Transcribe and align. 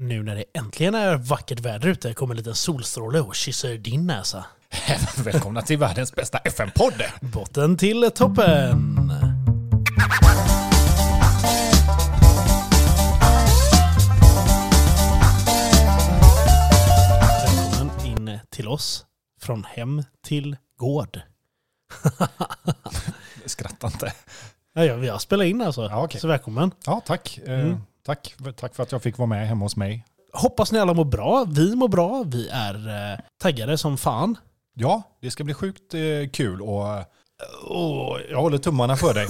Nu 0.00 0.22
när 0.22 0.36
det 0.36 0.44
äntligen 0.54 0.94
är 0.94 1.16
vackert 1.16 1.60
väder 1.60 1.88
ute 1.88 2.14
kommer 2.14 2.34
en 2.34 2.38
liten 2.38 2.54
solstråle 2.54 3.20
och 3.20 3.34
kysser 3.34 3.78
din 3.78 4.06
näsa. 4.06 4.44
Välkomna 5.24 5.62
till 5.62 5.78
världens 5.78 6.14
bästa 6.14 6.38
FM-podd! 6.38 7.02
Botten 7.20 7.76
till 7.76 8.10
toppen! 8.14 8.94
Välkommen 17.48 18.06
in 18.06 18.38
till 18.50 18.68
oss. 18.68 19.06
Från 19.40 19.64
hem 19.64 20.02
till 20.24 20.56
gård. 20.76 21.20
Skratta 23.46 23.86
inte. 23.86 24.12
Ja, 24.74 24.84
ja, 24.84 24.96
vi 24.96 25.08
har 25.08 25.18
spelat 25.18 25.46
in 25.46 25.62
alltså. 25.62 25.82
Ja, 25.82 26.04
okej. 26.04 26.20
Så 26.20 26.28
välkommen. 26.28 26.70
Ja, 26.86 27.02
tack. 27.06 27.38
Eh, 27.44 27.60
Mm. 27.60 27.76
Tack. 28.08 28.34
Tack 28.56 28.74
för 28.74 28.82
att 28.82 28.92
jag 28.92 29.02
fick 29.02 29.18
vara 29.18 29.26
med 29.26 29.48
hemma 29.48 29.64
hos 29.64 29.76
mig. 29.76 30.04
Hoppas 30.32 30.72
ni 30.72 30.78
alla 30.78 30.94
mår 30.94 31.04
bra. 31.04 31.44
Vi 31.48 31.76
mår 31.76 31.88
bra. 31.88 32.24
Vi 32.26 32.48
är 32.48 32.74
eh, 32.88 33.18
taggade 33.38 33.78
som 33.78 33.96
fan. 33.96 34.38
Ja, 34.74 35.02
det 35.20 35.30
ska 35.30 35.44
bli 35.44 35.54
sjukt 35.54 35.94
eh, 35.94 36.30
kul 36.32 36.62
och 36.62 36.84
åh, 37.66 38.18
jag 38.30 38.40
håller 38.40 38.58
tummarna 38.58 38.96
för 38.96 39.14
dig. 39.14 39.26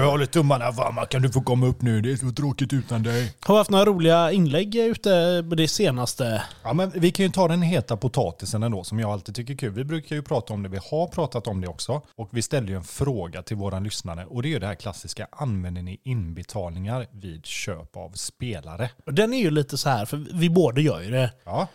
jag 0.00 0.10
håller 0.10 0.26
tummarna 0.26 0.70
varma. 0.70 1.06
Kan 1.06 1.22
du 1.22 1.30
få 1.30 1.40
komma 1.40 1.66
upp 1.66 1.82
nu? 1.82 2.00
Det 2.00 2.12
är 2.12 2.16
så 2.16 2.30
tråkigt 2.30 2.72
utan 2.72 3.02
dig. 3.02 3.34
Har 3.40 3.54
vi 3.54 3.58
haft 3.58 3.70
några 3.70 3.84
roliga 3.84 4.32
inlägg 4.32 4.74
ute 4.76 5.44
på 5.48 5.54
det 5.54 5.68
senaste? 5.68 6.42
Ja, 6.62 6.72
men 6.72 6.90
vi 6.94 7.10
kan 7.10 7.26
ju 7.26 7.32
ta 7.32 7.48
den 7.48 7.62
heta 7.62 7.96
potatisen 7.96 8.62
ändå, 8.62 8.84
som 8.84 8.98
jag 8.98 9.10
alltid 9.10 9.34
tycker 9.34 9.54
är 9.54 9.58
kul. 9.58 9.72
Vi 9.72 9.84
brukar 9.84 10.16
ju 10.16 10.22
prata 10.22 10.54
om 10.54 10.62
det, 10.62 10.68
vi 10.68 10.78
har 10.90 11.06
pratat 11.06 11.46
om 11.46 11.60
det 11.60 11.68
också. 11.68 12.02
Och 12.16 12.28
vi 12.32 12.42
ställde 12.42 12.72
ju 12.72 12.76
en 12.76 12.84
fråga 12.84 13.42
till 13.42 13.56
våra 13.56 13.78
lyssnare. 13.78 14.24
Och 14.26 14.42
det 14.42 14.48
är 14.48 14.50
ju 14.50 14.58
det 14.58 14.66
här 14.66 14.74
klassiska, 14.74 15.26
använder 15.32 15.82
ni 15.82 16.00
inbetalningar 16.04 17.06
vid 17.12 17.46
köp 17.46 17.96
av 17.96 18.10
spelare? 18.10 18.90
Den 19.06 19.32
är 19.34 19.38
ju 19.38 19.50
lite 19.50 19.78
så 19.78 19.88
här, 19.88 20.04
för 20.04 20.24
vi 20.32 20.50
båda 20.50 20.80
gör 20.80 21.00
ju 21.00 21.10
det. 21.10 21.32
Ja, 21.44 21.68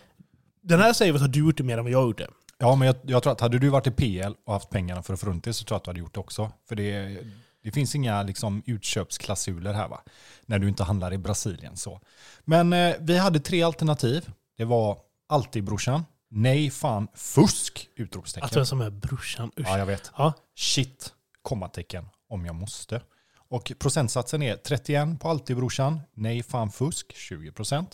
Den 0.62 0.80
här 0.80 0.92
säger 0.92 1.12
vi 1.12 1.16
att 1.16 1.22
har 1.22 1.28
du 1.28 1.38
gjort 1.38 1.56
det 1.56 1.62
mer 1.62 1.78
än 1.78 1.84
vad 1.84 1.92
jag 1.92 1.98
har 1.98 2.06
gjort 2.06 2.18
det. 2.18 2.28
Ja, 2.58 2.74
men 2.76 2.86
jag, 2.86 2.96
jag 3.02 3.22
tror 3.22 3.32
att 3.32 3.40
hade 3.40 3.58
du 3.58 3.68
varit 3.68 3.86
i 3.86 3.90
PL 3.90 4.32
och 4.46 4.52
haft 4.52 4.70
pengarna 4.70 5.02
för 5.02 5.14
att 5.14 5.20
få 5.20 5.26
runt 5.26 5.44
det 5.44 5.52
så 5.52 5.64
tror 5.64 5.74
jag 5.74 5.78
att 5.78 5.84
du 5.84 5.90
hade 5.90 6.00
gjort 6.00 6.14
det 6.14 6.20
också. 6.20 6.52
För 6.68 6.76
det, 6.76 7.18
det 7.62 7.70
finns 7.72 7.94
inga 7.94 8.22
liksom, 8.22 8.62
utköpsklausuler 8.66 9.72
här 9.72 9.88
va? 9.88 10.00
När 10.46 10.58
du 10.58 10.68
inte 10.68 10.84
handlar 10.84 11.12
i 11.12 11.18
Brasilien. 11.18 11.76
så. 11.76 12.00
Men 12.44 12.72
eh, 12.72 12.94
vi 13.00 13.18
hade 13.18 13.40
tre 13.40 13.62
alternativ. 13.62 14.30
Det 14.56 14.64
var 14.64 14.98
alltid 15.28 15.64
brorsan. 15.64 16.04
Nej, 16.30 16.70
fan, 16.70 17.08
fusk! 17.14 17.88
Att 17.94 18.00
Utropstecken. 18.00 18.48
du 18.52 18.60
är 18.60 18.64
som 18.64 18.80
är 18.80 18.90
brorsan. 18.90 19.50
Usch. 19.58 19.66
Ja, 19.68 19.78
jag 19.78 19.86
vet. 19.86 20.12
Ja. 20.16 20.32
Shit, 20.56 21.12
kommatecken, 21.42 22.08
om 22.28 22.46
jag 22.46 22.54
måste. 22.54 23.00
Och 23.50 23.72
procentsatsen 23.78 24.42
är 24.42 24.56
31 24.56 25.20
på 25.20 25.28
alltid 25.28 25.56
brorsan. 25.56 26.00
Nej, 26.14 26.42
fan, 26.42 26.70
fusk, 26.70 27.14
20%. 27.30 27.86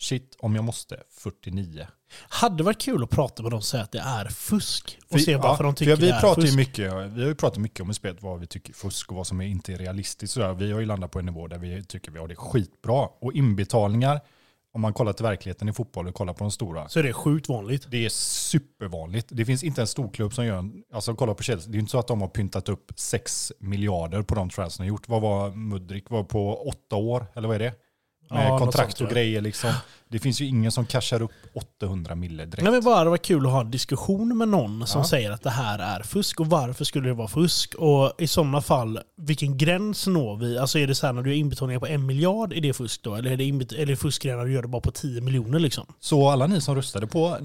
Shit, 0.00 0.36
om 0.38 0.54
jag 0.54 0.64
måste, 0.64 1.02
49. 1.10 1.86
Hade 2.28 2.62
varit 2.62 2.80
kul 2.80 3.02
att 3.04 3.10
prata 3.10 3.42
med 3.42 3.52
dem 3.52 3.58
och 3.58 3.64
säga 3.64 3.82
att 3.82 3.92
det 3.92 3.98
är 3.98 4.24
fusk. 4.24 4.98
Och 5.10 5.16
Vi- 5.18 5.22
se 5.22 5.36
varför 5.36 5.64
ja, 5.64 5.68
de 5.70 5.74
tycker 5.74 5.96
vi 5.96 6.06
det 6.06 6.12
är 6.14 6.20
pratar 6.20 6.42
fusk. 6.42 6.56
Mycket, 6.56 6.92
vi 6.92 7.20
har 7.22 7.28
ju 7.28 7.34
pratat 7.34 7.58
mycket 7.58 7.80
om 7.80 7.90
i 7.90 7.94
spelet 7.94 8.22
vad 8.22 8.40
vi 8.40 8.46
tycker 8.46 8.70
är 8.70 8.74
fusk 8.74 9.10
och 9.10 9.16
vad 9.16 9.26
som 9.26 9.40
är 9.40 9.46
inte 9.46 9.72
är 9.72 9.76
realistiskt. 9.78 10.32
Sådär. 10.34 10.52
Vi 10.54 10.72
har 10.72 10.80
ju 10.80 10.86
landat 10.86 11.10
på 11.10 11.18
en 11.18 11.26
nivå 11.26 11.46
där 11.46 11.58
vi 11.58 11.84
tycker 11.84 12.10
vi 12.12 12.18
har 12.18 12.28
det 12.28 12.36
skitbra. 12.36 13.08
Och 13.20 13.32
inbetalningar, 13.32 14.20
om 14.72 14.80
man 14.80 14.92
kollar 14.92 15.12
till 15.12 15.24
verkligheten 15.24 15.68
i 15.68 15.72
fotboll 15.72 16.08
och 16.08 16.14
kollar 16.14 16.32
på 16.32 16.44
de 16.44 16.50
stora, 16.50 16.88
Så 16.88 16.98
är 16.98 17.02
det 17.02 17.12
sjukt 17.12 17.48
vanligt. 17.48 17.86
det 17.90 18.04
är 18.04 18.08
supervanligt. 18.08 19.26
Det 19.30 19.44
finns 19.44 19.62
inte 19.64 19.80
en 19.80 19.86
storklubb 19.86 20.34
som 20.34 20.46
gör 20.46 20.56
en, 20.58 20.82
alltså 20.92 21.14
kolla 21.14 21.34
på 21.34 21.42
Chelsea, 21.42 21.70
det 21.72 21.78
är 21.78 21.80
inte 21.80 21.90
så 21.90 21.98
att 21.98 22.06
de 22.08 22.20
har 22.20 22.28
pyntat 22.28 22.68
upp 22.68 22.92
6 22.96 23.52
miljarder 23.58 24.22
på 24.22 24.34
de 24.34 24.50
transferna 24.50 24.86
gjort. 24.88 25.08
Vad 25.08 25.22
var 25.22 25.50
Mudrik 25.50 26.10
var 26.10 26.24
på 26.24 26.68
åtta 26.68 26.96
år, 26.96 27.26
eller 27.34 27.48
vad 27.48 27.54
är 27.54 27.58
det? 27.58 27.74
Med 28.30 28.44
Ja, 28.44 28.48
något 28.48 28.60
kontrakt 28.60 29.00
och 29.00 29.08
grejer 29.10 29.40
liksom. 29.40 29.70
Det 30.08 30.18
finns 30.18 30.40
ju 30.40 30.46
ingen 30.46 30.72
som 30.72 30.86
cashar 30.86 31.22
upp 31.22 31.30
800 31.80 32.14
mille 32.14 32.44
direkt. 32.44 32.62
Nej, 32.62 32.72
men 32.72 32.84
bara 32.84 33.04
det 33.04 33.10
var 33.10 33.16
kul 33.16 33.46
att 33.46 33.52
ha 33.52 33.60
en 33.60 33.70
diskussion 33.70 34.38
med 34.38 34.48
någon 34.48 34.86
som 34.86 35.00
Ja. 35.00 35.04
säger 35.08 35.30
att 35.30 35.42
det 35.42 35.50
här 35.50 35.78
är 35.78 36.02
fusk 36.02 36.40
och 36.40 36.46
varför 36.46 36.84
skulle 36.84 37.08
det 37.08 37.14
vara 37.14 37.28
fusk? 37.28 37.74
Och 37.74 38.12
i 38.18 38.26
sådana 38.26 38.60
fall, 38.62 39.00
vilken 39.16 39.58
gräns 39.58 40.06
når 40.06 40.36
vi? 40.36 40.58
Alltså 40.58 40.78
är 40.78 40.86
det 40.86 40.94
så 40.94 41.06
här 41.06 41.12
när 41.12 41.22
du 41.22 41.30
gör 41.30 41.36
inbetalningar 41.36 41.80
på 41.80 41.86
en 41.86 42.06
miljard, 42.06 42.52
är 42.52 42.60
det 42.60 42.72
fusk 42.72 43.02
då? 43.02 43.14
Eller 43.14 43.30
är 43.30 43.36
det, 43.36 43.44
eller 43.44 43.78
är 43.82 43.86
det 43.86 43.96
fusk 43.96 44.24
när 44.24 44.44
du 44.44 44.52
gör 44.52 44.62
det 44.62 44.68
bara 44.68 44.82
på 44.82 44.90
10 44.90 45.20
miljoner 45.20 45.58
liksom? 45.58 45.86
Så 46.00 46.28
alla 46.28 46.46
ni 46.46 46.60
som 46.60 46.74
röstade 46.74 47.06
på 47.06 47.36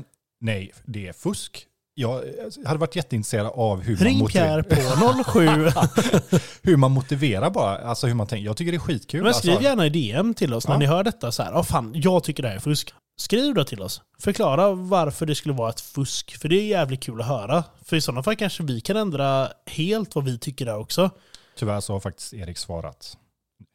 nej, 0.41 0.71
det 0.85 1.07
är 1.07 1.13
fusk. 1.13 1.65
Jag 1.97 2.23
hade 2.65 2.79
varit 2.79 2.95
jätteintresserad 2.95 3.45
av 3.53 3.81
hur 3.81 3.95
man, 3.97 4.05
Ring 4.05 4.27
Pierre 4.27 4.57
motiverar, 4.57 5.23
på 5.23 5.31
07. 6.31 6.39
hur 6.61 6.77
man 6.77 6.91
motiverar 6.91 7.49
bara. 7.49 7.77
Alltså 7.77 8.07
hur 8.07 8.13
man 8.13 8.27
tänker. 8.27 8.45
Jag 8.45 8.57
tycker 8.57 8.71
det 8.71 8.77
är 8.77 8.79
skitkul. 8.79 9.23
Men 9.23 9.33
skriv 9.33 9.51
alltså, 9.51 9.63
gärna 9.69 9.85
i 9.85 9.89
DM 9.89 10.33
till 10.33 10.53
oss 10.53 10.67
när 10.67 10.75
Ja. 10.75 10.79
ni 10.79 10.85
hör 10.85 11.03
detta 11.03 11.31
så 11.31 11.43
här. 11.43 11.51
Ja 11.51 11.63
fan, 11.63 11.91
jag 11.95 12.23
tycker 12.23 12.43
det 12.43 12.49
här 12.49 12.55
är 12.55 12.59
fusk. 12.59 12.93
Skriv 13.17 13.53
då 13.53 13.63
till 13.63 13.81
oss. 13.81 14.01
Förklara 14.19 14.71
varför 14.71 15.25
det 15.25 15.35
skulle 15.35 15.53
vara 15.53 15.69
ett 15.69 15.81
fusk. 15.81 16.37
För 16.41 16.49
det 16.49 16.55
är 16.55 16.65
jävligt 16.67 17.03
kul 17.03 17.21
att 17.21 17.27
höra. 17.27 17.63
För 17.85 17.95
i 17.95 18.01
sådana 18.01 18.23
fall 18.23 18.35
kanske 18.35 18.63
vi 18.63 18.81
kan 18.81 18.97
ändra 18.97 19.49
helt 19.65 20.15
vad 20.15 20.23
vi 20.25 20.39
tycker 20.39 20.65
där 20.65 20.77
också. 20.77 21.09
Tyvärr 21.57 21.79
så 21.81 21.93
har 21.93 21.99
faktiskt 21.99 22.33
Erik 22.33 22.57
svarat 22.57 23.17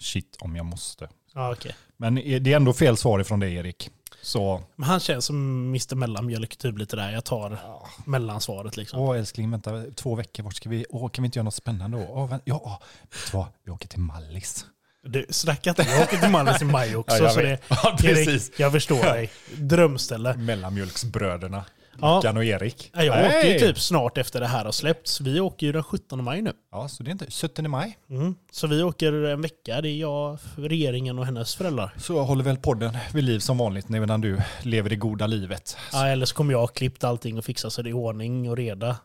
shit 0.03 0.37
om 0.41 0.57
jag 0.57 0.67
måste. 0.67 1.09
Ja, 1.35 1.53
okej. 1.53 1.75
Men 1.97 2.15
det 2.15 2.53
är 2.53 2.57
ändå 2.57 2.73
fel 2.73 2.97
svar 2.97 3.21
ifrån 3.21 3.41
dig 3.41 3.55
Erik. 3.55 3.91
Så, 4.23 4.63
Men 4.77 4.89
han 4.89 5.01
känns 5.01 5.25
som 5.25 5.67
Mr 5.69 5.95
Mellanmjölk 5.95 6.57
typ 6.57 6.79
lite 6.79 6.97
där. 6.97 7.13
Jag 7.13 7.25
tar 7.25 7.59
mellansvaret 8.05 8.77
liksom. 8.77 9.01
åh 9.01 9.19
älskling 9.19 9.51
vänta 9.51 9.85
två 9.95 10.15
veckor, 10.15 10.43
vart 10.43 10.55
ska 10.55 10.69
vi, 10.69 10.87
åh 10.91 11.09
kan 11.11 11.23
vi 11.23 11.27
inte 11.27 11.39
göra 11.39 11.45
något 11.45 11.55
spännande 11.55 11.99
då? 11.99 12.07
Åh, 12.09 12.29
vänta, 12.29 12.43
ja, 12.47 12.61
åh, 12.65 12.79
vet 13.03 13.31
du 13.31 13.37
vad, 13.39 13.47
vi 13.65 13.71
åker 13.71 13.89
till 13.89 13.99
Mallis. 14.01 14.67
Du, 15.03 15.27
snacka 15.31 15.71
inte. 15.71 15.83
Jag 15.83 16.03
åker 16.03 16.17
till 16.17 16.31
Mallis 16.31 16.63
i 16.63 16.65
maj 16.65 16.97
också. 16.97 17.17
Ja, 17.17 17.23
jag 17.23 17.33
så 17.33 17.41
det. 17.41 17.59
Ja, 17.69 17.97
Erik, 18.03 18.27
precis. 18.27 18.53
jag 18.57 18.73
förstår 18.73 19.03
dig. 19.03 19.31
Drömställe. 19.55 20.35
Mellanmjölksbröderna, 20.37 21.65
Ja. 21.99 22.15
Mackan 22.15 22.37
och 22.37 22.45
Erik. 22.45 22.91
Ja, 22.95 23.05
Jag 23.05 23.27
åker 23.27 23.53
ju 23.53 23.59
typ 23.59 23.79
snart 23.79 24.19
efter 24.19 24.41
det 24.41 24.47
här 24.47 24.65
har 24.65 24.73
släppts. 24.73 25.21
Vi 25.21 25.41
åker 25.41 25.67
ju 25.67 25.73
den 25.73 25.83
17 25.85 26.25
maj 26.25 26.43
nu. 26.43 26.53
Ja, 26.73 26.89
så 26.89 27.03
det 27.03 27.09
är 27.09 27.13
inte 27.13 27.31
17 27.31 27.71
maj. 27.71 27.99
Mm. 28.11 28.35
Så 28.53 28.67
vi 28.67 28.83
åker 28.83 29.13
en 29.13 29.43
vecka. 29.43 29.81
Det 29.81 29.89
är 29.89 29.97
jag, 29.97 30.39
regeringen 30.57 31.19
och 31.19 31.27
hennes 31.27 31.55
föräldrar. 31.55 31.95
Så 31.97 32.21
håller 32.23 32.45
väl 32.45 32.57
podden 32.57 32.97
vid 33.15 33.25
liv 33.25 33.39
som 33.39 33.59
vanligt 33.59 33.89
medan 33.89 34.21
du 34.21 34.41
lever 34.63 34.91
det 34.91 34.97
goda 34.97 35.27
livet. 35.27 35.77
Ja, 35.93 36.07
eller 36.07 36.27
så 36.27 36.35
kommer 36.35 36.53
jag 36.53 36.61
ha 36.61 36.67
klippt 36.67 37.05
allting 37.05 37.39
och 37.39 37.45
fixat 37.45 37.73
så 37.73 37.83
det 37.83 37.91
är 37.91 37.95
ordning 37.95 38.51
och 38.51 38.57
reda. 38.57 38.97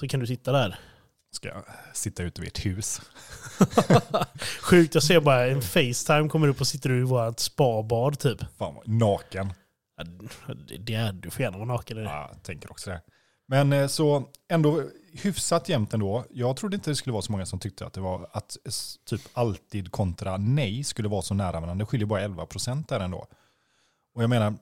Så 0.00 0.08
kan 0.08 0.20
du 0.20 0.26
sitta 0.26 0.52
där. 0.52 0.78
Ska 1.34 1.48
jag 1.48 1.62
sitta 1.92 2.22
ute 2.22 2.40
vid 2.40 2.48
ett 2.48 2.66
hus. 2.66 3.00
Sjukt, 4.62 4.94
jag 4.94 5.02
ser 5.02 5.20
bara 5.20 5.46
en 5.46 5.62
Facetime 5.62 6.28
kommer 6.28 6.48
upp 6.48 6.60
och 6.60 6.66
sitter 6.66 6.88
du 6.88 6.98
i 6.98 7.02
vårt 7.02 7.38
spabad 7.38 8.18
typ. 8.18 8.38
Fan, 8.58 8.74
naken. 8.84 9.52
Det- 10.78 10.94
är, 10.94 11.12
du 11.12 11.30
får 11.30 11.42
gärna 11.42 11.56
vara 11.58 11.68
naken. 11.68 11.98
i 11.98 12.00
det. 12.00 12.06
Ja, 12.06 12.28
jag 12.32 12.42
tänker 12.42 12.70
också 12.70 12.90
det. 12.90 13.00
Men 13.46 13.72
eh, 13.72 13.86
så 13.86 14.28
ändå 14.48 14.82
hyfsat 15.12 15.68
jämnt 15.68 15.94
ändå. 15.94 16.24
Jag 16.30 16.56
trodde 16.56 16.74
inte 16.76 16.90
det 16.90 16.96
skulle 16.96 17.12
vara 17.12 17.22
så 17.22 17.32
många 17.32 17.46
som 17.46 17.58
tyckte 17.58 17.86
att 17.86 17.92
det 17.92 18.00
var 18.00 18.28
att 18.32 18.56
typ 19.06 19.20
alltid 19.32 19.92
kontra 19.92 20.36
nej 20.36 20.84
skulle 20.84 21.08
vara 21.08 21.22
så 21.22 21.34
nära 21.34 21.52
varandra. 21.60 21.74
Det 21.74 21.86
skiljer 21.86 22.06
bara 22.06 22.20
11 22.20 22.46
procent 22.46 22.88
där 22.88 23.00
ändå. 23.00 23.26
Och 24.14 24.22
jag 24.22 24.30
menar, 24.30 24.54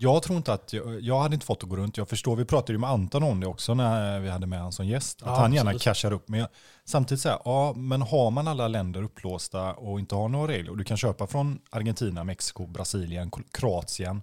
jag 0.00 0.22
tror 0.22 0.36
inte 0.36 0.52
att 0.52 0.72
jag, 0.72 1.00
jag 1.00 1.20
hade 1.20 1.34
inte 1.34 1.46
fått 1.46 1.62
att 1.62 1.68
gå 1.68 1.76
runt. 1.76 1.96
Jag 1.96 2.08
förstår, 2.08 2.36
vi 2.36 2.44
pratade 2.44 2.72
ju 2.72 2.78
med 2.78 2.90
Anton 2.90 3.22
om 3.22 3.40
det 3.40 3.46
också 3.46 3.74
när 3.74 4.20
vi 4.20 4.28
hade 4.28 4.46
med 4.46 4.58
honom 4.58 4.72
som 4.72 4.86
gäst. 4.86 5.22
Att 5.22 5.28
Ja, 5.28 5.34
han 5.34 5.52
gärna 5.52 5.78
cashar 5.78 6.12
upp. 6.12 6.28
Men 6.28 6.40
jag, 6.40 6.48
samtidigt 6.84 7.22
så 7.22 7.28
här, 7.28 7.38
ja 7.44 7.72
men 7.76 8.02
har 8.02 8.30
man 8.30 8.48
alla 8.48 8.68
länder 8.68 9.02
upplåsta 9.02 9.72
och 9.72 10.00
inte 10.00 10.14
har 10.14 10.28
några 10.28 10.52
regler 10.52 10.70
och 10.70 10.76
du 10.76 10.84
kan 10.84 10.96
köpa 10.96 11.26
från 11.26 11.58
Argentina, 11.70 12.24
Mexiko, 12.24 12.66
Brasilien, 12.66 13.30
Kroatien, 13.52 14.22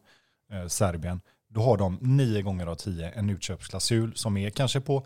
eh, 0.51 0.67
Serbien. 0.67 1.21
Då 1.49 1.61
har 1.61 1.77
de 1.77 1.97
nio 2.01 2.41
gånger 2.41 2.67
av 2.67 2.75
tio 2.75 3.09
en 3.09 3.29
utköpsklausul 3.29 4.15
som 4.15 4.37
är 4.37 4.49
kanske 4.49 4.81
på 4.81 5.05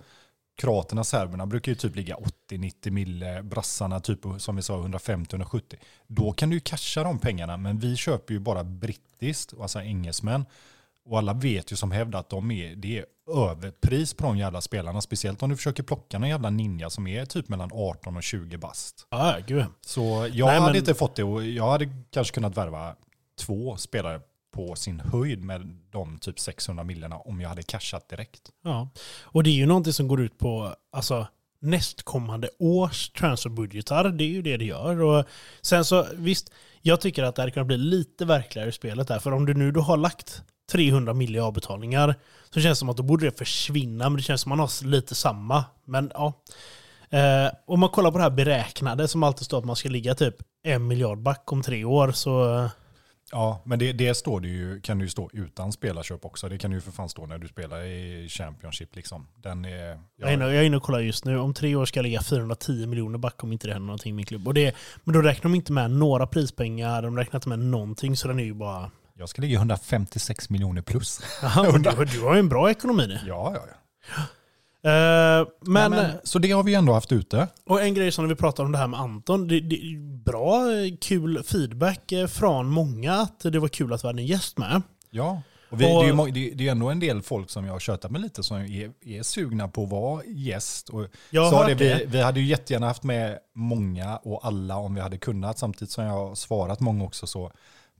Kroaterna, 0.59 1.03
serberna 1.03 1.45
brukar 1.45 1.71
ju 1.71 1.75
typ 1.75 1.95
ligga 1.95 2.15
80-90 2.51 2.91
mille, 2.91 3.43
brassarna 3.43 3.99
typ 3.99 4.19
som 4.37 4.55
vi 4.55 4.61
sa 4.61 4.77
150-170. 4.77 5.61
Då 6.07 6.31
kan 6.31 6.49
du 6.49 6.55
ju 6.55 6.59
casha 6.59 7.03
de 7.03 7.19
pengarna, 7.19 7.57
men 7.57 7.79
vi 7.79 7.95
köper 7.95 8.33
ju 8.33 8.39
bara 8.39 8.63
brittiskt, 8.63 9.53
alltså 9.61 9.81
engelsmän. 9.81 10.45
Och 11.05 11.17
alla 11.17 11.33
vet 11.33 11.71
ju 11.71 11.75
som 11.75 11.91
hävdar 11.91 12.19
att 12.19 12.29
de 12.29 12.51
är, 12.51 12.75
det 12.75 12.97
är 12.99 13.05
överpris 13.49 14.13
på 14.13 14.23
de 14.25 14.37
jävla 14.37 14.61
spelarna, 14.61 15.01
speciellt 15.01 15.43
om 15.43 15.49
du 15.49 15.55
försöker 15.57 15.83
plocka 15.83 16.19
någon 16.19 16.29
jävla 16.29 16.49
ninja 16.49 16.89
som 16.89 17.07
är 17.07 17.25
typ 17.25 17.49
mellan 17.49 17.69
18 17.73 18.17
och 18.17 18.23
20 18.23 18.57
bast. 18.57 19.07
Ja, 19.09 19.37
gud. 19.47 19.65
Så 19.81 20.27
jag 20.33 20.45
Nej, 20.47 20.55
hade 20.59 20.65
men- 20.71 20.75
inte 20.75 20.93
fått 20.93 21.15
det 21.15 21.23
och 21.23 21.43
jag 21.45 21.69
hade 21.71 21.89
kanske 22.11 22.33
kunnat 22.33 22.57
värva 22.57 22.95
två 23.39 23.77
spelare 23.77 24.21
på 24.51 24.75
sin 24.75 24.99
höjd 24.99 25.43
med 25.43 25.77
de 25.91 26.19
typ 26.19 26.39
600 26.39 26.83
millerna 26.83 27.17
om 27.17 27.41
jag 27.41 27.49
hade 27.49 27.63
cashat 27.63 28.09
direkt. 28.09 28.41
Ja. 28.63 28.89
Och 29.21 29.43
det 29.43 29.49
är 29.49 29.53
ju 29.53 29.65
någonting 29.65 29.93
som 29.93 30.07
går 30.07 30.21
ut 30.21 30.37
på 30.37 30.75
alltså, 30.91 31.27
nästkommande 31.61 32.49
års 32.59 33.09
transferbudgetar. 33.09 34.09
Det 34.09 34.23
är 34.23 34.29
ju 34.29 34.41
det 34.41 34.57
det 34.57 34.65
gör. 34.65 35.01
Och 35.01 35.25
sen 35.61 35.85
så, 35.85 36.05
visst, 36.13 36.51
jag 36.81 37.01
tycker 37.01 37.23
att 37.23 37.35
det 37.35 37.41
hade 37.41 37.51
kunnat 37.51 37.67
bli 37.67 37.77
lite 37.77 38.25
verkligare 38.25 38.69
i 38.69 38.71
spelet 38.71 39.07
där. 39.07 39.19
För 39.19 39.31
om 39.31 39.45
du 39.45 39.53
nu 39.53 39.71
då 39.71 39.81
har 39.81 39.97
lagt 39.97 40.43
300 40.71 41.13
miljoner 41.13 41.39
i 41.39 41.47
avbetalningar 41.47 42.15
så 42.49 42.61
känns 42.61 42.77
det 42.77 42.79
som 42.79 42.89
att 42.89 42.97
då 42.97 43.03
borde 43.03 43.25
det 43.25 43.37
försvinna. 43.37 44.09
Men 44.09 44.17
det 44.17 44.23
känns 44.23 44.41
som 44.41 44.51
att 44.51 44.57
man 44.57 44.67
har 44.67 44.87
lite 44.87 45.15
samma. 45.15 45.65
Men 45.85 46.11
ja. 46.13 46.33
Eh, 47.09 47.51
om 47.65 47.79
man 47.79 47.89
kollar 47.89 48.11
på 48.11 48.17
det 48.17 48.23
här 48.23 48.29
beräknade 48.29 49.07
som 49.07 49.23
alltid 49.23 49.45
står 49.45 49.57
att 49.57 49.65
man 49.65 49.75
ska 49.75 49.89
ligga 49.89 50.15
typ 50.15 50.35
en 50.63 50.87
miljard 50.87 51.19
back 51.21 51.51
om 51.51 51.61
tre 51.61 51.83
år 51.85 52.11
så... 52.11 52.69
Ja, 53.31 53.61
men 53.63 53.79
det, 53.79 53.93
det 53.93 54.15
står 54.15 54.41
det 54.41 54.47
ju, 54.47 54.81
kan 54.81 54.99
ju 54.99 55.09
stå 55.09 55.29
utan 55.33 55.71
spelarköp 55.71 56.25
också. 56.25 56.49
Det 56.49 56.57
kan 56.57 56.71
ju 56.71 56.81
för 56.81 56.91
fan 56.91 57.09
stå 57.09 57.25
när 57.25 57.37
du 57.37 57.47
spelar 57.47 57.81
i 57.81 58.29
Championship. 58.29 58.95
Liksom. 58.95 59.27
Den 59.35 59.65
är, 59.65 59.87
jag, 59.87 59.99
jag, 60.17 60.29
är 60.29 60.33
inne, 60.33 60.45
jag 60.45 60.55
är 60.55 60.63
inne 60.63 60.77
och 60.77 60.83
kollar 60.83 60.99
just 60.99 61.25
nu. 61.25 61.39
Om 61.39 61.53
tre 61.53 61.75
år 61.75 61.85
ska 61.85 61.97
jag 61.97 62.03
lägga 62.03 62.21
410 62.21 62.87
miljoner 62.87 63.17
back 63.17 63.43
om 63.43 63.51
inte 63.51 63.67
det 63.67 63.73
händer 63.73 63.87
någonting 63.87 64.09
i 64.09 64.13
min 64.13 64.25
klubb. 64.25 64.47
Och 64.47 64.53
det, 64.53 64.75
men 65.03 65.13
då 65.13 65.21
räknar 65.21 65.49
de 65.49 65.55
inte 65.55 65.71
med 65.71 65.91
några 65.91 66.27
prispengar, 66.27 67.01
de 67.01 67.17
räknar 67.17 67.37
inte 67.37 67.49
med 67.49 67.59
någonting. 67.59 68.17
Så 68.17 68.27
den 68.27 68.39
är 68.39 68.43
ju 68.43 68.53
bara... 68.53 68.91
Jag 69.13 69.29
ska 69.29 69.41
ligga 69.41 69.57
156 69.57 70.49
miljoner 70.49 70.81
plus. 70.81 71.21
Aha, 71.43 71.71
du, 71.71 72.05
du 72.05 72.21
har 72.21 72.33
ju 72.33 72.39
en 72.39 72.49
bra 72.49 72.71
ekonomi 72.71 73.07
nu. 73.07 73.19
Ja, 73.27 73.53
ja, 73.55 73.61
ja. 73.67 74.23
Uh, 74.85 75.47
men, 75.61 75.91
men, 75.91 76.11
så 76.23 76.39
det 76.39 76.51
har 76.51 76.63
vi 76.63 76.73
ändå 76.73 76.93
haft 76.93 77.11
ute. 77.11 77.47
Och 77.65 77.81
en 77.81 77.93
grej 77.93 78.11
som 78.11 78.29
vi 78.29 78.35
pratar 78.35 78.63
om 78.63 78.71
det 78.71 78.77
här 78.77 78.87
med 78.87 78.99
Anton. 78.99 79.47
Det, 79.47 79.59
det, 79.59 79.79
bra, 80.25 80.63
kul 81.01 81.43
feedback 81.43 82.11
eh, 82.11 82.27
från 82.27 82.67
många 82.67 83.13
att 83.13 83.39
det 83.39 83.59
var 83.59 83.67
kul 83.67 83.93
att 83.93 84.03
vi 84.03 84.07
hade 84.07 84.21
en 84.21 84.25
gäst 84.25 84.57
med. 84.57 84.81
Ja, 85.09 85.41
och 85.69 85.81
vi, 85.81 85.85
och, 85.85 86.03
det, 86.03 86.39
är 86.39 86.43
ju, 86.43 86.53
det 86.53 86.67
är 86.67 86.71
ändå 86.71 86.89
en 86.89 86.99
del 86.99 87.21
folk 87.21 87.49
som 87.49 87.65
jag 87.65 87.73
har 87.73 87.79
tjötat 87.79 88.11
med 88.11 88.21
lite 88.21 88.43
som 88.43 88.57
är, 88.57 88.91
är 89.05 89.23
sugna 89.23 89.67
på 89.67 89.83
att 89.83 89.89
vara 89.89 90.23
gäst. 90.25 90.89
Och 90.89 91.07
så 91.31 91.63
det, 91.67 91.73
vi, 91.73 92.05
vi 92.07 92.21
hade 92.21 92.39
ju 92.39 92.45
jättegärna 92.45 92.87
haft 92.87 93.03
med 93.03 93.39
många 93.55 94.17
och 94.17 94.45
alla 94.45 94.77
om 94.77 94.95
vi 94.95 95.01
hade 95.01 95.17
kunnat. 95.17 95.59
Samtidigt 95.59 95.91
som 95.91 96.03
jag 96.03 96.11
har 96.11 96.35
svarat 96.35 96.79
många 96.79 97.03
också 97.03 97.27
så 97.27 97.51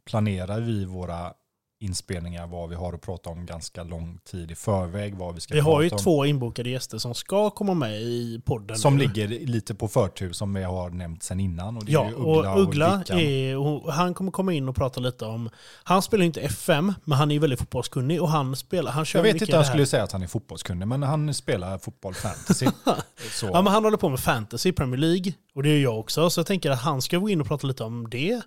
planerar 0.06 0.60
vi 0.60 0.86
våra 0.86 1.34
inspelningar 1.81 2.48
vad 2.48 2.70
vi 2.70 2.76
har 2.76 2.94
att 2.94 3.02
prata 3.02 3.30
om 3.30 3.46
ganska 3.46 3.84
lång 3.84 4.20
tid 4.24 4.52
i 4.52 4.56
förväg. 4.56 5.16
Vad 5.16 5.36
vi 5.36 5.42
ska 5.42 5.54
vi 5.54 5.60
har 5.60 5.81
ju 5.81 5.90
om. 5.90 5.98
två 5.98 6.26
inbokade 6.26 6.70
gäster 6.70 6.98
som 6.98 7.16
ska 7.16 7.50
komma 7.50 7.74
med 7.74 8.02
i 8.02 8.42
podden. 8.46 8.78
Som 8.78 8.98
nu. 8.98 9.04
ligger 9.04 9.28
lite 9.28 9.76
på 9.76 9.88
förtur 9.88 10.34
som 10.34 10.54
vi 10.54 10.64
har 10.64 10.90
nämnt 10.90 11.24
sen 11.24 11.40
innan. 11.40 11.78
Och 11.78 11.84
ja, 11.88 12.10
Uggla 12.10 12.54
och 12.54 12.62
Uggla 12.62 13.04
och 13.10 13.10
är, 13.10 13.58
och 13.58 13.94
han 13.94 14.14
kommer 14.14 14.31
komma 14.31 14.54
in 14.54 14.70
och 14.70 14.76
prata 14.76 15.00
lite 15.00 15.26
om, 15.26 15.50
han 15.84 16.02
spelar 16.02 16.26
inte 16.26 16.42
FM, 16.42 16.94
men 17.04 17.18
han 17.18 17.31
är 17.31 17.40
väldigt 17.40 17.60
fotbollskunnig 17.60 18.22
och 18.22 18.30
han 18.30 18.56
spelar, 18.56 18.92
han 18.92 19.06
kör 19.06 19.20
Jag 19.20 19.24
vet 19.24 19.42
inte 19.42 19.54
om 19.54 19.58
jag 19.58 19.68
skulle 19.68 19.86
säga 19.86 20.04
att 20.04 20.12
han 20.12 20.22
är 20.22 20.28
fotbollskunnig, 20.28 20.88
men 20.88 21.04
han 21.04 21.34
spelar 21.34 21.78
fotboll 21.78 22.14
fantasy. 22.14 22.66
ja, 23.42 23.62
men 23.62 23.68
han 23.68 23.84
håller 23.84 23.98
på 23.98 24.10
med 24.10 24.20
fantasy, 24.20 24.72
Premier 24.72 24.98
League, 24.98 25.34
och 25.54 25.64
det 25.64 25.70
är 25.70 25.81
jag 25.81 26.00
också, 26.00 26.30
så 26.30 26.40
jag 26.40 26.48
tänker 26.48 26.72
att 26.72 26.81
han 26.81 27.02
ska 27.02 27.18
gå 27.18 27.30
in 27.30 27.42
och 27.42 27.48
prata 27.48 27.68
lite 27.68 27.84
om 27.84 28.10
det. 28.10 28.42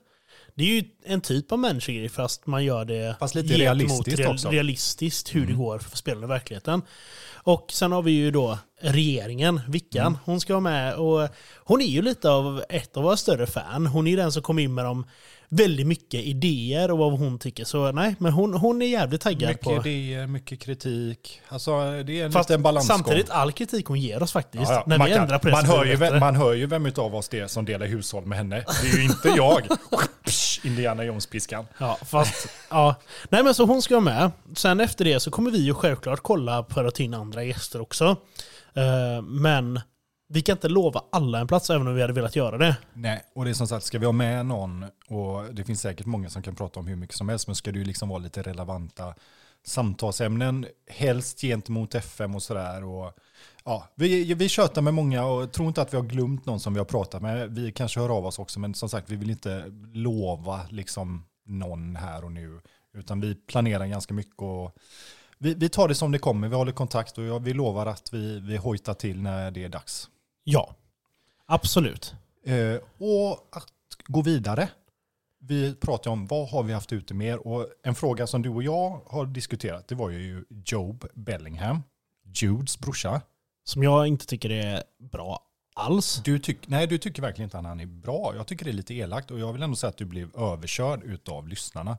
Det 0.54 0.64
är 0.64 0.68
ju 0.68 0.84
en 1.04 1.20
typ 1.20 1.52
av 1.52 1.58
människogrej 1.58 2.08
fast 2.08 2.46
man 2.46 2.64
gör 2.64 2.84
det 2.84 3.16
fast 3.20 3.34
lite 3.34 3.54
realistiskt 3.54 4.18
real, 4.18 4.34
också. 4.34 4.48
realistiskt 4.48 5.34
hur 5.34 5.42
mm. 5.42 5.52
det 5.52 5.58
går 5.58 5.78
för 5.78 5.96
spelarna 5.96 6.26
i 6.26 6.28
verkligheten. 6.28 6.82
Och 7.44 7.66
sen 7.72 7.92
har 7.92 8.02
vi 8.02 8.10
ju 8.10 8.30
då 8.30 8.58
regeringen, 8.80 9.60
Vickan. 9.68 10.06
Mm. 10.06 10.18
Hon 10.24 10.40
ska 10.40 10.52
vara 10.52 10.60
med 10.60 10.94
och 10.94 11.28
hon 11.56 11.80
är 11.80 11.86
ju 11.86 12.02
lite 12.02 12.30
av 12.30 12.64
ett 12.68 12.96
av 12.96 13.02
våra 13.02 13.16
större 13.16 13.46
fan. 13.46 13.86
Hon 13.86 14.06
är 14.06 14.16
den 14.16 14.32
som 14.32 14.42
kom 14.42 14.58
in 14.58 14.74
med 14.74 14.84
de 14.84 15.04
väldigt 15.54 15.86
mycket 15.86 16.20
idéer 16.20 16.90
och 16.90 16.98
vad 16.98 17.18
hon 17.18 17.38
tycker. 17.38 17.64
Så 17.64 17.92
nej, 17.92 18.14
men 18.18 18.32
hon, 18.32 18.54
hon 18.54 18.82
är 18.82 18.86
jävligt 18.86 19.20
taggad 19.20 19.48
mycket 19.48 19.64
på... 19.64 19.70
Mycket 19.70 19.86
idéer, 19.86 20.26
mycket 20.26 20.60
kritik. 20.60 21.40
Alltså 21.48 22.02
det 22.06 22.20
är 22.20 22.24
en 22.24 22.32
Fast 22.32 22.50
liten 22.50 22.62
balansgång. 22.62 22.98
Samtidigt 22.98 23.30
all 23.30 23.52
kritik 23.52 23.86
hon 23.86 24.00
ger 24.00 24.22
oss 24.22 24.32
faktiskt. 24.32 24.64
Ja, 24.64 24.72
ja. 24.74 24.84
När 24.86 24.98
man 24.98 25.06
vi 25.06 25.12
ändrar 25.12 25.38
på 25.38 25.46
det 25.46 25.52
man 25.52 25.64
hör, 25.64 25.84
ju 25.84 25.96
vem, 25.96 26.20
man 26.20 26.36
hör 26.36 26.52
ju 26.52 26.66
vem 26.66 26.92
av 26.96 27.14
oss 27.14 27.28
det 27.28 27.40
är 27.40 27.46
som 27.46 27.64
delar 27.64 27.86
hushåll 27.86 28.26
med 28.26 28.38
henne. 28.38 28.64
Det 28.82 28.88
är 28.88 28.96
ju 28.96 29.04
inte 29.04 29.28
jag. 29.28 29.66
Indiana 30.64 31.04
Jones-piskan. 31.04 31.66
Ja, 31.78 31.98
fast... 32.04 32.48
ja. 32.70 32.94
Nej 33.28 33.44
men 33.44 33.54
så 33.54 33.64
hon 33.64 33.82
ska 33.82 33.94
vara 33.94 34.04
med. 34.04 34.30
Sen 34.54 34.80
efter 34.80 35.04
det 35.04 35.20
så 35.20 35.30
kommer 35.30 35.50
vi 35.50 35.58
ju 35.58 35.74
självklart 35.74 36.20
kolla 36.20 36.64
för 36.64 36.84
att 36.84 36.94
ta 36.94 37.02
in 37.02 37.14
andra 37.14 37.44
gäster 37.44 37.80
också. 37.80 38.16
Uh, 38.76 39.22
men 39.22 39.80
vi 40.28 40.42
kan 40.42 40.56
inte 40.56 40.68
lova 40.68 41.02
alla 41.12 41.38
en 41.40 41.46
plats 41.46 41.70
även 41.70 41.88
om 41.88 41.94
vi 41.94 42.00
hade 42.00 42.12
velat 42.12 42.36
göra 42.36 42.58
det. 42.58 42.76
Nej, 42.92 43.22
och 43.34 43.44
det 43.44 43.50
är 43.50 43.54
som 43.54 43.68
sagt, 43.68 43.84
ska 43.84 43.98
vi 43.98 44.06
ha 44.06 44.12
med 44.12 44.46
någon, 44.46 44.84
och 45.08 45.54
det 45.54 45.64
finns 45.64 45.80
säkert 45.80 46.06
många 46.06 46.30
som 46.30 46.42
kan 46.42 46.54
prata 46.54 46.80
om 46.80 46.86
hur 46.86 46.96
mycket 46.96 47.16
som 47.16 47.28
helst, 47.28 47.46
men 47.46 47.56
ska 47.56 47.72
det 47.72 47.78
ju 47.78 47.84
liksom 47.84 48.08
vara 48.08 48.18
lite 48.18 48.42
relevanta 48.42 49.14
samtalsämnen, 49.64 50.66
helst 50.90 51.40
gentemot 51.40 51.94
FM 51.94 52.34
och 52.34 52.42
sådär. 52.42 52.84
Ja, 53.64 53.88
vi, 53.94 54.34
vi 54.34 54.48
tjötar 54.48 54.82
med 54.82 54.94
många 54.94 55.24
och 55.24 55.52
tror 55.52 55.68
inte 55.68 55.82
att 55.82 55.92
vi 55.92 55.96
har 55.96 56.04
glömt 56.04 56.46
någon 56.46 56.60
som 56.60 56.74
vi 56.74 56.78
har 56.78 56.84
pratat 56.84 57.22
med. 57.22 57.54
Vi 57.54 57.72
kanske 57.72 58.00
hör 58.00 58.08
av 58.08 58.26
oss 58.26 58.38
också, 58.38 58.60
men 58.60 58.74
som 58.74 58.88
sagt, 58.88 59.10
vi 59.10 59.16
vill 59.16 59.30
inte 59.30 59.64
lova 59.92 60.60
liksom 60.70 61.24
någon 61.46 61.96
här 61.96 62.24
och 62.24 62.32
nu, 62.32 62.60
utan 62.94 63.20
vi 63.20 63.34
planerar 63.34 63.86
ganska 63.86 64.14
mycket 64.14 64.42
och 64.42 64.76
vi, 65.38 65.54
vi 65.54 65.68
tar 65.68 65.88
det 65.88 65.94
som 65.94 66.12
det 66.12 66.18
kommer, 66.18 66.48
vi 66.48 66.56
håller 66.56 66.72
kontakt 66.72 67.18
och 67.18 67.46
vi 67.46 67.52
lovar 67.52 67.86
att 67.86 68.12
vi, 68.12 68.40
vi 68.40 68.56
hojtar 68.56 68.94
till 68.94 69.22
när 69.22 69.50
det 69.50 69.64
är 69.64 69.68
dags. 69.68 70.08
Ja, 70.44 70.74
absolut. 71.46 72.14
Eh, 72.44 72.76
och 72.98 73.32
att 73.50 73.72
gå 74.06 74.22
vidare. 74.22 74.68
Vi 75.38 75.74
pratar 75.74 76.10
om 76.10 76.26
vad 76.26 76.48
har 76.48 76.62
vi 76.62 76.72
haft 76.72 76.92
ute 76.92 77.14
mer 77.14 77.46
och 77.46 77.66
en 77.82 77.94
fråga 77.94 78.26
som 78.26 78.42
du 78.42 78.48
och 78.48 78.62
jag 78.62 79.00
har 79.06 79.26
diskuterat 79.26 79.88
det 79.88 79.94
var 79.94 80.10
ju 80.10 80.44
Job 80.64 81.04
Bellingham, 81.14 81.82
Judes 82.34 82.78
brorsa. 82.78 83.20
Som 83.64 83.82
jag 83.82 84.06
inte 84.06 84.26
tycker 84.26 84.50
är 84.50 84.82
bra 85.12 85.46
alls. 85.74 86.20
Du 86.24 86.38
tyck, 86.38 86.68
nej, 86.68 86.86
du 86.86 86.98
tycker 86.98 87.22
verkligen 87.22 87.46
inte 87.46 87.58
att 87.58 87.64
han 87.64 87.80
är 87.80 87.86
bra. 87.86 88.32
Jag 88.36 88.46
tycker 88.46 88.64
det 88.64 88.70
är 88.70 88.72
lite 88.72 88.94
elakt 88.94 89.30
och 89.30 89.38
jag 89.38 89.52
vill 89.52 89.62
ändå 89.62 89.76
säga 89.76 89.88
att 89.88 89.96
du 89.96 90.04
blev 90.04 90.36
överkörd 90.36 91.28
av 91.28 91.48
lyssnarna. 91.48 91.98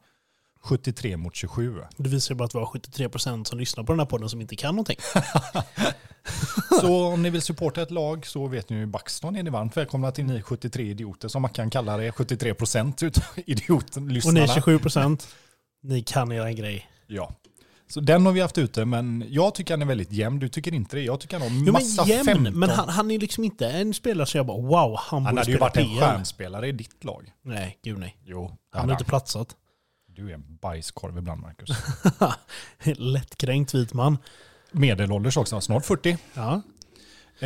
73 0.62 1.18
mot 1.18 1.36
27. 1.36 1.82
Det 1.98 2.10
visar 2.10 2.34
ju 2.34 2.38
bara 2.38 2.46
att 2.46 2.56
vi 2.56 2.60
har 2.60 2.66
73% 2.66 3.44
som 3.44 3.60
lyssnar 3.60 3.84
på 3.84 3.92
den 3.92 4.00
här 4.00 4.06
podden 4.06 4.30
som 4.30 4.42
inte 4.42 4.56
kan 4.56 4.76
någonting. 4.76 4.98
så 6.82 7.06
om 7.06 7.24
ni 7.24 7.30
vill 7.30 7.42
supporta 7.42 7.82
ett 7.82 7.92
lag 7.92 8.26
så 8.26 8.48
vet 8.48 8.70
ni 8.70 8.78
ju 8.78 8.86
Backstone 8.86 9.40
är 9.40 9.44
ni 9.44 9.50
varmt 9.50 9.78
välkomna 9.78 10.12
till 10.12 10.26
ni 10.26 10.42
73 10.42 10.90
idioter 10.90 11.28
som 11.28 11.42
man 11.42 11.52
kan 11.52 11.70
kalla 11.70 11.98
det 11.98 12.12
73% 12.12 13.06
utav 13.06 13.24
idiotlyssnarna. 13.46 14.44
Och 14.44 14.68
ni 14.68 14.78
27%, 14.78 15.28
ni 15.84 16.04
kan 16.04 16.32
era 16.32 16.52
grej. 16.52 16.90
Ja. 17.08 17.32
Så 17.94 18.00
den 18.00 18.26
har 18.26 18.34
vi 18.34 18.42
haft 18.42 18.58
ute, 18.58 18.86
men 18.86 19.26
jag 19.30 19.56
tycker 19.56 19.74
han 19.74 19.82
är 19.82 19.86
väldigt 19.86 20.12
jämn. 20.12 20.40
Du 20.40 20.50
tycker 20.50 20.74
inte 20.74 20.96
det? 20.96 21.02
Jag 21.02 21.20
tycker 21.20 21.40
han 21.40 21.50
har 21.50 21.72
massa 21.72 22.04
jo, 22.08 22.16
men 22.18 22.26
jämn, 22.26 22.26
15. 22.26 22.60
Men 22.60 22.70
han, 22.70 22.90
han 22.90 23.12
är 23.12 23.20
liksom 23.20 23.44
inte 23.44 23.70
en 23.70 23.94
spelare 23.94 24.28
som 24.28 24.38
jag 24.38 24.46
bara 24.46 24.62
wow, 24.62 24.98
han, 25.00 25.26
han 25.26 25.38
hade 25.38 25.52
ju 25.52 25.58
varit 25.58 25.78
en 25.78 26.00
stjärnspelare 26.00 26.68
i 26.68 26.72
ditt 26.72 27.04
lag. 27.04 27.32
Nej, 27.44 27.80
gud 27.84 28.00
nej. 28.00 28.18
Jo, 28.26 28.58
han 28.72 28.86
har 28.86 28.92
inte 28.92 29.06
platsat. 29.06 29.56
Du 30.08 30.30
är 30.30 30.34
en 30.34 30.58
bajskorv 30.62 31.18
ibland, 31.18 31.42
Marcus. 31.42 31.70
Lättkränkt 32.98 33.74
vit 33.74 33.94
man. 33.94 34.18
Medelålders 34.72 35.38
också, 35.38 35.62
snart 35.62 35.86
40. 35.86 36.18
Ja. 36.34 36.62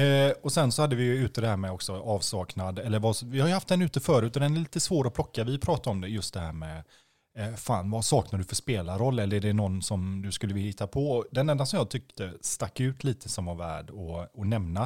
Eh, 0.02 0.32
och 0.44 0.52
sen 0.52 0.72
så 0.72 0.82
hade 0.82 0.96
vi 0.96 1.04
ju 1.04 1.16
ute 1.16 1.42
det 1.42 1.48
här 1.48 1.58
med 1.58 1.72
också 1.72 1.94
avsaknad, 1.94 2.80
eller 2.80 3.00
vad, 3.00 3.16
vi 3.24 3.40
har 3.40 3.48
ju 3.48 3.54
haft 3.54 3.68
den 3.68 3.82
ute 3.82 4.00
förut 4.00 4.36
och 4.36 4.42
den 4.42 4.56
är 4.56 4.60
lite 4.60 4.80
svår 4.80 5.08
att 5.08 5.14
plocka. 5.14 5.44
Vi 5.44 5.60
pratade 5.60 5.90
om 5.90 6.02
det, 6.02 6.08
just 6.08 6.34
det 6.34 6.40
här 6.40 6.54
med 6.54 6.84
fan 7.56 7.92
vad 7.92 8.06
saknar 8.06 8.39
du 8.39 8.46
för 8.46 8.56
spelarroll 8.56 9.20
eller 9.20 9.38
är 9.38 9.41
det 9.41 9.53
någon 9.53 9.82
som 9.82 10.22
du 10.22 10.32
skulle 10.32 10.53
vilja 10.53 10.67
hitta 10.67 10.88
på? 10.88 11.25
Den 11.32 11.50
enda 11.50 11.65
som 11.65 11.77
jag 11.77 11.89
tyckte 11.89 12.34
stack 12.41 12.79
ut 12.79 13.03
lite 13.03 13.29
som 13.29 13.46
var 13.46 13.56
värd 13.56 13.89
att, 13.89 14.39
att 14.39 14.48
nämna, 14.48 14.82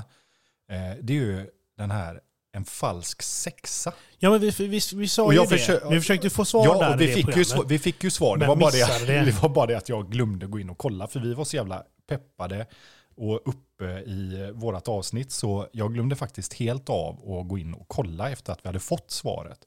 eh, 0.71 0.97
det 1.01 1.13
är 1.13 1.17
ju 1.17 1.47
den 1.77 1.91
här 1.91 2.21
en 2.53 2.65
falsk 2.65 3.21
sexa. 3.21 3.93
Ja, 4.19 4.29
men 4.29 4.39
vi, 4.39 4.49
vi, 4.49 4.79
vi 4.95 5.07
sa 5.07 5.33
ju 5.33 5.39
det. 5.39 5.81
vi 5.89 5.99
försökte 5.99 6.29
få 6.29 6.45
svar 6.45 6.65
ja, 6.65 6.89
där 6.89 6.97
vi 6.97 7.07
fick, 7.07 7.37
ju 7.37 7.45
svar, 7.45 7.65
vi 7.67 7.79
fick 7.79 8.03
ju 8.03 8.09
svar. 8.09 8.37
Det 8.37 8.47
var, 8.47 8.55
bara 8.55 8.71
det, 8.71 9.07
det. 9.07 9.25
det 9.25 9.41
var 9.41 9.49
bara 9.49 9.65
det 9.65 9.77
att 9.77 9.89
jag 9.89 10.11
glömde 10.11 10.45
gå 10.45 10.59
in 10.59 10.69
och 10.69 10.77
kolla. 10.77 11.07
För 11.07 11.19
vi 11.19 11.33
var 11.33 11.45
så 11.45 11.55
jävla 11.55 11.83
peppade 12.07 12.67
och 13.15 13.41
uppe 13.45 13.85
i 13.85 14.51
vårt 14.53 14.87
avsnitt. 14.87 15.31
Så 15.31 15.67
jag 15.71 15.93
glömde 15.93 16.15
faktiskt 16.15 16.53
helt 16.53 16.89
av 16.89 17.13
att 17.13 17.47
gå 17.47 17.57
in 17.57 17.73
och 17.73 17.87
kolla 17.87 18.29
efter 18.29 18.53
att 18.53 18.59
vi 18.65 18.67
hade 18.67 18.79
fått 18.79 19.11
svaret. 19.11 19.65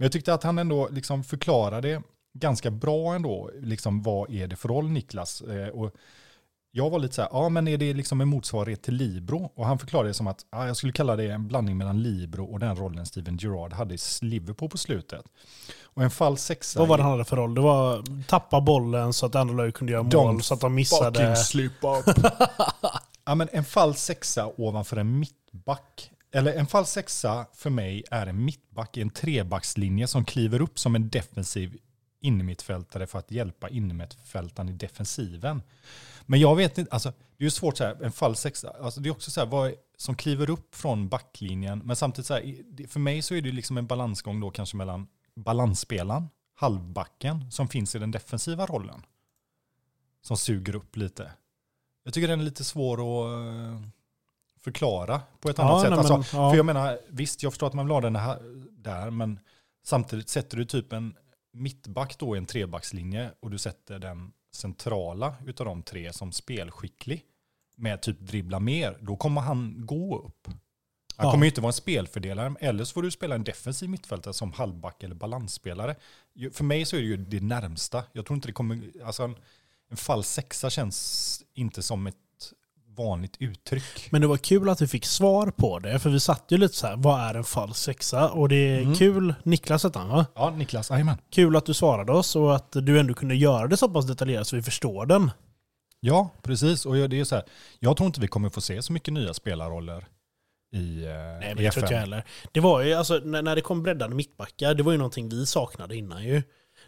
Men 0.00 0.04
jag 0.04 0.12
tyckte 0.12 0.34
att 0.34 0.42
han 0.42 0.58
ändå 0.58 0.88
liksom 0.88 1.24
förklarade 1.24 2.02
ganska 2.34 2.70
bra 2.70 3.14
ändå, 3.14 3.50
liksom 3.60 4.02
vad 4.02 4.30
är 4.30 4.46
det 4.46 4.56
för 4.56 4.68
roll 4.68 4.88
Niklas? 4.88 5.40
Eh, 5.40 5.68
och 5.68 5.94
jag 6.70 6.90
var 6.90 6.98
lite 6.98 7.14
så 7.14 7.22
här, 7.22 7.30
ja 7.32 7.48
men 7.48 7.68
är 7.68 7.78
det 7.78 7.94
liksom 7.94 8.20
en 8.20 8.28
motsvarighet 8.28 8.82
till 8.82 8.94
Libro? 8.94 9.52
Och 9.54 9.66
han 9.66 9.78
förklarade 9.78 10.10
det 10.10 10.14
som 10.14 10.26
att 10.26 10.46
ja, 10.52 10.66
jag 10.66 10.76
skulle 10.76 10.92
kalla 10.92 11.16
det 11.16 11.30
en 11.30 11.48
blandning 11.48 11.76
mellan 11.76 12.02
Libro 12.02 12.44
och 12.44 12.58
den 12.58 12.76
rollen 12.76 13.06
Steven 13.06 13.36
Gerrard 13.36 13.72
hade 13.72 13.94
i 13.94 13.98
Liverpool 14.20 14.68
på 14.68 14.78
slutet. 14.78 15.24
Och 15.82 16.02
en 16.02 16.10
falsk 16.10 16.44
sexa... 16.46 16.78
Vad 16.78 16.88
var 16.88 16.96
det 16.96 17.02
han 17.02 17.12
hade 17.12 17.24
för 17.24 17.36
roll? 17.36 17.54
Det 17.54 17.60
var 17.60 18.04
tappa 18.26 18.60
bollen 18.60 19.12
så 19.12 19.26
att 19.26 19.34
andra 19.34 19.54
lag 19.54 19.74
kunde 19.74 19.92
göra 19.92 20.02
mål 20.02 20.42
så 20.42 20.54
att 20.54 20.60
de 20.60 20.74
missade... 20.74 21.18
Fucking 21.18 21.36
slip 21.36 21.84
up. 21.84 22.16
ja 23.24 23.34
men 23.34 23.48
en 23.52 23.64
falsk 23.64 24.00
sexa 24.00 24.46
ovanför 24.56 24.96
en 24.96 25.18
mittback. 25.18 26.10
Eller 26.32 26.52
en 26.54 26.66
falsk 26.66 26.92
sexa 26.92 27.46
för 27.54 27.70
mig 27.70 28.04
är 28.10 28.26
en 28.26 28.44
mittback 28.44 28.96
i 28.96 29.00
en 29.00 29.10
trebackslinje 29.10 30.06
som 30.06 30.24
kliver 30.24 30.60
upp 30.60 30.78
som 30.78 30.94
en 30.94 31.08
defensiv 31.08 31.78
innermittfältare 32.20 33.06
för 33.06 33.18
att 33.18 33.30
hjälpa 33.30 33.68
innermittfältaren 33.68 34.68
i 34.68 34.72
defensiven. 34.72 35.62
Men 36.26 36.40
jag 36.40 36.56
vet 36.56 36.78
inte, 36.78 36.92
alltså, 36.92 37.08
det 37.08 37.42
är 37.42 37.46
ju 37.46 37.50
svårt 37.50 37.76
så 37.76 37.84
här, 37.84 38.02
en 38.02 38.12
falsk 38.12 38.42
sexa, 38.42 38.70
alltså, 38.70 39.00
det 39.00 39.08
är 39.08 39.10
också 39.10 39.30
så 39.30 39.40
här, 39.40 39.46
vad 39.46 39.72
som 39.96 40.14
kliver 40.14 40.50
upp 40.50 40.74
från 40.74 41.08
backlinjen, 41.08 41.78
men 41.78 41.96
samtidigt 41.96 42.26
så 42.26 42.34
här, 42.34 42.86
för 42.86 43.00
mig 43.00 43.22
så 43.22 43.34
är 43.34 43.42
det 43.42 43.52
liksom 43.52 43.78
en 43.78 43.86
balansgång 43.86 44.40
då 44.40 44.50
kanske 44.50 44.76
mellan 44.76 45.06
balansspelaren, 45.34 46.28
halvbacken, 46.54 47.50
som 47.50 47.68
finns 47.68 47.94
i 47.94 47.98
den 47.98 48.10
defensiva 48.10 48.66
rollen. 48.66 49.02
Som 50.22 50.36
suger 50.36 50.74
upp 50.76 50.96
lite. 50.96 51.32
Jag 52.04 52.14
tycker 52.14 52.28
den 52.28 52.40
är 52.40 52.44
lite 52.44 52.64
svår 52.64 52.94
att 52.94 53.46
eh, 53.46 53.88
förklara 54.64 55.20
på 55.40 55.50
ett 55.50 55.58
Ja, 55.58 55.64
annat 55.64 55.80
sätt. 55.80 55.90
nej, 55.90 55.98
Alltså, 55.98 56.36
men, 56.36 56.42
ja. 56.44 56.50
För 56.50 56.56
jag 56.56 56.66
menar, 56.66 56.98
visst 57.08 57.42
jag 57.42 57.52
förstår 57.52 57.66
att 57.66 57.74
man 57.74 57.86
vill 57.86 57.92
ha 57.94 58.00
den 58.00 58.16
här 58.16 58.38
där, 58.70 59.10
men 59.10 59.38
samtidigt 59.84 60.28
sätter 60.28 60.56
du 60.56 60.64
typ 60.64 60.92
en 60.92 61.16
mittback 61.52 62.18
då 62.18 62.34
i 62.36 62.38
en 62.38 62.46
trebackslinje 62.46 63.30
och 63.40 63.50
du 63.50 63.58
sätter 63.58 63.98
den 63.98 64.32
centrala 64.52 65.34
utav 65.46 65.66
de 65.66 65.82
tre 65.82 66.12
som 66.12 66.32
spelskicklig 66.32 67.24
med 67.76 68.02
typ 68.02 68.20
dribbla 68.20 68.60
mer, 68.60 68.96
då 69.00 69.16
kommer 69.16 69.40
han 69.40 69.86
gå 69.86 70.18
upp. 70.18 70.46
Han 71.16 71.26
Ja. 71.26 71.32
kommer 71.32 71.44
ju 71.44 71.50
inte 71.50 71.60
vara 71.60 71.68
en 71.68 71.72
spelfördelare, 71.72 72.54
eller 72.60 72.84
så 72.84 72.92
får 72.92 73.02
du 73.02 73.10
spela 73.10 73.34
en 73.34 73.44
defensiv 73.44 73.88
mittfältare 73.90 74.34
som 74.34 74.52
halvback 74.52 75.02
eller 75.02 75.14
balansspelare. 75.14 75.96
För 76.52 76.64
mig 76.64 76.84
så 76.84 76.96
är 76.96 77.00
det 77.00 77.06
ju 77.06 77.16
det 77.16 77.40
närmsta. 77.40 78.04
Jag 78.12 78.26
tror 78.26 78.34
inte 78.34 78.48
det 78.48 78.52
kommer, 78.52 78.80
alltså 79.04 79.22
en, 79.22 79.36
en 79.90 79.96
fall 79.96 80.24
sexa 80.24 80.70
känns 80.70 81.42
inte 81.54 81.82
som 81.82 82.06
ett 82.06 82.16
vanligt 83.04 83.36
uttryck. 83.38 84.08
Men 84.10 84.20
det 84.20 84.26
var 84.26 84.36
kul 84.36 84.68
att 84.68 84.82
vi 84.82 84.86
fick 84.86 85.04
svar 85.06 85.50
på 85.56 85.78
det, 85.78 85.98
för 85.98 86.10
vi 86.10 86.20
satt 86.20 86.44
ju 86.48 86.56
lite 86.58 86.74
så 86.76 86.86
här, 86.86 86.96
vad 86.96 87.20
är 87.20 87.34
en 87.34 87.44
falsk 87.44 87.80
sexa? 87.84 88.28
Och 88.30 88.48
det 88.48 88.56
är 88.56 88.80
Mm. 88.82 88.94
kul, 88.94 89.34
Niklas 89.42 89.84
hette 89.84 89.98
han 89.98 90.08
va? 90.08 90.26
Ja, 90.34 90.50
Niklas, 90.50 90.90
jajamän. 90.90 91.16
Kul 91.30 91.56
att 91.56 91.66
du 91.66 91.74
svarade 91.74 92.12
oss 92.12 92.36
och 92.36 92.56
att 92.56 92.72
du 92.72 93.00
ändå 93.00 93.14
kunde 93.14 93.34
göra 93.34 93.66
det 93.66 93.76
så 93.76 93.88
pass 93.88 94.06
detaljerat 94.06 94.46
så 94.46 94.56
vi 94.56 94.62
förstår 94.62 95.06
den. 95.06 95.30
Ja, 96.00 96.30
precis. 96.42 96.86
Och 96.86 97.08
det 97.08 97.20
är 97.20 97.24
så 97.24 97.34
här, 97.34 97.44
jag 97.78 97.96
tror 97.96 98.06
inte 98.06 98.20
vi 98.20 98.28
kommer 98.28 98.50
få 98.50 98.60
se 98.60 98.82
så 98.82 98.92
mycket 98.92 99.14
nya 99.14 99.34
spelarroller 99.34 100.06
i, 100.76 101.04
eh, 101.04 101.10
Nej, 101.40 101.50
i 101.58 101.62
det 101.62 101.70
tror 101.70 101.84
inte 101.84 101.94
jag 101.94 102.00
heller. 102.00 102.24
Det 102.52 102.60
var 102.60 102.80
ju, 102.80 102.94
alltså, 102.94 103.20
när, 103.24 103.42
när 103.42 103.54
det 103.56 103.60
kom 103.62 103.82
breddade 103.82 104.14
mittbackar, 104.14 104.74
det 104.74 104.82
var 104.82 104.92
ju 104.92 104.98
någonting 104.98 105.28
vi 105.28 105.46
saknade 105.46 105.96
innan 105.96 106.24
ju. 106.24 106.42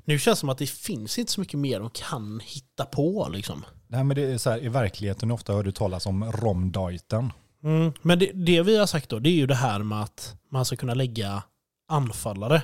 Nu 0.05 0.19
känns 0.19 0.39
det 0.39 0.41
som 0.41 0.49
att 0.49 0.59
det 0.59 0.71
finns 0.71 1.19
inte 1.19 1.33
så 1.33 1.41
mycket 1.41 1.59
mer 1.59 1.81
de 1.81 1.91
kan 1.91 2.41
hitta 2.45 2.85
på 2.85 3.29
liksom. 3.33 3.65
Nej, 3.87 4.05
men 4.05 4.15
det 4.15 4.23
är 4.23 4.39
så 4.39 4.51
här, 4.51 4.65
i 4.65 4.69
verkligheten 4.69 5.31
ofta 5.31 5.53
hör 5.53 5.63
du 5.63 5.73
talas 5.73 6.07
om 6.07 6.25
romdajten. 6.25 7.33
Mm. 7.65 7.93
Men 8.03 8.19
det, 8.19 8.31
det 8.35 8.63
vi 8.63 8.77
har 8.77 8.87
sagt 8.87 9.09
då, 9.09 9.19
det 9.19 9.31
är 9.31 9.35
ju 9.35 9.47
det 9.47 9.55
här 9.55 9.79
med 9.79 10.03
att 10.03 10.37
man 10.51 10.65
ska 10.65 10.77
kunna 10.77 10.95
lägga 10.95 11.43
anfallare. 11.89 12.63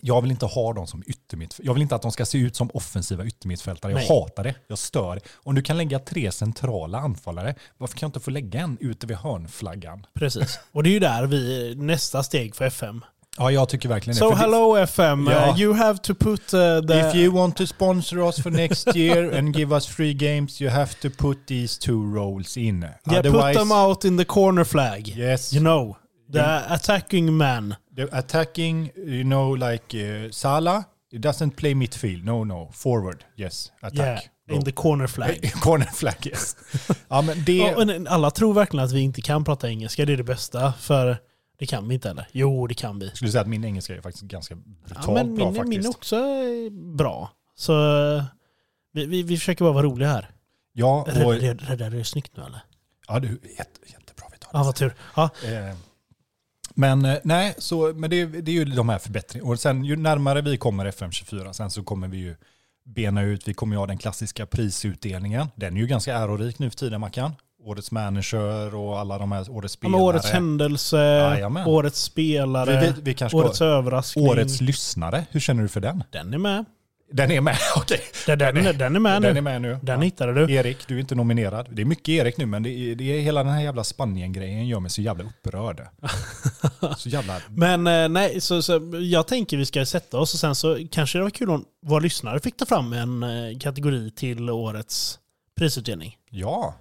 Jag 0.00 0.22
vill 0.22 0.30
inte 0.30 0.46
ha 0.46 0.72
dem 0.72 0.86
som 0.86 1.02
yttermittfältare. 1.06 1.66
Jag 1.66 1.74
vill 1.74 1.82
inte 1.82 1.94
att 1.94 2.02
de 2.02 2.12
ska 2.12 2.26
se 2.26 2.38
ut 2.38 2.56
som 2.56 2.70
offensiva 2.74 3.26
yttermittfältare. 3.26 3.92
Jag 3.92 3.98
Nej. 3.98 4.08
hatar 4.08 4.44
det. 4.44 4.54
Jag 4.66 4.78
stör. 4.78 5.20
Om 5.34 5.54
du 5.54 5.62
kan 5.62 5.76
lägga 5.76 5.98
tre 5.98 6.32
centrala 6.32 6.98
anfallare, 6.98 7.54
varför 7.78 7.96
kan 7.96 8.06
jag 8.06 8.08
inte 8.08 8.20
få 8.20 8.30
lägga 8.30 8.60
en 8.60 8.78
ute 8.80 9.06
vid 9.06 9.16
hörnflaggan? 9.16 10.06
Precis. 10.14 10.58
Och 10.72 10.82
det 10.82 10.88
är 10.88 10.92
ju 10.92 10.98
där 10.98 11.26
vi, 11.26 11.74
nästa 11.74 12.22
steg 12.22 12.56
för 12.56 12.64
FM. 12.64 13.04
Ja, 13.38 13.50
jag 13.50 13.68
tycker 13.68 13.88
verkligen 13.88 14.14
So 14.16 14.28
det. 14.28 14.34
Det- 14.34 14.40
hello 14.40 14.76
FM, 14.76 15.28
Ja. 15.30 15.50
uh, 15.50 15.60
you 15.60 15.74
have 15.74 15.98
to 15.98 16.14
put 16.14 16.54
uh, 16.54 16.60
the... 16.86 17.08
If 17.08 17.14
you 17.14 17.32
want 17.34 17.56
to 17.56 17.66
sponsor 17.66 18.18
us 18.28 18.42
for 18.42 18.50
next 18.50 18.96
year 18.96 19.38
and 19.38 19.56
give 19.56 19.74
us 19.74 19.86
free 19.86 20.14
games, 20.14 20.60
you 20.60 20.70
have 20.70 20.94
to 21.02 21.08
put 21.18 21.46
these 21.46 21.80
two 21.80 22.14
roles 22.14 22.56
in. 22.56 22.86
yeah, 23.10 23.22
put 23.22 23.54
them 23.54 23.72
out 23.72 24.04
in 24.04 24.16
the 24.16 24.24
corner 24.24 24.64
flag. 24.64 25.08
Yes. 25.08 25.52
You 25.52 25.60
know, 25.60 25.96
the 26.32 26.62
attacking 26.74 27.36
man. 27.36 27.74
The 27.96 28.08
attacking, 28.12 28.90
you 28.96 29.22
know, 29.24 29.54
like 29.56 29.94
uh, 29.94 30.30
Salah, 30.30 30.84
it 31.12 31.22
doesn't 31.22 31.56
play 31.56 31.74
midfield. 31.74 32.24
No, 32.24 32.44
no. 32.44 32.70
Forward, 32.72 33.24
yes. 33.36 33.72
Attack. 33.82 34.30
Yeah, 34.48 34.56
in 34.58 34.64
the 34.64 34.72
corner 34.72 35.06
flag. 35.06 35.52
Corner 35.62 35.86
flag, 35.92 36.26
yes. 36.26 36.56
ja, 37.08 37.22
men 37.22 37.44
det... 37.44 37.56
Ja, 37.56 37.96
alla 38.08 38.30
tror 38.30 38.54
verkligen 38.54 38.84
att 38.84 38.92
vi 38.92 39.00
inte 39.00 39.22
kan 39.22 39.44
prata 39.44 39.68
engelska, 39.68 40.04
det 40.04 40.12
är 40.12 40.16
det 40.16 40.24
bästa. 40.24 40.72
För 40.80 41.18
det 41.64 41.68
kan 41.68 41.88
vi 41.88 41.94
inte 41.94 42.08
heller. 42.08 42.28
Jo, 42.32 42.66
det 42.66 42.74
kan 42.74 42.98
vi. 42.98 43.06
Jag 43.06 43.16
skulle 43.16 43.30
säga 43.30 43.42
att 43.42 43.48
min 43.48 43.64
engelska 43.64 43.96
är 43.96 44.00
faktiskt 44.00 44.24
ganska 44.24 44.54
brutalt 44.54 45.06
Ja, 45.06 45.14
men 45.14 45.34
bra 45.36 45.44
min, 45.50 45.54
faktiskt. 45.54 45.78
min 45.78 45.86
också 45.86 46.16
är 46.16 46.70
bra. 46.94 47.30
Så 47.54 47.72
vi, 48.92 49.06
vi, 49.06 49.22
vi 49.22 49.36
försöker 49.36 49.64
bara 49.64 49.72
vara 49.74 49.86
roliga 49.86 50.08
här. 50.08 50.30
Ja, 50.72 51.02
och, 51.24 51.34
Räddade 51.34 51.90
du 51.96 52.04
snyggt 52.04 52.36
nu 52.36 52.42
eller? 52.42 52.60
ja 53.08 53.20
du, 53.20 53.28
jätte, 53.28 53.80
jättebra 53.86 54.26
vi 54.32 54.38
tar 54.38 54.50
Ja, 54.52 54.62
vad 54.64 54.74
tur. 54.74 54.94
Ja, 55.16 55.30
Eh, 55.44 55.76
Men 56.74 57.04
eh, 57.04 57.18
nej, 57.24 57.54
så, 57.58 57.92
men 57.94 58.10
det, 58.10 58.24
det 58.26 58.50
är 58.50 58.54
ju 58.54 58.64
de 58.64 58.88
här 58.88 58.98
förbättringarna. 58.98 59.50
Och 59.50 59.60
sen 59.60 59.84
ju 59.84 59.96
närmare 59.96 60.40
vi 60.42 60.56
kommer 60.56 60.90
FM24, 60.90 61.52
sen 61.52 61.70
så 61.70 61.82
kommer 61.82 62.08
vi 62.08 62.16
ju 62.16 62.36
bena 62.84 63.22
ut, 63.22 63.48
vi 63.48 63.54
kommer 63.54 63.74
ju 63.76 63.78
ha 63.78 63.86
den 63.86 63.98
klassiska 63.98 64.46
prisutdelningen. 64.46 65.46
Den 65.56 65.76
är 65.76 65.80
ju 65.80 65.86
ganska 65.86 66.14
ärorik 66.16 66.58
nu 66.58 66.70
för 66.70 66.76
tiden 66.76 67.00
Mackan. 67.00 67.32
Årets 67.64 67.90
manager 67.90 68.74
och 68.74 68.98
alla 68.98 69.18
de 69.18 69.32
här 69.32 69.50
årets 69.50 69.74
Ja, 69.74 69.78
spelare. 69.78 69.92
men 69.92 70.00
årets 70.00 70.30
händelse, 70.30 70.96
Jajamän. 70.98 71.66
årets 71.66 72.02
spelare, 72.02 72.80
vi, 72.80 72.92
vi, 73.02 73.14
vi 73.30 73.36
årets 73.36 73.56
ska, 73.56 73.64
överraskning. 73.64 74.28
årets 74.28 74.60
lyssnare, 74.60 75.26
hur 75.30 75.40
känner 75.40 75.62
du 75.62 75.68
för 75.68 75.80
den? 75.80 76.04
Den 76.10 76.34
är 76.34 76.38
med. 76.38 76.64
Den 77.12 77.30
är 77.30 77.40
med, 77.40 77.56
okej. 77.76 78.00
Den, 78.26 78.38
den, 78.38 78.54
den, 78.78 78.96
är 78.96 79.00
med 79.00 79.22
nu. 79.22 79.28
Den 79.28 79.36
är 79.36 79.40
med 79.40 79.62
nu. 79.62 79.78
Den 79.82 79.98
Ja. 80.00 80.04
hittade 80.04 80.34
du. 80.46 80.52
Erik, 80.54 80.88
du 80.88 80.96
är 80.96 81.00
inte 81.00 81.14
nominerad. 81.14 81.68
Det 81.72 81.82
är 81.82 81.86
mycket 81.86 82.08
Erik 82.08 82.36
nu, 82.36 82.46
men 82.46 82.62
det 82.62 82.70
är, 82.70 82.94
det 82.94 83.04
är 83.04 83.20
hela 83.20 83.44
den 83.44 83.52
här 83.52 83.62
jävla 83.62 83.84
Spanien-grejen 83.84 84.66
gör 84.66 84.80
mig 84.80 84.90
så 84.90 85.02
jävla 85.02 85.24
upprörd. 85.24 85.86
så 86.96 87.08
jävla... 87.08 87.36
Men 87.48 87.86
eh, 87.86 88.08
nej, 88.08 88.40
så, 88.40 88.62
så 88.62 88.80
jag 89.02 89.26
tänker 89.26 89.56
vi 89.56 89.66
ska 89.66 89.86
sätta 89.86 90.18
oss 90.18 90.34
och 90.34 90.40
sen 90.40 90.54
så 90.54 90.78
kanske 90.90 91.18
det 91.18 91.22
var 91.22 91.30
kul 91.30 91.50
om 91.50 91.64
våra 91.86 92.00
lyssnare 92.00 92.40
fick 92.40 92.56
ta 92.56 92.66
fram 92.66 92.92
en 92.92 93.22
eh, 93.22 93.58
kategori 93.58 94.10
till 94.10 94.50
årets 94.50 95.18
prisutdelning. 95.58 96.16
Ja, 96.30 96.74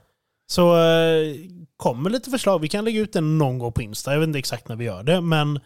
Så 0.54 0.78
eh, 0.78 1.36
kommer 1.78 2.10
lite 2.10 2.30
förslag. 2.30 2.60
Vi 2.60 2.68
kan 2.68 2.86
lägga 2.86 3.00
ut 3.00 3.14
den 3.14 3.38
någon 3.38 3.60
gång 3.60 3.72
på 3.72 3.82
Insta. 3.82 4.14
Jag 4.14 4.20
vet 4.20 4.28
inte 4.28 4.40
exakt 4.40 4.68
när 4.68 4.76
vi 4.76 4.86
gör 4.86 5.04
det. 5.04 5.22
Men 5.22 5.60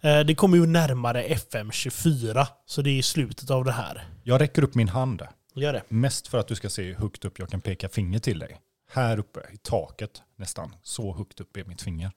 eh, 0.00 0.20
det 0.20 0.34
kommer 0.34 0.56
ju 0.56 0.66
närmare 0.66 1.28
FM24. 1.28 2.46
Så 2.66 2.82
det 2.82 2.98
är 2.98 3.02
slutet 3.02 3.50
av 3.50 3.64
det 3.64 3.72
här. 3.72 4.08
jag 4.22 4.40
räcker 4.40 4.64
upp 4.64 4.74
min 4.74 4.88
hand. 4.88 5.22
Gör 5.54 5.72
det. 5.72 5.82
Mest 5.88 6.28
för 6.28 6.38
att 6.38 6.48
du 6.48 6.54
ska 6.54 6.68
se 6.68 6.82
hur 6.82 6.94
högt 6.94 7.24
upp 7.24 7.38
jag 7.38 7.48
kan 7.48 7.60
peka 7.60 7.88
finger 7.88 8.18
till 8.18 8.38
dig. 8.38 8.60
Här 8.90 9.18
uppe 9.18 9.40
i 9.52 9.56
taket 9.56 10.22
nästan. 10.36 10.74
Så 10.82 11.14
högt 11.14 11.40
upp 11.40 11.56
är 11.56 11.64
mitt 11.64 11.82
finger. 11.82 12.10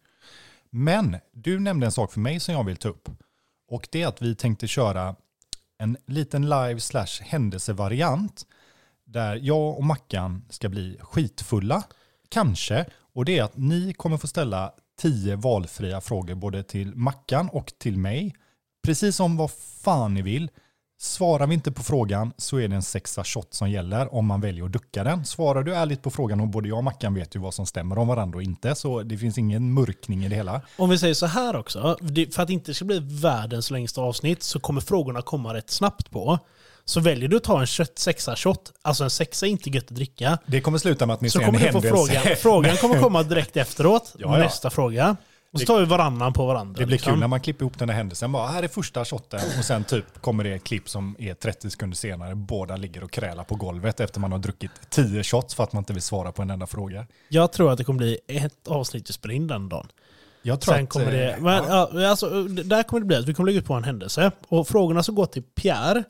Men 0.70 1.18
du 1.34 1.60
nämnde 1.60 1.86
en 1.86 1.92
sak 1.92 2.14
för 2.14 2.20
mig 2.20 2.40
som 2.40 2.54
jag 2.54 2.64
vill 2.64 2.78
ta 2.78 2.90
upp. 2.90 3.10
Och 3.68 3.88
det 3.92 4.02
är 4.02 4.08
att 4.08 4.22
vi 4.22 4.36
tänkte 4.36 4.68
köra 4.68 5.16
en 5.78 5.98
liten 6.08 6.50
live 6.50 6.80
slash 6.80 7.22
händelsevariant 7.22 8.46
där 9.06 9.36
jag 9.36 9.78
och 9.78 9.84
Mackan 9.84 10.46
ska 10.50 10.70
bli 10.70 10.98
skitfulla. 11.02 11.84
Kanske. 12.32 12.86
Och 13.14 13.26
det 13.26 13.38
är 13.38 13.44
att 13.44 13.58
ni 13.58 13.94
kommer 13.94 14.18
få 14.18 14.28
ställa 14.28 14.72
tio 15.02 15.36
valfria 15.36 16.02
frågor 16.02 16.36
både 16.36 16.64
till 16.64 16.96
Mackan 16.96 17.50
och 17.50 17.74
till 17.78 17.98
mig. 17.98 18.36
Precis 18.84 19.16
som 19.16 19.38
vad 19.38 19.52
fan 19.84 20.14
ni 20.14 20.22
vill. 20.22 20.50
Svarar 21.00 21.48
vi 21.48 21.54
inte 21.54 21.72
på 21.72 21.84
frågan 21.84 22.34
så 22.38 22.58
är 22.58 22.68
det 22.68 22.76
en 22.76 22.84
sexa 22.84 23.24
shot 23.24 23.54
som 23.54 23.72
gäller 23.72 24.14
om 24.14 24.26
man 24.26 24.42
väljer 24.42 24.66
att 24.66 24.72
ducka 24.72 25.04
den. 25.04 25.26
Svarar 25.26 25.64
du 25.64 25.76
ärligt 25.76 26.02
på 26.02 26.12
frågan 26.12 26.42
och 26.42 26.48
både 26.48 26.68
jag 26.68 26.78
och 26.78 26.84
Mackan 26.84 27.14
vet 27.14 27.36
ju 27.36 27.40
vad 27.40 27.54
som 27.54 27.66
stämmer 27.66 27.98
om 27.98 28.08
varandra 28.08 28.38
och 28.38 28.44
inte 28.44 28.76
så 28.76 29.04
det 29.04 29.18
finns 29.18 29.38
ingen 29.38 29.74
mörkning 29.74 30.26
i 30.26 30.30
det 30.30 30.36
hela. 30.36 30.62
Om 30.78 30.90
vi 30.90 30.98
säger 30.98 31.14
så 31.14 31.26
här 31.26 31.56
också. 31.56 31.98
För 32.32 32.42
att 32.42 32.48
det 32.48 32.54
inte 32.54 32.74
ska 32.74 32.86
bli 32.86 33.00
världens 33.00 33.72
längsta 33.72 34.02
avsnitt 34.02 34.44
så 34.44 34.60
kommer 34.60 34.82
frågorna 34.82 35.22
komma 35.22 35.54
rätt 35.54 35.70
snabbt 35.70 36.12
på. 36.12 36.40
Så 36.86 37.00
väljer 37.00 37.30
du 37.30 37.38
att 37.38 37.44
ta 37.44 37.60
en 37.60 37.66
kött 37.68 38.00
sexa 38.00 38.36
shot, 38.36 38.72
alltså 38.82 39.04
en 39.04 39.10
sexa 39.10 39.46
är 39.46 39.50
inte 39.50 39.70
gött 39.70 39.84
att 39.84 39.96
dricka. 39.96 40.38
Det 40.46 40.62
kommer 40.62 40.78
sluta 40.78 41.06
med 41.06 41.14
att 41.14 41.22
ni 41.22 41.30
Så 41.30 41.40
ser 41.40 41.46
en 41.46 41.54
du 41.54 41.60
få 41.60 41.66
händelse. 41.66 41.90
frågan. 41.90 42.36
Frågan 42.38 42.78
kommer 42.78 43.00
komma 43.02 43.24
direkt 43.34 43.58
efteråt. 43.58 44.14
Ja, 44.18 44.38
ja. 44.38 44.44
Nästa 44.44 44.70
fråga. 44.70 45.16
Och 45.54 45.60
så 45.60 45.66
tar 45.66 45.80
vi 45.80 45.86
varannan 45.86 46.34
på 46.34 46.46
varandra. 46.46 46.80
Det 46.80 46.86
blir 46.86 46.96
liksom. 46.96 47.12
kul 47.14 47.20
när 47.20 47.28
man 47.28 47.40
klipper 47.42 47.64
ihop 47.64 47.80
den 47.80 47.90
här 47.90 47.96
händelsen. 47.98 48.32
Bara, 48.32 48.48
här 48.48 48.64
är 48.64 48.68
första 48.68 49.06
shotten 49.06 49.40
och 49.60 49.66
sen 49.66 49.84
typ 49.84 50.22
kommer 50.22 50.44
det 50.44 50.54
ett 50.54 50.64
klipp 50.64 50.90
som 50.90 51.16
är 51.20 51.34
30 51.34 51.70
sekunder 51.70 51.98
senare. 51.98 52.36
Båda 52.36 52.76
ligger 52.76 53.04
och 53.04 53.12
krälar 53.12 53.44
på 53.44 53.56
golvet 53.56 54.00
efter 54.00 54.20
man 54.20 54.32
har 54.32 54.40
druckit 54.40 54.72
10 54.90 55.24
shots 55.24 55.56
för 55.56 55.64
att 55.64 55.74
man 55.74 55.82
inte 55.82 55.94
vill 55.94 56.02
svara 56.02 56.32
på 56.32 56.42
en 56.42 56.50
enda 56.50 56.68
fråga. 56.68 57.08
Jag 57.30 57.52
tror 57.52 57.72
att 57.72 57.78
det 57.78 57.84
kommer 57.84 57.98
bli 57.98 58.18
ett 58.28 58.68
avsnitt 58.68 59.08
spelar 59.08 59.36
in 59.36 59.48
den 59.48 59.70
dagen. 59.70 59.88
Jag 60.42 60.62
tror 60.62 60.74
Sen 60.76 60.84
att, 60.84 60.90
kommer 60.90 61.12
det... 61.12 61.32
eh, 61.32 61.40
Men, 61.42 61.54
ja, 61.64 62.10
alltså, 62.10 62.44
där 62.44 62.84
kommer 62.84 63.00
det 63.00 63.06
bli 63.06 63.16
att 63.18 63.26
vi 63.26 63.34
kommer 63.34 63.48
lägga 63.48 63.60
ut 63.60 63.66
på 63.66 63.74
en 63.74 63.84
händelse. 63.84 64.32
Och 64.48 64.68
frågorna 64.68 65.04
som 65.04 65.16
går 65.16 65.26
till 65.26 65.44
Pierre 65.44 66.04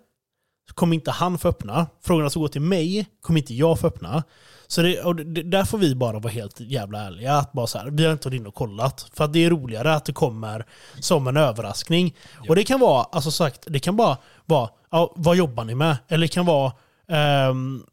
kommer 0.73 0.95
inte 0.95 1.11
han 1.11 1.37
få 1.37 1.47
öppna. 1.47 1.87
Frågorna 2.03 2.29
som 2.29 2.41
går 2.41 2.49
till 2.49 2.61
mig 2.61 3.05
kommer 3.21 3.39
inte 3.39 3.53
jag 3.53 3.79
få 3.79 3.87
öppna. 3.87 4.23
Så 4.67 4.81
det, 4.81 5.01
och 5.01 5.15
det, 5.15 5.43
där 5.43 5.65
får 5.65 5.77
vi 5.77 5.95
bara 5.95 6.19
vara 6.19 6.33
helt 6.33 6.59
jävla 6.59 6.99
ärliga. 6.99 7.33
Att 7.33 7.51
bara 7.51 7.67
så 7.67 7.77
här, 7.77 7.89
vi 7.91 8.05
har 8.05 8.11
inte 8.11 8.27
varit 8.27 8.39
inne 8.39 8.47
och 8.47 8.55
kollat. 8.55 9.05
För 9.13 9.23
att 9.23 9.33
det 9.33 9.45
är 9.45 9.49
roligare 9.49 9.93
att 9.93 10.05
det 10.05 10.13
kommer 10.13 10.65
som 10.99 11.27
en 11.27 11.37
överraskning. 11.37 12.15
Och 12.49 12.55
det 12.55 12.63
kan 12.63 12.79
vara, 12.79 13.03
alltså 13.03 13.31
sagt, 13.31 13.63
det 13.67 13.79
kan 13.79 13.95
bara 13.95 14.17
vara, 14.45 14.69
ja, 14.91 15.13
vad 15.15 15.35
jobbar 15.35 15.63
ni 15.63 15.75
med? 15.75 15.97
Eller 16.07 16.21
det 16.21 16.33
kan 16.33 16.45
vara, 16.45 16.71
ehm, 17.07 17.83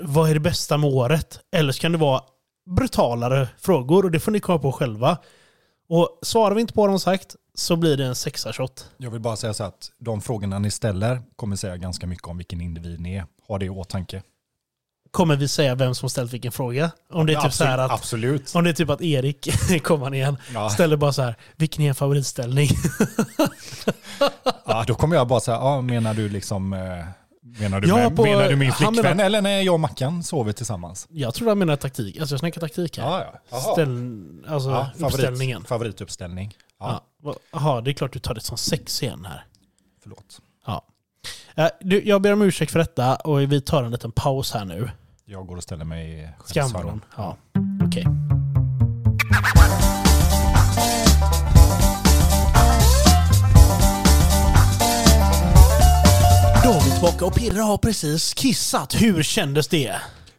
vad 0.00 0.30
är 0.30 0.34
det 0.34 0.40
bästa 0.40 0.76
med 0.76 0.90
året? 0.90 1.40
Eller 1.52 1.72
så 1.72 1.80
kan 1.80 1.92
det 1.92 1.98
vara 1.98 2.20
brutalare 2.76 3.48
frågor 3.58 4.04
och 4.04 4.10
det 4.10 4.20
får 4.20 4.32
ni 4.32 4.40
komma 4.40 4.58
på 4.58 4.72
själva. 4.72 5.18
Och 5.88 6.18
svarar 6.22 6.54
vi 6.54 6.60
inte 6.60 6.74
på 6.74 6.86
dem 6.86 7.00
sagt 7.00 7.36
så 7.58 7.76
blir 7.76 7.96
det 7.96 8.04
en 8.06 8.14
sexa 8.14 8.52
shot. 8.52 8.90
jag 8.96 9.10
vill 9.10 9.20
bara 9.20 9.36
säga 9.36 9.54
så 9.54 9.64
att 9.64 9.90
de 9.98 10.20
frågorna 10.20 10.58
ni 10.58 10.70
ställer 10.70 11.22
kommer 11.36 11.56
säga 11.56 11.76
ganska 11.76 12.06
mycket 12.06 12.26
om 12.28 12.36
vilken 12.36 12.60
individ 12.60 13.00
ni 13.00 13.14
är. 13.14 13.24
Ha 13.48 13.58
det 13.58 13.64
i 13.64 13.68
åtanke. 13.70 14.22
Kommer 15.10 15.36
vi 15.36 15.48
säga 15.48 15.74
vem 15.74 15.94
som 15.94 16.10
ställt 16.10 16.32
vilken 16.32 16.52
fråga? 16.52 16.90
Om 17.10 17.26
det 17.26 17.32
är 17.34 17.40
typ 17.40 17.52
så 17.52 17.64
här 17.64 17.78
att, 17.78 17.90
Absolut. 17.90 18.54
om 18.54 18.64
det 18.64 18.70
är 18.70 18.74
typ 18.74 18.90
att 18.90 19.02
Erik, 19.02 19.48
kommer 19.82 20.04
han 20.04 20.14
igen, 20.14 20.36
Ja. 20.54 20.70
ställer 20.70 20.96
bara 20.96 21.12
så 21.12 21.22
här, 21.22 21.36
vilken 21.56 21.82
är 21.84 21.88
en 21.88 21.94
favoritställning? 21.94 22.68
Ja, 24.68 24.84
då 24.86 24.94
kommer 24.94 25.16
jag 25.16 25.26
bara 25.28 25.40
säga, 25.40 25.56
ja, 25.56 25.80
menar 25.80 26.14
du 26.14 26.28
liksom 26.28 26.72
eh, 26.72 26.80
Menar 27.60 27.80
du, 27.80 27.88
Ja, 27.88 28.10
på- 28.10 28.22
menar 28.24 28.48
du 28.48 28.56
min 28.56 28.72
flickvän 28.72 28.94
menar- 29.16 29.24
eller 29.24 29.42
när 29.42 29.60
jag 29.60 29.74
och 29.74 29.80
Mackan 29.80 30.22
sover 30.22 30.52
tillsammans? 30.52 31.06
Jag 31.10 31.34
tror 31.34 31.48
han 31.48 31.58
menar 31.58 31.76
taktik. 31.76 32.18
Alltså 32.20 32.32
jag 32.34 32.40
snackar 32.40 32.60
taktik 32.60 32.98
här. 32.98 33.04
Ja, 33.06 33.40
ja. 33.50 33.58
Ställ, 33.58 34.22
alltså 34.48 34.70
ja 34.70 34.90
favorit, 35.00 35.66
favorituppställning. 35.68 36.54
Ja. 36.80 37.02
Jaha, 37.52 37.80
det 37.80 37.90
är 37.90 37.92
klart 37.92 38.12
du 38.12 38.18
tar 38.18 38.34
det 38.34 38.40
som 38.40 38.56
sex 38.58 39.02
igen 39.02 39.24
här. 39.24 39.44
förlåt. 40.02 40.40
Ja. 40.66 40.84
Eh, 41.54 41.68
Du, 41.80 42.02
jag 42.04 42.22
ber 42.22 42.32
om 42.32 42.42
ursäkt 42.42 42.72
för 42.72 42.78
detta 42.78 43.16
och 43.16 43.40
vi 43.52 43.60
tar 43.60 43.82
en 43.84 43.90
liten 43.90 44.12
paus 44.12 44.52
här 44.52 44.64
nu. 44.64 44.90
Jag 45.24 45.46
går 45.46 45.56
och 45.56 45.62
ställer 45.62 45.84
mig 45.84 46.20
i 46.22 46.28
Skamvrån. 46.44 47.04
Ja, 47.16 47.36
okej. 47.86 48.06
Då 56.64 56.72
är 56.72 56.80
vi 56.84 56.90
tillbaka 56.90 57.24
och 57.26 57.34
Pirre 57.34 57.60
har 57.60 57.78
precis 57.78 58.34
kissat. 58.34 58.94
Hur 58.94 59.22
kändes 59.22 59.68
det? 59.68 59.94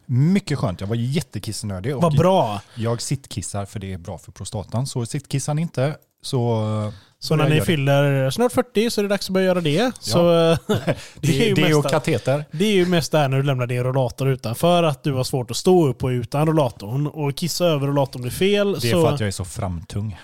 Mycket 0.06 0.58
skönt. 0.58 0.80
Jag 0.80 0.88
var 0.88 0.96
jättekissnödig. 0.96 1.94
Vad 1.96 2.16
bra. 2.16 2.60
Jag 2.74 3.02
sittkissar 3.02 3.64
för 3.66 3.80
det 3.80 3.92
är 3.92 3.98
bra 3.98 4.18
för 4.18 4.32
prostatan. 4.32 4.86
Så 4.86 5.06
sittkissar 5.06 5.54
ni 5.54 5.62
inte 5.62 5.96
så... 6.28 6.92
Så 7.20 7.36
när 7.36 7.48
ni 7.48 7.58
det. 7.58 7.64
fyller 7.64 8.30
snart 8.30 8.52
40 8.52 8.90
så 8.90 9.00
är 9.00 9.02
det 9.02 9.08
dags 9.08 9.26
att 9.26 9.32
börja 9.34 9.46
göra 9.46 9.60
det. 9.60 9.92
Så 10.00 10.18
eh, 10.18 10.58
det, 10.66 10.96
Det, 11.20 11.42
är 11.42 11.48
ju 11.48 11.54
det 11.54 11.74
mest, 11.74 11.90
kateter. 11.90 12.44
det 12.50 12.64
är 12.64 12.72
ju 12.72 12.86
mest 12.86 13.12
där 13.12 13.28
när 13.28 13.36
du 13.36 13.42
lämnar 13.42 13.66
din 13.66 13.84
rollator 13.84 14.28
utanför 14.28 14.82
att 14.82 15.02
du 15.02 15.12
har 15.12 15.24
svårt 15.24 15.50
att 15.50 15.56
stå 15.56 15.88
upp 15.88 16.04
och 16.04 16.08
utan 16.08 16.46
rollatorn. 16.46 17.06
Och 17.06 17.36
kissa 17.36 17.66
över 17.66 17.86
rollatorn 17.86 18.22
blir 18.22 18.32
fel. 18.32 18.72
Det 18.80 18.88
är 18.88 18.92
så... 18.92 19.02
för 19.02 19.14
att 19.14 19.20
jag 19.20 19.26
är 19.26 19.30
så 19.30 19.44
framtung. 19.44 20.18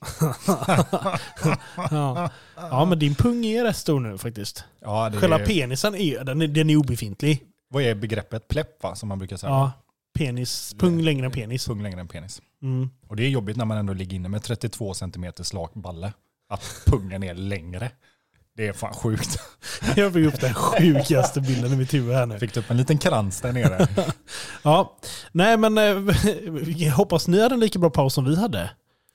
ja. 1.90 2.30
ja, 2.56 2.84
men 2.84 2.98
din 2.98 3.14
pung 3.14 3.46
är 3.46 3.64
rätt 3.64 3.76
stor 3.76 4.00
nu 4.00 4.18
faktiskt. 4.18 4.64
Ja, 4.80 5.08
det 5.08 5.18
Själva 5.18 5.38
är, 5.40 5.46
penisen 5.46 5.94
är, 5.94 6.24
den 6.24 6.42
är, 6.42 6.48
den 6.48 6.70
är 6.70 6.76
obefintlig. 6.76 7.42
vad 7.70 7.82
är 7.82 7.94
begreppet? 7.94 8.48
Plepp 8.48 8.82
va, 8.82 8.94
som 8.94 9.08
man 9.08 9.18
brukar 9.18 9.36
säga. 9.36 9.50
Ja, 9.50 9.72
penis, 10.20 10.74
pung 10.78 11.00
längre 11.02 11.26
än 11.26 11.32
penis. 11.32 11.66
Pung 11.66 11.82
längre 11.82 12.00
än 12.00 12.08
penis. 12.08 12.42
Mm. 12.62 12.90
Och 13.08 13.16
det 13.16 13.22
är 13.22 13.28
jobbigt 13.28 13.56
när 13.56 13.64
man 13.64 13.76
ändå 13.76 13.92
ligger 13.92 14.16
inne 14.16 14.28
med 14.28 14.42
32 14.42 14.94
cm 14.94 15.32
slak 15.40 15.74
balle. 15.74 16.12
Att 16.48 16.82
pungen 16.86 17.22
är 17.22 17.34
längre. 17.34 17.90
Det 18.56 18.66
är 18.66 18.72
fan 18.72 18.92
sjukt. 18.94 19.38
Jag 19.96 20.12
fick 20.12 20.26
upp 20.26 20.40
den 20.40 20.54
sjukaste 20.54 21.40
bilden 21.40 21.72
i 21.72 21.76
mitt 21.76 21.94
huvud 21.94 22.14
här 22.14 22.26
nu. 22.26 22.38
Fick 22.38 22.56
upp 22.56 22.70
en 22.70 22.76
liten 22.76 22.98
krans 22.98 23.40
där 23.40 23.52
nere? 23.52 23.86
Ja, 24.62 24.96
nej 25.32 25.56
men 25.56 25.78
eh, 25.78 26.92
hoppas 26.96 27.28
ni 27.28 27.42
hade 27.42 27.54
en 27.54 27.60
lika 27.60 27.78
bra 27.78 27.90
paus 27.90 28.14
som 28.14 28.24
vi 28.24 28.36
hade. 28.36 28.70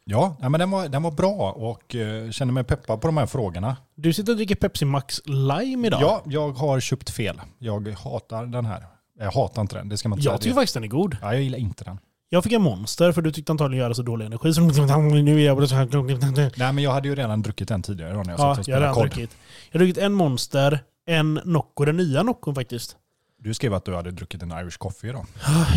Ja, 0.06 0.38
nej, 0.40 0.50
men 0.50 0.60
den 0.60 0.72
var, 0.72 0.88
den 0.88 1.04
var 1.04 1.12
bra 1.12 1.52
och 1.52 1.96
uh, 1.96 2.32
känner 2.32 2.54
mig 2.54 2.64
peppad 2.64 3.02
på 3.02 3.08
de 3.08 3.18
här 3.18 3.26
frågorna. 3.26 3.78
Du 3.96 4.14
sitter 4.14 4.32
och 4.32 4.38
dricker 4.38 4.56
Pepsi 4.56 4.86
Max 4.86 5.22
Lime 5.26 5.88
idag. 5.88 6.02
Ja, 6.02 6.24
jag 6.26 6.52
har 6.52 6.80
köpt 6.80 7.10
fel. 7.10 7.42
Jag 7.60 7.90
hatar 7.90 8.46
den 8.46 8.66
här. 8.66 8.95
Jag 9.20 9.32
hatar 9.32 9.62
inte 9.62 9.76
den, 9.76 9.90
det 9.90 9.98
ska 9.98 10.10
man 10.10 10.20
inte 10.20 10.26
jag 10.30 10.42
tycker 10.42 10.44
säga. 10.44 10.56
faktiskt 10.56 10.74
den 10.74 10.84
är 10.84 10.88
god. 10.88 11.18
Ja, 11.22 11.34
jag 11.34 11.42
gillar 11.44 11.58
inte 11.58 11.84
den. 11.84 11.98
Jag 12.30 12.44
fick 12.44 12.54
en 12.54 12.62
monster 12.62 13.12
för 13.12 13.22
du 13.22 13.32
tyckte 13.32 13.52
antagligen 13.52 13.84
göra 13.84 13.94
så 13.94 14.02
dålig 14.02 14.26
energi. 14.26 14.54
Så 14.54 14.62
nu 14.62 14.68
är 14.68 15.46
jag 15.46 15.70
så 15.70 15.76
här. 15.76 16.60
Nej, 16.60 16.74
men 16.74 16.84
jag 16.84 16.92
hade 16.92 17.08
ju 17.08 17.16
redan 17.16 17.42
druckit 17.42 17.68
den 17.68 17.82
tidigare 17.82 18.14
då 18.14 18.24
när 18.24 18.30
jag 18.32 18.34
Ja, 18.34 18.38
satt 18.38 18.44
och 18.44 18.48
jag 18.48 18.56
har 18.58 18.64
spelade 18.64 18.82
redan 18.84 18.94
kod. 18.96 19.04
druckit. 19.04 19.38
Jag 19.72 19.80
har 19.80 19.86
druckit 19.86 20.04
en 20.04 20.14
monster, 20.14 20.80
en 21.08 21.34
Nocco, 21.46 21.86
den 21.86 21.98
nya 21.98 22.24
Noccon 22.24 22.56
faktiskt. 22.56 22.96
Du 23.46 23.54
skrev 23.54 23.74
att 23.74 23.86
du 23.86 23.96
hade 23.96 24.12
druckit 24.12 24.44
en 24.44 24.52
Irish 24.52 24.78
coffee 24.78 25.12
då. 25.12 25.26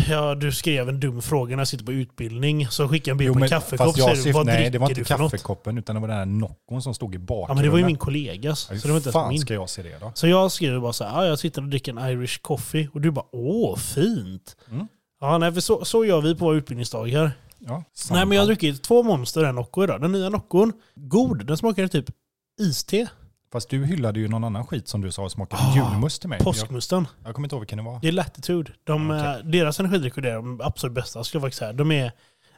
Ja, 0.09 0.35
du 0.35 0.51
skrev 0.51 0.89
en 0.89 0.99
dum 0.99 1.21
fråga 1.21 1.55
när 1.55 1.61
jag 1.61 1.67
sitter 1.67 1.85
på 1.85 1.91
utbildning. 1.91 2.67
Så 2.67 2.87
skickade 2.89 3.11
en 3.11 3.17
bild 3.17 3.27
Jo, 3.27 3.33
på 3.33 3.39
en 3.43 3.49
kaffekopp. 3.49 3.95
säger 3.95 4.07
jag 4.09 4.17
syft, 4.17 4.35
vad 4.35 4.45
nej, 4.45 4.69
det 4.69 4.77
var 4.77 4.89
inte 4.89 5.03
kaffekoppen 5.03 5.77
utan 5.77 5.95
det 5.95 6.01
var 6.01 6.07
den 6.07 6.17
här 6.17 6.25
Noccon 6.25 6.81
som 6.81 6.93
stod 6.93 7.15
i 7.15 7.17
Ja, 7.17 7.21
bakgrunden. 7.21 7.55
men 7.55 7.65
det 7.65 7.69
var 7.71 7.77
ju 7.77 7.85
min 7.85 7.97
kollegas. 7.97 8.67
Ja, 8.71 8.77
Så 8.79 8.87
det 8.87 8.91
var 8.93 8.97
inte 8.97 9.11
fan 9.11 9.29
min. 9.29 9.39
ska 9.41 9.53
jag 9.53 9.69
se 9.69 9.81
det 9.83 9.99
då? 9.99 10.11
Så 10.15 10.27
jag 10.27 10.51
skrev 10.51 10.81
bara 10.81 10.93
så 10.93 11.03
här, 11.03 11.11
ja, 11.21 11.25
jag 11.27 11.39
sitter 11.39 11.61
och 11.61 11.67
dricker 11.67 11.91
en 11.97 12.09
Irish 12.11 12.41
coffee. 12.41 12.89
Och 12.93 13.01
du 13.01 13.11
bara, 13.11 13.25
åh, 13.31 13.77
fint. 13.77 14.55
Mm. 14.71 14.87
Ja, 15.21 15.37
nej, 15.37 15.53
för 15.53 15.61
så, 15.61 15.85
så 15.85 16.05
gör 16.05 16.21
vi 16.21 16.35
på 16.35 16.45
våra 16.45 16.55
utbildningsdagar. 16.57 17.31
Ja, 17.59 17.83
Nej, 18.11 18.25
men 18.25 18.31
jag 18.35 18.41
har 18.41 18.47
druckit 18.47 18.83
två 18.83 19.03
monster 19.03 19.41
och 19.43 19.49
en 19.49 19.55
Nocco 19.55 19.83
idag. 19.83 20.01
Den 20.01 20.11
nya 20.11 20.29
Noccon, 20.29 20.73
god. 20.95 21.45
Den 21.45 21.57
smakade 21.57 21.87
typ 21.87 22.05
iste. 22.61 23.07
Fast 23.51 23.69
du 23.69 23.85
hyllade 23.85 24.19
ju 24.19 24.27
någon 24.27 24.43
annan 24.43 24.67
skit 24.67 24.87
som 24.87 25.01
du 25.01 25.11
sa 25.11 25.29
smakade 25.29 25.63
Ah, 25.63 25.75
julmust 25.75 26.21
till 26.21 26.29
mig. 26.29 26.37
Jag, 26.37 26.43
Påskmusten. 26.45 27.07
jag 27.23 27.35
kommer 27.35 27.45
inte 27.45 27.55
ihåg 27.55 27.61
vilken 27.61 27.77
det 27.77 27.83
var. 27.83 27.99
Det 28.01 28.07
är 28.07 28.11
Latitude. 28.11 28.71
De, 28.83 29.11
Okej. 29.11 29.27
eh, 29.27 29.37
Deras 29.37 29.79
energidrycker 29.79 30.25
är 30.25 30.35
de 30.35 30.61
absolut 30.63 30.95
bästa 30.95 31.23
skulle 31.23 31.39
jag 31.39 31.43
faktiskt 31.43 31.59
säga. 31.59 31.73
De 31.73 31.91
är 31.91 32.11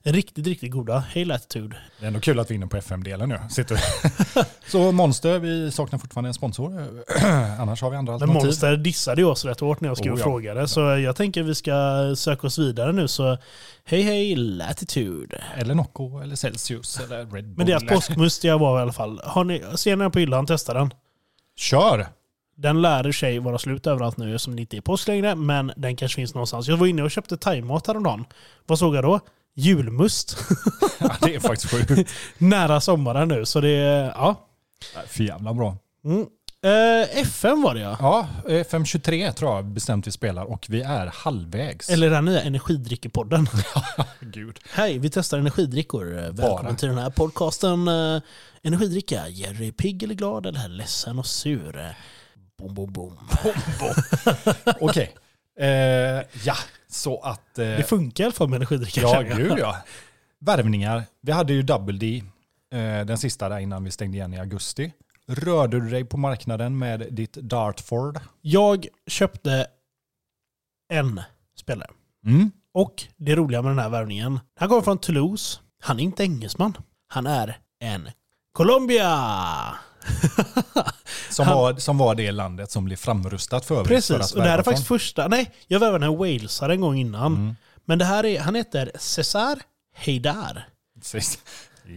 riktigt, 0.04 0.48
riktigt 0.48 0.72
goda. 0.72 1.00
Hej 1.00 1.26
Latitude. 1.26 1.78
Det 2.00 2.06
är 2.06 2.08
ändå 2.08 2.20
kul 2.20 2.40
att 2.40 2.50
vi 2.50 2.54
är 2.54 2.56
inne 2.56 2.68
på 2.68 2.78
FM-delen 2.78 3.30
nu. 3.30 3.40
Sitter. 3.50 3.80
så 4.72 4.92
Monster, 4.92 5.40
vi 5.40 5.72
saknar 5.72 6.00
fortfarande 6.00 6.30
en 6.30 6.34
sponsor. 6.34 6.88
Annars 7.60 7.82
har 7.82 7.90
vi 7.90 7.98
andra 7.98 8.12
Men 8.14 8.22
alternativ. 8.22 8.46
Monster 8.46 8.78
dissade 8.78 9.22
ju 9.22 9.28
oss 9.28 9.46
rätt 9.46 9.60
hårt 9.60 9.82
när 9.82 9.90
jag 9.90 9.98
skrev 9.98 10.14
Oh, 10.14 10.20
ja. 10.20 10.24
frågade. 10.24 10.68
Så 10.68 10.80
jag 10.82 11.16
tänker 11.16 11.44
vi 11.44 11.56
ska 11.56 11.72
söka 12.18 12.48
oss 12.48 12.60
vidare 12.60 12.92
nu. 12.92 13.08
Så 13.08 13.38
hej 13.84 14.02
hej 14.02 14.36
Latitude. 14.36 15.44
Eller 15.56 15.76
Nocco, 15.76 16.20
eller 16.20 16.36
Celsius, 16.36 17.00
eller 17.00 17.18
Red 17.18 17.30
Bull. 17.30 17.54
Men 17.58 17.68
deras 17.68 17.84
påskmustiga 17.84 18.58
var 18.58 18.80
i 18.80 18.82
alla 18.82 18.94
fall. 18.94 19.22
Har 19.24 19.44
ni, 19.44 19.64
ser 19.76 19.96
ni 19.96 20.04
den 20.04 20.12
på 20.12 20.20
hyllan, 20.20 20.46
testa 20.46 20.74
den. 20.74 20.94
Kör! 21.56 22.08
Den 22.56 22.82
lär 22.82 23.12
sig 23.12 23.40
vara 23.40 23.58
slut 23.58 23.88
överallt 23.88 24.18
nu 24.18 24.40
som 24.40 24.56
det 24.56 24.62
inte 24.62 24.78
är 24.78 24.82
påsk 24.82 25.08
längre, 25.08 25.36
men 25.36 25.72
den 25.76 25.96
kanske 25.96 26.16
finns 26.16 26.34
någonstans. 26.34 26.68
Jag 26.68 26.78
var 26.78 26.88
inne 26.88 27.04
och 27.04 27.12
köpte 27.12 27.38
thaimat 27.38 27.88
häromdagen. 27.88 28.26
Vad 28.66 28.80
såg 28.80 28.96
jag 28.96 29.04
då? 29.04 29.20
Julmust. 29.56 30.38
Ja, 31.04 31.16
det 31.22 31.36
är 31.36 31.40
faktiskt 31.40 31.74
sjukt. 31.74 32.12
Nära 32.38 32.82
sommaren 32.82 33.28
nu, 33.28 33.46
så 33.46 33.62
det 33.62 33.70
är... 33.70 34.04
Ja. 34.06 34.48
För 35.08 35.24
jävla 35.24 35.54
bra. 35.54 35.78
Mm. 36.06 36.26
Eh, 36.66 37.18
FM 37.22 37.62
var 37.62 37.74
det 37.76 37.80
ja. 37.82 37.98
Ja, 38.00 38.28
FM23 38.48 39.32
tror 39.32 39.56
jag 39.56 39.66
bestämt 39.66 40.08
vi 40.08 40.12
spelar 40.12 40.44
och 40.44 40.66
vi 40.70 40.82
är 40.82 41.08
halvvägs. 41.08 41.90
Eller 41.90 42.10
den 42.10 42.26
nya 42.26 42.42
energidrickepodden. 42.42 43.48
Gud. 44.20 44.60
Hej, 44.72 45.00
vi 45.00 45.10
testar 45.10 45.38
energidrickor. 45.40 46.06
Välkommen 46.06 46.64
Bara. 46.66 46.76
till 46.76 46.88
den 46.90 46.98
här 46.98 47.10
podcasten. 47.10 47.88
eh, 47.88 48.22
Energidricka. 48.64 49.28
Jerry 49.30 49.72
pigg 49.72 50.04
eller 50.04 50.16
glad 50.16 50.46
eller 50.46 50.68
ledsen 50.70 51.20
och 51.20 51.26
sur? 51.28 51.78
Eh, 51.80 51.86
Bom, 52.60 52.74
bom, 52.74 52.94
bom. 52.94 53.18
Okej. 54.82 55.16
Eh, 55.60 55.68
ja, 56.46 56.56
så 56.92 57.20
att... 57.22 57.60
Eh, 57.60 57.66
Det 57.66 57.84
funkar 57.90 58.24
i 58.24 58.26
alla 58.26 58.34
fall 58.34 58.50
med 58.50 58.56
energidricka. 58.58 59.02
ja, 59.02 59.22
gud 59.22 59.60
ja. 59.60 59.78
Värvningar. 60.40 61.04
Vi 61.22 61.32
hade 61.32 61.54
ju 61.54 61.62
Double 61.62 61.98
D, 61.98 62.24
eh, 62.74 63.06
den 63.06 63.18
sista 63.18 63.50
där 63.50 63.60
innan 63.60 63.84
vi 63.84 63.92
stängde 63.92 64.18
igen 64.18 64.34
i 64.34 64.40
augusti. 64.40 64.94
Rörde 65.28 65.80
du 65.80 65.90
dig 65.90 66.06
på 66.06 66.18
marknaden 66.18 66.78
med 66.78 67.08
ditt 67.12 67.34
Dartford? 67.34 68.20
Jag 68.42 68.88
köpte 69.08 69.68
en 70.94 71.22
spelare. 71.60 71.90
Mm. 72.26 72.52
Och 72.74 73.04
det 73.18 73.36
roliga 73.36 73.62
med 73.62 73.72
den 73.72 73.80
här 73.80 73.90
värvningen. 73.90 74.40
Han 74.56 74.70
kommer 74.70 74.82
från 74.82 74.98
Toulouse. 74.98 75.60
Han 75.82 76.00
är 76.00 76.04
inte 76.04 76.24
engelsman. 76.24 76.78
Han 77.08 77.28
är 77.28 77.58
en 77.80 78.10
Colombia! 78.52 79.18
Som, 81.32 81.46
Han- 81.48 81.58
var, 81.58 81.76
som 81.76 81.98
var 81.98 82.16
det 82.16 82.32
landet 82.32 82.72
som 82.72 82.86
blev 82.86 82.96
framrustat 82.96 83.66
för 83.66 83.76
övrigt. 83.76 83.88
för 83.88 83.96
Precis, 83.96 84.32
att 84.32 84.38
och 84.38 84.44
det 84.44 84.50
här 84.50 84.58
är 84.60 84.64
faktiskt 84.64 84.88
första... 84.88 85.28
Nej, 85.28 85.52
jag 85.68 85.80
värvade 85.80 86.06
en 86.06 86.18
walesare 86.18 86.74
en 86.74 86.82
gång 86.82 86.98
innan. 86.98 87.36
Mm. 87.36 87.56
Men 87.86 87.98
det 88.00 88.06
här 88.06 88.26
är... 88.26 88.40
Han 88.40 88.56
heter 88.56 88.92
Cesar 88.96 89.60
Heidar. 89.96 90.68
från. 90.96 91.22
Precis. 91.22 91.40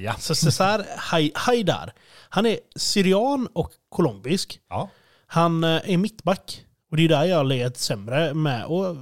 Ja. 0.03 0.15
Så 0.19 0.35
Cesar 0.35 0.87
Hai- 0.99 1.33
Haidar. 1.35 1.93
Han 2.29 2.47
är 2.47 2.59
syrian 2.77 3.49
och 3.53 3.71
colombisk. 3.89 4.59
ja. 4.71 4.89
Han 5.27 5.65
eh, 5.65 5.81
är 5.91 5.97
mittback. 5.97 6.65
Och 6.91 6.97
det 6.97 7.05
är 7.05 7.09
där 7.09 7.25
jag 7.25 7.47
led 7.47 7.77
sämre 7.77 8.35
med. 8.35 8.65
Och 8.65 8.97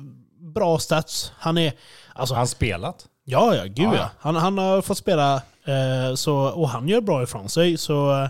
bra 0.55 0.79
stats. 0.79 1.33
Han 1.39 1.59
är... 1.59 1.73
Alltså, 2.15 2.35
Har 2.35 2.39
han 2.39 2.49
spelat? 2.49 3.07
Ja, 3.25 3.55
ja, 3.55 3.65
gud 3.65 3.79
Ja, 3.79 3.95
ja. 3.95 3.97
ja. 3.97 4.11
Han, 4.19 4.37
han 4.37 4.59
har 4.59 4.83
fått 4.83 4.99
spela 4.99 5.35
eh, 5.65 6.15
så, 6.15 6.37
och 6.37 6.69
han 6.69 6.89
gör 6.89 7.01
bra 7.01 7.23
ifrån 7.23 7.49
sig. 7.49 7.77
Så, 7.79 8.23
eh, 8.23 8.29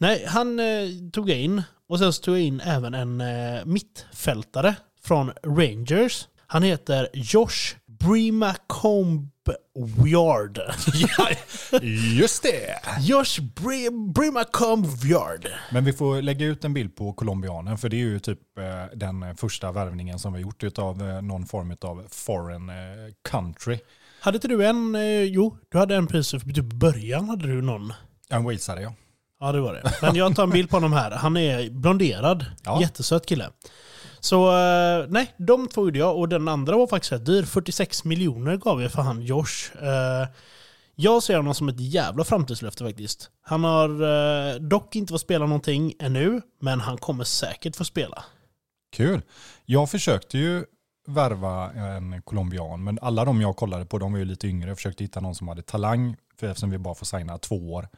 nej, 0.00 0.24
han 0.26 0.60
eh, 0.60 0.88
tog 1.12 1.30
jag 1.30 1.38
in. 1.38 1.62
Och 1.88 1.98
sen 1.98 2.12
så 2.12 2.22
tog 2.22 2.34
jag 2.34 2.42
in 2.42 2.60
även 2.60 2.94
en 2.94 3.20
eh, 3.20 3.64
mittfältare 3.64 4.74
från 5.02 5.32
Rangers. 5.42 6.28
Han 6.46 6.62
heter 6.62 7.08
Josh 7.14 7.74
Brimacombe-Wyard. 8.00 10.58
Just 12.20 12.42
det! 12.42 12.80
Josh 13.00 13.40
Bri- 13.40 14.12
Brimacombe-Wyard. 14.14 15.46
Men 15.72 15.84
vi 15.84 15.92
får 15.92 16.22
lägga 16.22 16.46
ut 16.46 16.64
en 16.64 16.74
bild 16.74 16.96
på 16.96 17.12
colombianen 17.12 17.78
för 17.78 17.88
det 17.88 17.96
är 17.96 17.98
ju 17.98 18.18
typ 18.18 18.58
eh, 18.58 18.84
den 18.98 19.36
första 19.36 19.72
värvningen 19.72 20.18
som 20.18 20.32
vi 20.32 20.42
har 20.42 20.52
gjort 20.62 20.78
av 20.78 21.02
eh, 21.08 21.22
någon 21.22 21.46
form 21.46 21.76
av 21.80 22.06
foreign 22.10 22.68
eh, 22.68 22.74
country. 23.30 23.78
Hade 24.20 24.36
inte 24.36 24.48
du 24.48 24.66
en... 24.66 24.96
Jo, 25.26 25.56
du 25.68 25.78
hade 25.78 25.96
en 25.96 26.06
precis 26.06 26.46
i 26.46 26.54
typ 26.54 26.64
början 26.64 27.28
hade 27.28 27.46
du 27.46 27.62
någon. 27.62 27.92
En 28.28 28.44
walesare 28.44 28.82
ja. 28.82 28.94
Ja, 29.40 29.52
det 29.52 29.60
var 29.60 29.72
det. 29.72 29.92
Men 30.02 30.14
jag 30.14 30.36
tar 30.36 30.42
en 30.42 30.50
bild 30.50 30.70
på 30.70 30.76
honom 30.76 30.92
här. 30.92 31.10
Han 31.10 31.36
är 31.36 31.70
blonderad. 31.70 32.46
Ja. 32.64 32.80
Jättesöt 32.80 33.26
kille. 33.26 33.50
Så 34.20 34.48
eh, 34.48 35.06
nej, 35.08 35.34
de 35.36 35.68
två 35.68 35.84
gjorde 35.84 35.98
jag. 35.98 36.16
Och 36.18 36.28
den 36.28 36.48
andra 36.48 36.76
var 36.76 36.86
faktiskt 36.86 37.12
rätt 37.12 37.26
dyr. 37.26 37.42
46 37.42 38.04
miljoner 38.04 38.56
gav 38.56 38.82
jag 38.82 38.92
för 38.92 39.02
han 39.02 39.22
Josh. 39.22 39.82
Eh, 39.82 40.28
jag 40.94 41.22
ser 41.22 41.36
honom 41.36 41.54
som 41.54 41.68
ett 41.68 41.80
jävla 41.80 42.24
framtidslöfte 42.24 42.84
faktiskt. 42.84 43.30
Han 43.42 43.64
har 43.64 43.88
eh, 43.88 44.54
dock 44.54 44.96
inte 44.96 45.12
fått 45.12 45.20
spela 45.20 45.46
någonting 45.46 45.94
ännu, 45.98 46.40
men 46.60 46.80
han 46.80 46.98
kommer 46.98 47.24
säkert 47.24 47.76
få 47.76 47.84
spela. 47.84 48.24
Kul. 48.92 49.22
Jag 49.64 49.90
försökte 49.90 50.38
ju 50.38 50.64
värva 51.06 51.70
en 51.72 52.22
colombian, 52.22 52.84
men 52.84 52.98
alla 53.02 53.24
de 53.24 53.40
jag 53.40 53.56
kollade 53.56 53.84
på 53.84 53.98
de 53.98 54.12
var 54.12 54.18
ju 54.18 54.24
lite 54.24 54.48
yngre. 54.48 54.68
Jag 54.68 54.76
försökte 54.76 55.04
hitta 55.04 55.20
någon 55.20 55.34
som 55.34 55.48
hade 55.48 55.62
talang, 55.62 56.16
för 56.40 56.46
eftersom 56.46 56.70
vi 56.70 56.78
bara 56.78 56.94
får 56.94 57.06
signa 57.06 57.38
två 57.38 57.72
år. 57.72 57.88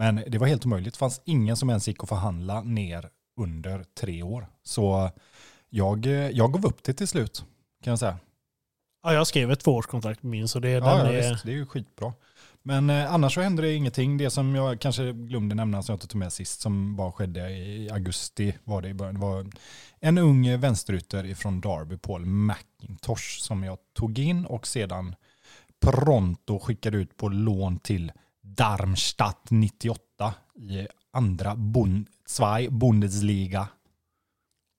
Men 0.00 0.22
det 0.26 0.38
var 0.38 0.46
helt 0.46 0.66
omöjligt. 0.66 0.94
Det 0.94 0.98
fanns 0.98 1.20
ingen 1.24 1.56
som 1.56 1.70
ens 1.70 1.88
gick 1.88 2.02
att 2.02 2.08
förhandla 2.08 2.62
ner 2.62 3.08
under 3.40 3.84
tre 4.00 4.22
år. 4.22 4.46
Så 4.62 5.10
jag, 5.70 6.06
jag 6.32 6.52
gav 6.52 6.66
upp 6.66 6.82
det 6.82 6.92
till 6.92 7.08
slut, 7.08 7.44
kan 7.84 7.90
jag 7.90 7.98
säga. 7.98 8.18
Ja, 9.02 9.12
jag 9.12 9.26
skrev 9.26 9.50
ett 9.50 9.60
tvåårskontrakt 9.60 10.22
med 10.22 10.30
min, 10.30 10.48
så 10.48 10.58
det, 10.58 10.70
Ja, 10.70 10.96
den 10.96 11.06
ja 11.06 11.12
är... 11.12 11.30
visst, 11.30 11.44
det 11.44 11.52
är 11.52 11.56
ju 11.56 11.66
skitbra. 11.66 12.12
Men 12.62 12.90
eh, 12.90 13.14
annars 13.14 13.34
så 13.34 13.40
hände 13.40 13.62
det 13.62 13.74
ingenting. 13.74 14.18
Det 14.18 14.30
som 14.30 14.54
jag 14.54 14.80
kanske 14.80 15.12
glömde 15.12 15.54
nämna 15.54 15.82
som 15.82 15.92
jag 15.92 15.96
inte 15.96 16.06
tog 16.06 16.18
med 16.18 16.32
sist, 16.32 16.60
som 16.60 16.96
bara 16.96 17.12
skedde 17.12 17.50
i 17.50 17.90
augusti 17.90 18.54
var 18.64 18.82
det 18.82 18.88
i 18.88 18.94
början. 18.94 19.14
Det 19.14 19.20
var 19.20 19.46
en 20.00 20.18
ung 20.18 20.60
vänsterytter 20.60 21.34
från 21.34 21.60
Derby, 21.60 21.96
Paul 21.96 22.26
McIntosh, 22.26 23.38
som 23.40 23.64
jag 23.64 23.78
tog 23.94 24.18
in 24.18 24.46
och 24.46 24.66
sedan 24.66 25.14
pronto 25.80 26.58
skickade 26.58 26.96
ut 26.98 27.16
på 27.16 27.28
lån 27.28 27.78
till 27.78 28.12
Darmstadt 28.56 29.50
98 29.50 30.34
i 30.56 30.86
andra 31.12 31.56
Bund 31.56 32.06
Zwei 32.26 32.68
Bundesliga. 32.70 33.68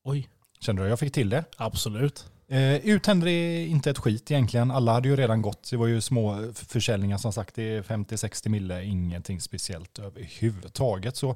Oj, 0.04 0.30
Kände 0.60 0.84
du 0.84 0.90
jag 0.90 1.00
fick 1.00 1.14
till 1.14 1.30
det? 1.30 1.44
absolut. 1.58 2.32
Eh, 2.48 2.76
ut 2.76 3.06
hände 3.08 3.26
det 3.26 3.66
inte 3.66 3.90
ett 3.90 3.98
skit 3.98 4.32
egentligen. 4.32 4.72
Alla 4.72 4.94
hade 4.94 5.10
ju 5.10 5.16
redan 5.16 5.42
gått. 5.42 5.70
Det 5.72 5.78
var 5.78 5.88
ju 5.88 6.02
små 6.02 6.54
försäljningar 6.54 7.18
som 7.18 7.34
sagt. 7.34 7.56
Det 7.56 7.64
är 7.64 7.82
50-60 7.82 8.50
mille, 8.50 8.84
ingenting 8.84 9.42
speciellt 9.42 10.00
överhuvudtaget. 10.00 11.16
Så 11.16 11.36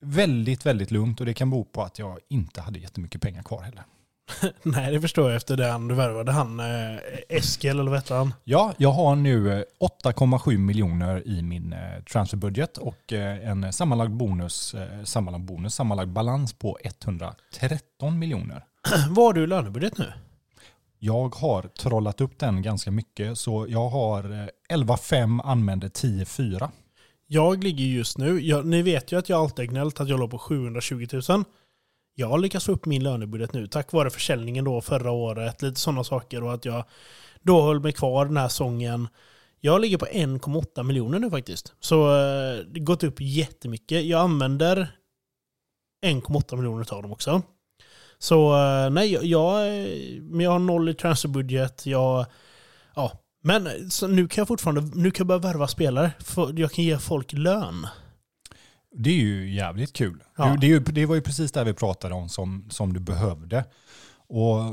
väldigt, 0.00 0.66
väldigt 0.66 0.90
lugnt 0.90 1.20
och 1.20 1.26
det 1.26 1.34
kan 1.34 1.50
bero 1.50 1.64
på 1.64 1.82
att 1.82 1.98
jag 1.98 2.18
inte 2.28 2.60
hade 2.60 2.78
jättemycket 2.78 3.22
pengar 3.22 3.42
kvar 3.42 3.62
heller. 3.62 3.84
Nej, 4.62 4.92
det 4.92 5.00
förstår 5.00 5.28
jag 5.30 5.36
efter 5.36 5.56
den 5.56 5.88
du 5.88 5.94
värvade. 5.94 6.32
Han 6.32 6.60
eh, 6.60 6.98
Eskil, 7.28 7.70
eller 7.70 7.90
vad 7.90 7.98
heter 7.98 8.14
han? 8.14 8.34
Ja, 8.44 8.74
jag 8.76 8.92
har 8.92 9.16
nu 9.16 9.52
eh, 9.52 9.64
8,7 10.04 10.58
miljoner 10.58 11.28
i 11.28 11.42
min 11.42 11.72
eh, 11.72 12.02
transferbudget 12.12 12.78
och 12.78 13.12
eh, 13.12 13.48
en 13.48 13.72
sammanlagd 13.72 14.12
bonus, 14.12 14.74
eh, 14.74 15.04
sammanlagd 15.04 15.44
bonus, 15.44 15.74
sammanlagd 15.74 16.10
balans 16.10 16.52
på 16.52 16.78
113 16.82 18.18
miljoner. 18.18 18.64
Vad 19.08 19.26
har 19.26 19.32
du 19.32 19.44
i 19.44 19.46
lönebudget 19.46 19.98
nu? 19.98 20.12
Jag 20.98 21.34
har 21.34 21.62
trollat 21.62 22.20
upp 22.20 22.38
den 22.38 22.62
ganska 22.62 22.90
mycket 22.90 23.38
så 23.38 23.66
jag 23.68 23.88
har 23.88 24.24
eh, 24.24 24.76
11,5 24.76 25.40
använder 25.44 25.88
10,4. 25.88 26.68
Jag 27.26 27.64
ligger 27.64 27.84
just 27.84 28.18
nu, 28.18 28.40
jag, 28.40 28.66
ni 28.66 28.82
vet 28.82 29.12
ju 29.12 29.18
att 29.18 29.28
jag 29.28 29.40
alltid 29.40 29.66
har 29.66 29.72
gnällt 29.72 30.00
att 30.00 30.08
jag 30.08 30.20
låg 30.20 30.30
på 30.30 30.38
720 30.38 31.06
000. 31.28 31.44
Jag 32.14 32.28
har 32.28 32.38
lyckats 32.38 32.66
få 32.66 32.72
upp 32.72 32.86
min 32.86 33.02
lönebudget 33.02 33.52
nu 33.52 33.66
tack 33.66 33.92
vare 33.92 34.10
försäljningen 34.10 34.64
då 34.64 34.80
förra 34.80 35.10
året, 35.10 35.62
lite 35.62 35.80
sådana 35.80 36.04
saker 36.04 36.42
och 36.44 36.54
att 36.54 36.64
jag 36.64 36.84
då 37.42 37.62
höll 37.62 37.80
mig 37.80 37.92
kvar 37.92 38.24
den 38.24 38.36
här 38.36 38.48
sången. 38.48 39.08
Jag 39.60 39.80
ligger 39.80 39.98
på 39.98 40.06
1,8 40.06 40.82
miljoner 40.82 41.18
nu 41.18 41.30
faktiskt. 41.30 41.74
Så 41.80 42.10
eh, 42.10 42.56
det 42.66 42.80
har 42.80 42.84
gått 42.84 43.04
upp 43.04 43.20
jättemycket. 43.20 44.04
Jag 44.04 44.20
använder 44.20 44.96
1,8 46.06 46.56
miljoner 46.56 46.94
av 46.94 47.02
dem 47.02 47.12
också. 47.12 47.42
Så 48.18 48.56
eh, 48.56 48.90
nej, 48.90 49.12
jag, 49.12 49.24
jag, 49.24 49.66
eh, 49.66 50.22
men 50.22 50.40
jag 50.40 50.50
har 50.50 50.58
noll 50.58 50.88
i 50.88 50.94
transferbudget. 50.94 51.86
Jag, 51.86 52.26
ja. 52.94 53.12
Men 53.44 53.90
så 53.90 54.06
nu 54.06 54.28
kan 54.28 54.42
jag 54.42 54.48
fortfarande 54.48 54.80
nu 54.94 55.10
kan 55.10 55.28
jag 55.28 55.40
börja 55.40 55.52
värva 55.52 55.68
spelare. 55.68 56.12
För 56.18 56.60
jag 56.60 56.72
kan 56.72 56.84
ge 56.84 56.98
folk 56.98 57.32
lön. 57.32 57.86
Det 58.94 59.10
är 59.10 59.14
ju 59.14 59.54
jävligt 59.54 59.92
kul. 59.92 60.22
Ja. 60.36 60.56
Det, 60.60 60.66
är 60.66 60.68
ju, 60.68 60.80
det 60.80 61.06
var 61.06 61.14
ju 61.14 61.20
precis 61.20 61.52
det 61.52 61.64
vi 61.64 61.74
pratade 61.74 62.14
om 62.14 62.28
som, 62.28 62.66
som 62.70 62.92
du 62.92 63.00
behövde. 63.00 63.64
Och 64.26 64.60
eh, 64.60 64.72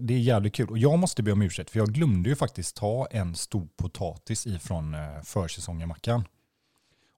det 0.00 0.14
är 0.14 0.18
jävligt 0.18 0.54
kul. 0.54 0.68
Och 0.68 0.78
jag 0.78 0.98
måste 0.98 1.22
be 1.22 1.32
om 1.32 1.42
ursäkt 1.42 1.70
för 1.70 1.78
jag 1.78 1.88
glömde 1.88 2.28
ju 2.28 2.36
faktiskt 2.36 2.76
ta 2.76 3.06
en 3.10 3.34
stor 3.34 3.68
potatis 3.76 4.46
ifrån 4.46 4.94
eh, 4.94 5.22
försäsongen 5.24 5.88
Mackan. 5.88 6.24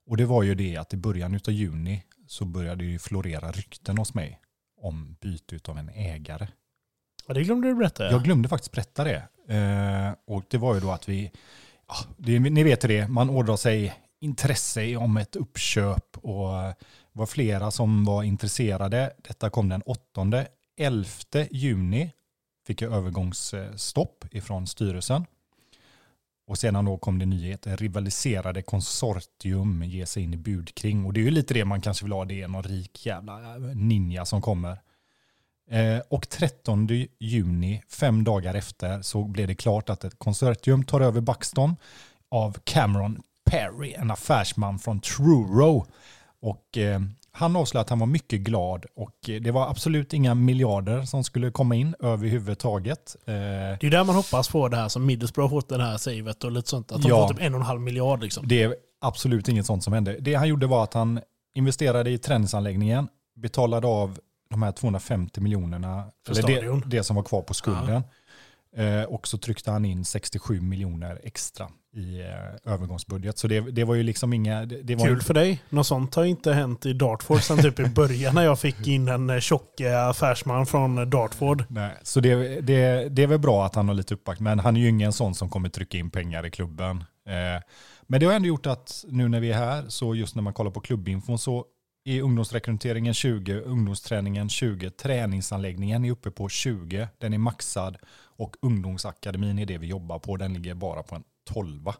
Och 0.05 0.17
det 0.17 0.25
var 0.25 0.43
ju 0.43 0.55
det 0.55 0.77
att 0.77 0.93
i 0.93 0.97
början 0.97 1.35
av 1.47 1.53
juni 1.53 2.03
så 2.27 2.45
började 2.45 2.83
det 2.83 2.91
ju 2.91 2.99
florera 2.99 3.51
rykten 3.51 3.97
hos 3.97 4.13
mig 4.13 4.39
om 4.81 5.15
byte 5.21 5.71
av 5.71 5.77
en 5.77 5.89
ägare. 5.89 6.47
Ja, 7.27 7.33
det 7.33 7.43
glömde 7.43 7.67
du 7.67 7.75
berätta. 7.75 8.11
Jag 8.11 8.23
glömde 8.23 8.49
faktiskt 8.49 8.71
berätta 8.71 9.03
det. 9.03 9.27
Eh, 9.55 10.13
och 10.35 10.43
det 10.49 10.57
var 10.57 10.75
ju 10.75 10.79
då 10.79 10.91
att 10.91 11.09
vi, 11.09 11.31
ja, 11.87 11.95
det, 12.17 12.39
ni 12.39 12.63
vet 12.63 12.81
det, 12.81 13.07
man 13.07 13.29
ådrar 13.29 13.57
sig 13.57 13.93
intresse 14.21 14.95
om 14.95 15.17
ett 15.17 15.35
uppköp 15.35 16.17
och 16.17 16.57
eh, 16.57 16.73
var 17.11 17.25
flera 17.25 17.71
som 17.71 18.05
var 18.05 18.23
intresserade. 18.23 19.13
Detta 19.27 19.49
kom 19.49 19.69
den 19.69 19.81
8, 19.81 20.45
11 20.77 21.07
juni 21.51 22.11
fick 22.67 22.81
jag 22.81 22.93
övergångsstopp 22.93 24.25
ifrån 24.31 24.67
styrelsen. 24.67 25.25
Och 26.47 26.57
sedan 26.57 26.85
då 26.85 26.97
kom 26.97 27.19
det 27.19 27.25
nyheter, 27.25 27.77
rivaliserade 27.77 28.61
konsortium 28.61 29.83
ger 29.83 30.05
sig 30.05 30.23
in 30.23 30.33
i 30.33 30.37
budkring. 30.37 31.05
Och 31.05 31.13
det 31.13 31.19
är 31.19 31.23
ju 31.23 31.31
lite 31.31 31.53
det 31.53 31.65
man 31.65 31.81
kanske 31.81 32.05
vill 32.05 32.11
ha, 32.11 32.25
det 32.25 32.41
är 32.41 32.47
någon 32.47 32.63
rik 32.63 33.05
jävla 33.05 33.55
eh, 33.55 33.61
ninja 33.61 34.25
som 34.25 34.41
kommer. 34.41 34.77
Eh, 35.69 35.99
och 36.09 36.29
13 36.29 36.87
juni, 37.19 37.83
fem 37.89 38.23
dagar 38.23 38.53
efter, 38.53 39.01
så 39.01 39.23
blev 39.23 39.47
det 39.47 39.55
klart 39.55 39.89
att 39.89 40.03
ett 40.03 40.19
konsortium 40.19 40.83
tar 40.83 41.01
över 41.01 41.21
Buxton 41.21 41.75
av 42.29 42.57
Cameron 42.63 43.21
Perry, 43.51 43.93
en 43.93 44.11
affärsman 44.11 44.79
från 44.79 44.99
Truro. 44.99 45.85
Och 46.41 46.77
eh, 46.77 47.01
han 47.31 47.55
avslöjade 47.55 47.81
att 47.85 47.89
han 47.89 47.99
var 47.99 48.07
mycket 48.07 48.39
glad 48.41 48.85
och 48.95 49.29
eh, 49.29 49.41
det 49.41 49.51
var 49.51 49.69
absolut 49.69 50.13
inga 50.13 50.35
miljarder 50.35 51.01
som 51.05 51.23
skulle 51.23 51.51
komma 51.51 51.75
in 51.75 51.95
överhuvudtaget. 51.99 53.15
Eh, 53.25 53.33
Det 53.33 53.83
är 53.83 53.89
där 53.91 54.03
man 54.03 54.15
hoppas 54.15 54.49
på 54.49 54.67
det 54.67 54.77
här 54.77 54.87
som 54.89 55.05
Middlesbrough 55.05 55.53
har 55.53 55.61
fått 55.61 55.69
det 55.69 55.83
här 55.83 55.97
savet 55.97 56.43
och 56.43 56.51
lite 56.51 56.69
sånt. 56.69 56.91
Att 56.91 57.01
de 57.01 57.09
Ja. 57.09 57.27
får 57.27 57.33
typ 57.33 57.43
en 57.43 57.53
och 57.53 57.59
en 57.59 57.65
halv 57.65 57.81
miljard 57.81 58.23
liksom. 58.23 58.47
Det 58.47 58.63
är 58.63 58.75
absolut 59.01 59.47
inget 59.49 59.65
sånt 59.65 59.83
som 59.83 59.93
hände. 59.93 60.17
Det 60.19 60.33
han 60.35 60.47
gjorde 60.47 60.67
var 60.67 60.83
att 60.83 60.93
han 60.93 61.19
investerade 61.53 62.09
i 62.09 62.17
träningsanläggningen, 62.17 63.07
betalade 63.35 63.87
av 63.87 64.19
de 64.49 64.63
här 64.63 64.71
250 64.71 65.41
miljonerna, 65.41 66.03
För 66.25 66.31
eller 66.33 66.47
det, 66.47 66.53
stadion. 66.53 66.83
det 66.85 67.03
som 67.03 67.15
var 67.15 67.23
kvar 67.23 67.41
på 67.41 67.53
skulden. 67.53 68.03
Eh, 68.77 69.03
och 69.03 69.27
så 69.27 69.37
tryckte 69.37 69.71
han 69.71 69.85
in 69.85 70.05
67 70.05 70.61
miljoner 70.61 71.19
extra 71.23 71.67
i 71.93 72.19
eh, 72.19 72.73
övergångsbudget. 72.73 73.37
Så 73.37 73.47
det, 73.47 73.59
det 73.59 73.83
var 73.83 73.95
ju 73.95 74.03
liksom 74.03 74.33
inga... 74.33 74.65
Det, 74.65 74.81
det 74.81 74.95
var 74.95 75.05
Kul 75.05 75.21
för 75.21 75.33
dig. 75.33 75.61
Något 75.69 75.87
sånt 75.87 76.15
har 76.15 76.23
inte 76.23 76.53
hänt 76.53 76.85
i 76.85 76.93
Dartford 76.93 77.41
sen 77.41 77.61
typ 77.61 77.79
i 77.79 77.85
början 77.85 78.35
när 78.35 78.43
jag 78.43 78.59
fick 78.59 78.87
in 78.87 79.07
en 79.07 79.29
eh, 79.29 79.39
tjock 79.39 79.81
affärsman 79.81 80.65
från 80.65 80.97
eh, 80.97 81.05
Dartford. 81.05 81.63
Nej, 81.69 81.97
så 82.03 82.19
det, 82.19 82.61
det, 82.61 83.09
det 83.09 83.23
är 83.23 83.27
väl 83.27 83.39
bra 83.39 83.65
att 83.65 83.75
han 83.75 83.87
har 83.87 83.95
lite 83.95 84.13
uppback, 84.13 84.39
men 84.39 84.59
han 84.59 84.75
är 84.75 84.81
ju 84.81 84.89
ingen 84.89 85.13
sån 85.13 85.35
som 85.35 85.49
kommer 85.49 85.69
trycka 85.69 85.97
in 85.97 86.09
pengar 86.09 86.45
i 86.45 86.51
klubben. 86.51 87.03
Eh, 87.27 87.63
men 88.07 88.19
det 88.19 88.25
har 88.25 88.33
ändå 88.33 88.47
gjort 88.47 88.65
att 88.65 89.05
nu 89.07 89.29
när 89.29 89.39
vi 89.39 89.51
är 89.51 89.57
här, 89.57 89.85
så 89.87 90.15
just 90.15 90.35
när 90.35 90.43
man 90.43 90.53
kollar 90.53 90.71
på 90.71 90.79
klubbinfon 90.79 91.37
så 91.37 91.65
är 92.03 92.21
ungdomsrekryteringen 92.21 93.13
20, 93.13 93.61
ungdomsträningen 93.61 94.49
20, 94.49 94.89
träningsanläggningen 94.89 96.05
är 96.05 96.11
uppe 96.11 96.31
på 96.31 96.49
20, 96.49 97.07
den 97.17 97.33
är 97.33 97.37
maxad 97.37 97.97
och 98.37 98.55
ungdomsakademin 98.61 99.59
är 99.59 99.65
det 99.65 99.77
vi 99.77 99.87
jobbar 99.87 100.19
på, 100.19 100.37
den 100.37 100.53
ligger 100.53 100.73
bara 100.73 101.03
på 101.03 101.15
en 101.15 101.23
12. 101.49 101.91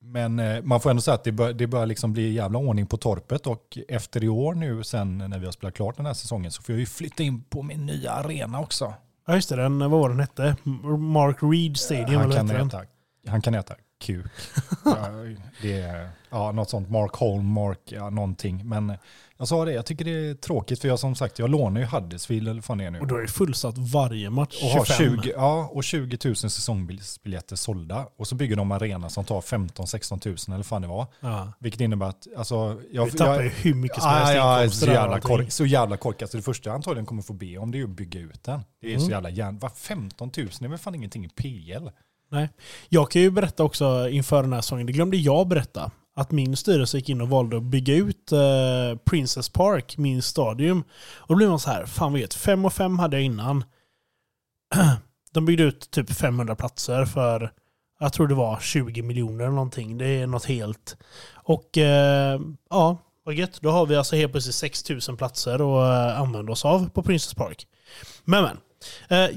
Men 0.00 0.38
eh, 0.38 0.62
man 0.62 0.80
får 0.80 0.90
ändå 0.90 1.02
säga 1.02 1.14
att 1.14 1.24
det 1.24 1.32
bör, 1.32 1.52
det 1.52 1.66
bör 1.66 1.86
liksom 1.86 2.12
bli 2.12 2.32
jävla 2.32 2.58
ordning 2.58 2.86
på 2.86 2.96
torpet 2.96 3.46
och 3.46 3.78
efter 3.88 4.24
i 4.24 4.28
år 4.28 4.54
nu 4.54 4.84
sen 4.84 5.18
när 5.18 5.38
vi 5.38 5.44
har 5.44 5.52
spelat 5.52 5.74
klart 5.74 5.96
den 5.96 6.06
här 6.06 6.14
säsongen 6.14 6.50
så 6.50 6.62
får 6.62 6.72
jag 6.72 6.80
ju 6.80 6.86
flytta 6.86 7.22
in 7.22 7.42
på 7.42 7.62
min 7.62 7.86
nya 7.86 8.12
arena 8.12 8.60
också. 8.60 8.94
Ja 9.26 9.34
just 9.34 9.48
det, 9.48 9.56
den, 9.56 9.78
vad 9.78 9.90
var 9.90 10.08
den 10.08 10.20
hette? 10.20 10.56
Mark 10.98 11.36
Reed 11.40 11.76
Stadium 11.76 12.20
han, 12.20 12.32
kan 12.32 12.50
äta, 12.50 12.82
han 13.26 13.42
kan 13.42 13.54
äta 13.54 13.74
kuk. 14.02 14.26
ja, 14.84 15.08
det 15.62 15.80
är, 15.80 16.08
ja, 16.30 16.52
något 16.52 16.70
sånt, 16.70 16.90
Mark 16.90 17.14
Holm, 17.14 17.46
Mark, 17.46 17.78
ja, 17.84 18.10
någonting. 18.10 18.68
Men 18.68 18.92
jag 19.38 19.48
sa 19.48 19.64
det, 19.64 19.72
jag 19.72 19.86
tycker 19.86 20.04
det 20.04 20.10
är 20.30 20.34
tråkigt 20.34 20.80
för 20.80 20.88
jag 20.88 20.98
som 20.98 21.14
sagt, 21.14 21.38
jag 21.38 21.50
lånar 21.50 21.80
ju 21.80 21.86
Huddersfield 21.86 22.48
eller 22.48 22.62
vad 22.66 22.78
det 22.78 22.84
är 22.84 22.90
nu. 22.90 23.00
Och 23.00 23.06
då 23.06 23.16
är 23.16 23.20
det 23.20 23.28
fullsatt 23.28 23.78
varje 23.78 24.30
match. 24.30 24.62
Och 24.62 24.68
har 24.68 24.84
25. 24.84 25.22
20, 25.22 25.32
ja, 25.36 25.68
och 25.72 25.84
20 25.84 26.18
000 26.24 26.36
säsongsbiljetter 26.36 27.56
sålda. 27.56 28.06
Och 28.16 28.26
så 28.28 28.34
bygger 28.34 28.56
de 28.56 28.72
arena 28.72 29.10
som 29.10 29.24
tar 29.24 29.40
15-16 29.40 30.10
000 30.28 30.36
eller 30.46 30.56
vad 30.56 30.66
fan 30.66 30.82
det 30.82 30.88
var. 30.88 31.06
Ja. 31.20 31.52
Vilket 31.58 31.80
innebär 31.80 32.06
att, 32.06 32.26
alltså, 32.36 32.80
jag, 32.92 33.04
Vi 33.04 33.10
tappar 33.12 33.42
ju 33.42 33.48
hur 33.48 33.74
mycket 33.74 34.02
som 34.02 34.10
Ja, 34.10 34.16
helst 34.16 34.34
ja, 34.36 34.62
inkomster 34.62 34.86
så, 34.86 34.92
jävla 34.92 35.20
kork, 35.20 35.52
så 35.52 35.66
jävla 35.66 35.96
korkat. 35.96 36.30
Så 36.30 36.36
det 36.36 36.42
första 36.42 36.70
jag 36.70 36.74
antagligen 36.74 37.06
kommer 37.06 37.22
få 37.22 37.32
be 37.32 37.58
om 37.58 37.70
det 37.70 37.80
är 37.80 37.84
att 37.84 37.90
bygga 37.90 38.20
ut 38.20 38.44
den. 38.44 38.60
Det 38.80 38.86
är 38.86 38.90
Mm. 38.90 39.00
så 39.04 39.10
jävla 39.10 39.30
järn. 39.30 39.58
Vad 39.58 39.72
15 39.72 40.30
000 40.36 40.48
är 40.60 40.68
väl 40.68 40.78
fan 40.78 40.94
ingenting 40.94 41.24
i 41.24 41.28
PL? 41.28 41.88
Nej. 42.32 42.48
Jag 42.88 43.10
kan 43.10 43.22
ju 43.22 43.30
berätta 43.30 43.64
också 43.64 44.08
inför 44.08 44.42
den 44.42 44.52
här 44.52 44.60
säsongen, 44.60 44.86
det 44.86 44.92
glömde 44.92 45.16
jag 45.16 45.48
berätta, 45.48 45.90
att 46.14 46.30
min 46.30 46.56
styrelse 46.56 46.96
gick 46.96 47.08
in 47.08 47.20
och 47.20 47.28
valde 47.28 47.56
att 47.56 47.62
bygga 47.62 47.94
ut 47.94 48.32
eh, 48.32 48.98
Princess 49.04 49.48
Park, 49.48 49.98
min 49.98 50.22
stadium. 50.22 50.84
Och 51.16 51.28
då 51.28 51.34
blev 51.34 51.48
man 51.48 51.58
så 51.58 51.70
här, 51.70 51.86
fan 51.86 52.12
vet, 52.12 52.34
5 52.34 52.64
och 52.64 52.72
5 52.72 52.98
hade 52.98 53.16
jag 53.16 53.24
innan. 53.24 53.64
De 55.32 55.44
byggde 55.44 55.62
ut 55.62 55.90
typ 55.90 56.12
500 56.12 56.56
platser 56.56 57.04
för, 57.04 57.52
jag 58.00 58.12
tror 58.12 58.28
det 58.28 58.34
var 58.34 58.58
20 58.60 59.02
miljoner 59.02 59.44
eller 59.44 59.54
någonting. 59.54 59.98
Det 59.98 60.06
är 60.06 60.26
något 60.26 60.44
helt. 60.44 60.96
Och 61.34 61.78
eh, 61.78 62.40
ja, 62.70 62.98
vad 63.24 63.34
gött. 63.34 63.60
Då 63.60 63.70
har 63.70 63.86
vi 63.86 63.96
alltså 63.96 64.16
helt 64.16 64.32
plötsligt 64.32 64.54
6000 64.54 65.16
platser 65.16 65.54
att 65.54 65.60
eh, 65.60 66.20
använda 66.20 66.52
oss 66.52 66.64
av 66.64 66.88
på 66.88 67.02
Princess 67.02 67.34
Park. 67.34 67.66
Men 68.24 68.42
men. 68.44 68.56
Eh, 69.08 69.30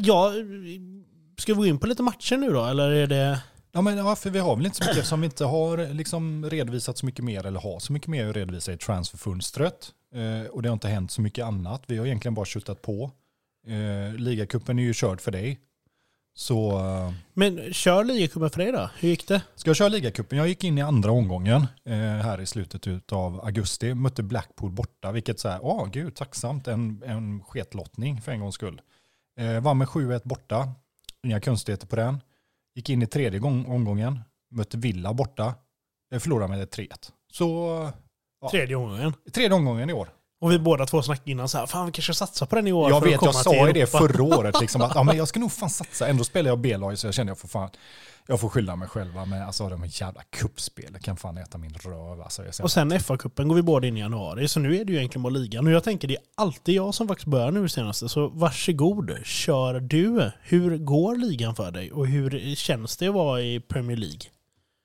ska 1.38 1.54
vi 1.54 1.58
gå 1.58 1.66
in 1.66 1.80
på 1.80 1.88
lite 1.88 2.04
matcher 2.04 2.38
nu 2.38 2.50
då? 2.50 2.66
Eller 2.66 2.92
är 2.92 3.08
det... 3.08 3.42
Ja, 3.72 3.82
men 3.82 3.98
ja, 3.98 4.16
för 4.16 4.30
vi 4.30 4.40
har 4.40 4.56
väl 4.56 4.66
inte 4.66 4.78
så 4.78 4.84
mycket 4.84 4.98
eftersom 4.98 5.22
vi 5.22 5.26
inte 5.26 5.46
har 5.46 5.94
liksom 5.94 6.50
redovisat 6.50 6.98
så 6.98 7.06
mycket 7.06 7.26
mer 7.26 7.46
eller 7.46 7.60
har 7.60 7.80
så 7.80 7.94
mycket 7.94 8.08
mer 8.08 8.30
att 8.30 8.36
redovisa 8.36 8.74
i 8.74 8.78
transferfönstret. 8.78 9.92
Eh, 10.16 10.50
och 10.50 10.62
det 10.62 10.70
har 10.70 10.74
inte 10.74 10.88
hänt 10.88 11.12
så 11.12 11.22
mycket 11.22 11.46
annat. 11.46 11.84
Vi 11.88 11.98
har 11.98 12.06
egentligen 12.06 12.34
bara 12.36 12.46
köttat 12.46 12.82
på. 12.82 13.12
Eh, 13.68 14.14
ligacupen 14.16 14.80
är 14.80 14.84
ju 14.84 14.94
körd 14.94 15.22
för 15.22 15.32
dig. 15.32 15.60
Så... 16.36 16.80
Eh, 16.80 17.14
Men 17.34 17.74
kör 17.74 18.04
ligacupen 18.04 18.50
för 18.50 18.58
dig 18.58 18.72
då? 18.72 18.90
Hur 19.00 19.10
gick 19.10 19.28
det? 19.28 19.42
Ska 19.56 19.70
jag 19.70 19.78
köra 19.78 19.90
ligacupen? 19.90 20.38
Jag 20.38 20.48
gick 20.48 20.64
in 20.64 20.78
i 20.78 20.82
andra 20.82 21.12
omgången 21.12 21.68
eh, 21.86 21.96
här 21.98 22.42
i 22.42 22.46
slutet 22.46 23.12
av 23.12 23.46
augusti. 23.46 23.94
Mötte 23.94 24.24
Blackpool 24.24 24.72
borta, 24.72 25.12
vilket 25.12 25.40
så 25.40 25.50
här, 25.50 25.60
åh 25.62 25.88
gud, 25.92 26.16
tacksamt. 26.16 26.68
En, 26.68 27.04
en 27.06 27.44
sketlottning 27.44 28.22
för 28.22 28.32
en 28.32 28.40
gångs 28.40 28.56
skull. 28.56 28.82
Eh, 29.40 29.60
vann 29.60 29.78
med 29.78 29.88
7-1 29.88 30.22
borta. 30.24 30.70
Inga 31.26 31.40
konstigheter 31.40 31.88
på 31.88 31.96
den. 31.96 32.22
Gick 32.76 32.90
in 32.90 33.02
i 33.02 33.08
tredje 33.08 33.40
gång, 33.40 33.66
omgången. 33.66 34.20
Mötte 34.52 34.78
Villa 34.78 35.14
borta. 35.14 35.56
Förlorade 36.20 36.48
med 36.58 36.68
3-1. 36.70 37.12
Så 37.32 37.46
ja, 38.42 38.50
Tredje 38.50 38.76
omgången. 38.76 39.14
tredje 39.34 39.56
omgången 39.58 39.90
i 39.90 39.94
år. 39.94 40.10
Och 40.42 40.52
vi 40.52 40.60
båda 40.60 40.86
två 40.86 41.02
snackade 41.02 41.32
innan 41.32 41.50
så 41.50 41.58
här, 41.58 41.66
fan 41.66 41.86
vi 41.86 41.92
kanske 41.92 42.14
satsar 42.14 42.46
på 42.46 42.56
den 42.56 42.68
i 42.68 42.72
år 42.72 42.90
Jag 42.90 43.02
vet, 43.02 43.22
jag 43.22 43.36
sa 43.36 43.68
ju 43.68 43.74
det 43.74 43.82
Europa." 43.82 43.98
förra 43.98 44.24
året. 44.24 44.62
Liksom, 44.62 44.82
att, 44.82 44.96
ja, 44.96 45.04
men 45.04 45.18
jag 45.18 45.28
ska 45.28 45.40
nog 45.40 45.52
fan 45.52 45.70
satsa. 45.70 46.08
Ändå 46.08 46.24
spelar 46.24 46.50
jag 46.50 46.60
B-lag 46.60 46.98
så 46.98 47.08
jag 47.08 47.14
känner 47.14 47.30
jag 47.30 47.38
får 47.40 47.48
fan, 47.48 47.70
jag 48.28 48.40
får 48.40 48.50
skylla 48.50 48.76
mig 48.76 48.88
själva. 48.88 49.26
Men 49.26 49.42
alltså 49.44 49.70
de 49.70 49.86
jävla 49.86 50.22
kuppspel 50.30 50.98
kan 51.02 51.18
fan 51.18 51.38
äta 51.38 51.58
min 51.58 51.74
röv. 51.74 52.22
Alltså, 52.22 52.64
Och 52.64 52.72
sen 52.72 52.94
FA-cupen 52.94 53.48
går 53.48 53.56
vi 53.56 53.62
båda 53.62 53.88
in 53.88 53.98
i 53.98 54.00
januari, 54.00 54.48
så 54.48 54.60
nu 54.60 54.78
är 54.78 54.86
det 54.86 54.92
ju 54.92 54.98
egentligen 54.98 55.24
bara 55.24 55.30
ligan. 55.30 55.68
Och 55.68 55.74
jag 55.74 55.84
tänker 55.84 56.08
det 56.08 56.16
är 56.16 56.24
alltid 56.36 56.76
jag 56.76 56.94
som 56.94 57.08
faktiskt 57.08 57.28
börjar 57.28 57.52
nu 57.52 57.70
senaste, 57.70 58.10
så 58.10 58.28
varsågod, 58.28 59.18
kör 59.24 59.80
du. 59.80 60.32
Hur 60.42 60.78
går 60.78 61.16
ligan 61.16 61.56
för 61.56 61.72
dig? 61.72 61.92
Och 61.92 62.08
hur 62.08 62.56
känns 62.56 62.98
det 62.98 63.08
att 63.08 63.14
vara 63.14 63.42
i 63.42 63.60
Premier 63.60 63.98
League? 63.98 64.20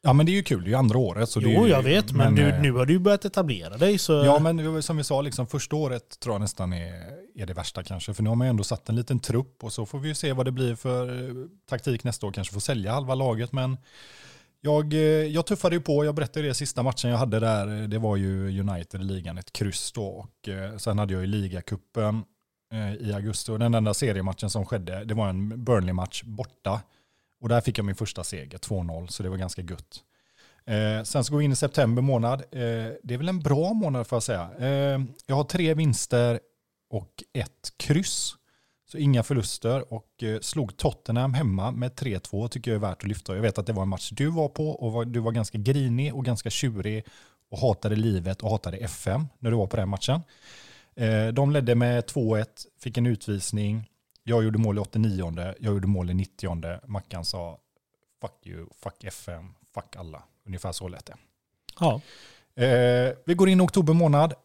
Ja 0.02 0.12
men 0.12 0.26
det 0.26 0.32
är 0.32 0.34
ju 0.34 0.42
kul, 0.42 0.62
det 0.62 0.66
är 0.66 0.70
ju 0.70 0.76
andra 0.76 0.98
året. 0.98 1.30
Så 1.30 1.40
jo, 1.40 1.48
ju, 1.48 1.66
jag 1.66 1.82
vet, 1.82 2.12
men, 2.12 2.34
du, 2.34 2.48
eh, 2.48 2.60
nu 2.60 2.72
har 2.72 2.86
du 2.86 2.98
börjat 2.98 3.24
etablera 3.24 3.76
dig. 3.76 3.98
Så... 3.98 4.12
Ja, 4.12 4.38
men 4.38 4.82
som 4.82 4.96
vi 4.96 5.04
sa, 5.04 5.20
liksom, 5.20 5.46
första 5.46 5.76
året 5.76 6.20
tror 6.20 6.34
jag 6.34 6.40
nästan 6.40 6.72
är, 6.72 6.92
är 7.34 7.46
det 7.46 7.54
värsta 7.54 7.82
kanske. 7.82 8.14
För 8.14 8.22
nu 8.22 8.28
har 8.28 8.36
man 8.36 8.46
ju 8.46 8.50
ändå 8.50 8.64
satt 8.64 8.88
en 8.88 8.96
liten 8.96 9.20
trupp 9.20 9.64
och 9.64 9.72
så 9.72 9.86
får 9.86 9.98
vi 9.98 10.08
ju 10.08 10.14
se 10.14 10.32
vad 10.32 10.46
det 10.46 10.52
blir 10.52 10.74
för 10.74 11.28
eh, 11.28 11.34
taktik 11.68 12.04
nästa 12.04 12.26
år. 12.26 12.32
Kanske 12.32 12.52
får 12.54 12.60
sälja 12.60 12.92
halva 12.92 13.14
laget, 13.14 13.52
men 13.52 13.76
jag, 14.60 14.92
eh, 14.92 15.00
jag 15.00 15.46
tuffade 15.46 15.76
ju 15.76 15.80
på. 15.80 16.04
Jag 16.04 16.14
berättade 16.14 16.46
det 16.46 16.54
sista 16.54 16.82
matchen 16.82 17.10
jag 17.10 17.18
hade 17.18 17.40
där. 17.40 17.66
Det 17.66 17.98
var 17.98 18.16
ju 18.16 18.60
United 18.60 19.00
i 19.00 19.04
ligan, 19.04 19.38
ett 19.38 19.52
kryss 19.52 19.92
då. 19.92 20.06
Och 20.06 20.80
sen 20.80 20.98
hade 20.98 21.12
jag 21.12 21.20
ju 21.20 21.26
ligacupen 21.26 22.24
i 23.00 23.12
augusti. 23.12 23.52
Och 23.52 23.58
den 23.58 23.74
enda 23.74 23.94
seriematchen 23.94 24.50
som 24.50 24.66
skedde, 24.66 25.04
det 25.04 25.14
var 25.14 25.28
en 25.28 25.64
Burnley-match 25.64 26.22
borta. 26.22 26.80
Och 27.40 27.48
där 27.48 27.60
fick 27.60 27.78
jag 27.78 27.84
min 27.84 27.94
första 27.94 28.24
seger, 28.24 28.58
2-0, 28.58 29.06
så 29.06 29.22
det 29.22 29.28
var 29.28 29.36
ganska 29.36 29.62
gött. 29.62 30.04
Eh, 30.66 31.02
sen 31.02 31.24
så 31.24 31.32
går 31.32 31.38
vi 31.38 31.44
in 31.44 31.52
i 31.52 31.56
september 31.56 32.02
månad. 32.02 32.40
Eh, 32.40 32.92
det 33.02 33.14
är 33.14 33.18
väl 33.18 33.28
en 33.28 33.40
bra 33.40 33.72
månad 33.72 34.06
får 34.06 34.16
jag 34.16 34.22
säga. 34.22 34.50
Eh, 34.58 35.00
jag 35.26 35.36
har 35.36 35.44
tre 35.44 35.74
vinster 35.74 36.40
och 36.90 37.24
ett 37.32 37.72
kryss. 37.76 38.34
Så 38.90 38.98
inga 38.98 39.22
förluster 39.22 39.92
och 39.92 40.22
eh, 40.22 40.40
slog 40.40 40.76
Tottenham 40.76 41.34
hemma 41.34 41.70
med 41.70 41.92
3-2 41.92 42.48
tycker 42.48 42.70
jag 42.70 42.76
är 42.76 42.88
värt 42.88 43.02
att 43.02 43.08
lyfta. 43.08 43.34
Jag 43.34 43.42
vet 43.42 43.58
att 43.58 43.66
det 43.66 43.72
var 43.72 43.82
en 43.82 43.88
match 43.88 44.10
du 44.10 44.26
var 44.26 44.48
på 44.48 44.70
och 44.70 44.92
var, 44.92 45.04
du 45.04 45.20
var 45.20 45.32
ganska 45.32 45.58
grinig 45.58 46.14
och 46.14 46.24
ganska 46.24 46.50
tjurig 46.50 47.04
och 47.50 47.58
hatade 47.58 47.96
livet 47.96 48.42
och 48.42 48.50
hatade 48.50 48.76
FM 48.76 49.26
när 49.38 49.50
du 49.50 49.56
var 49.56 49.66
på 49.66 49.76
den 49.76 49.88
matchen. 49.88 50.20
Eh, 50.96 51.28
de 51.28 51.50
ledde 51.50 51.74
med 51.74 52.04
2-1, 52.04 52.44
fick 52.80 52.98
en 52.98 53.06
utvisning. 53.06 53.90
Jag 54.30 54.44
gjorde 54.44 54.58
mål 54.58 54.76
i 54.78 54.80
89, 54.80 55.32
jag 55.60 55.74
gjorde 55.74 55.86
mål 55.86 56.10
i 56.10 56.14
90. 56.14 56.80
Mackan 56.86 57.24
sa 57.24 57.58
fuck 58.20 58.46
you, 58.46 58.66
fuck 58.82 59.04
FM, 59.04 59.54
fuck 59.74 59.96
alla. 59.96 60.22
Ungefär 60.46 60.72
så 60.72 60.88
lät 60.88 61.06
det. 61.06 61.16
ja. 61.80 62.00
Eh, 62.54 63.12
vi 63.26 63.34
går 63.34 63.48
in 63.48 63.60
i 63.60 63.62
oktober 63.62 63.92
månad. 63.92 64.32
Eh, 64.32 64.36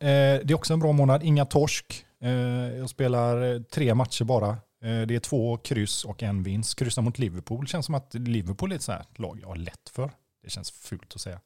det 0.43 0.50
är 0.52 0.54
också 0.54 0.74
en 0.74 0.80
bra 0.80 0.91
månad. 0.91 1.24
Inga 1.24 1.45
torsk. 1.45 2.06
Eh, 2.21 2.32
jag 2.78 2.89
spelar 2.89 3.54
eh, 3.54 3.62
tre 3.62 3.93
matcher 3.95 4.24
bara. 4.24 4.50
Eh, 4.84 5.02
det 5.08 5.15
är 5.15 5.19
två 5.19 5.58
kryss 5.58 6.06
och 6.06 6.24
en 6.24 6.43
vinst. 6.43 6.80
Kryssa 6.80 7.02
mot 7.02 7.19
Liverpool 7.19 7.67
känns 7.67 7.86
som 7.86 7.95
att 7.95 8.13
Liverpool 8.13 8.71
är 8.71 8.76
ett 8.76 8.82
sånt 8.82 8.98
här 8.98 9.06
lag 9.15 9.39
jag 9.41 9.48
har 9.48 9.56
lätt 9.56 9.89
för. 9.91 10.12
Det 10.43 10.50
känns 10.50 10.71
fult 10.71 11.15
att 11.15 11.21
säga. 11.21 11.39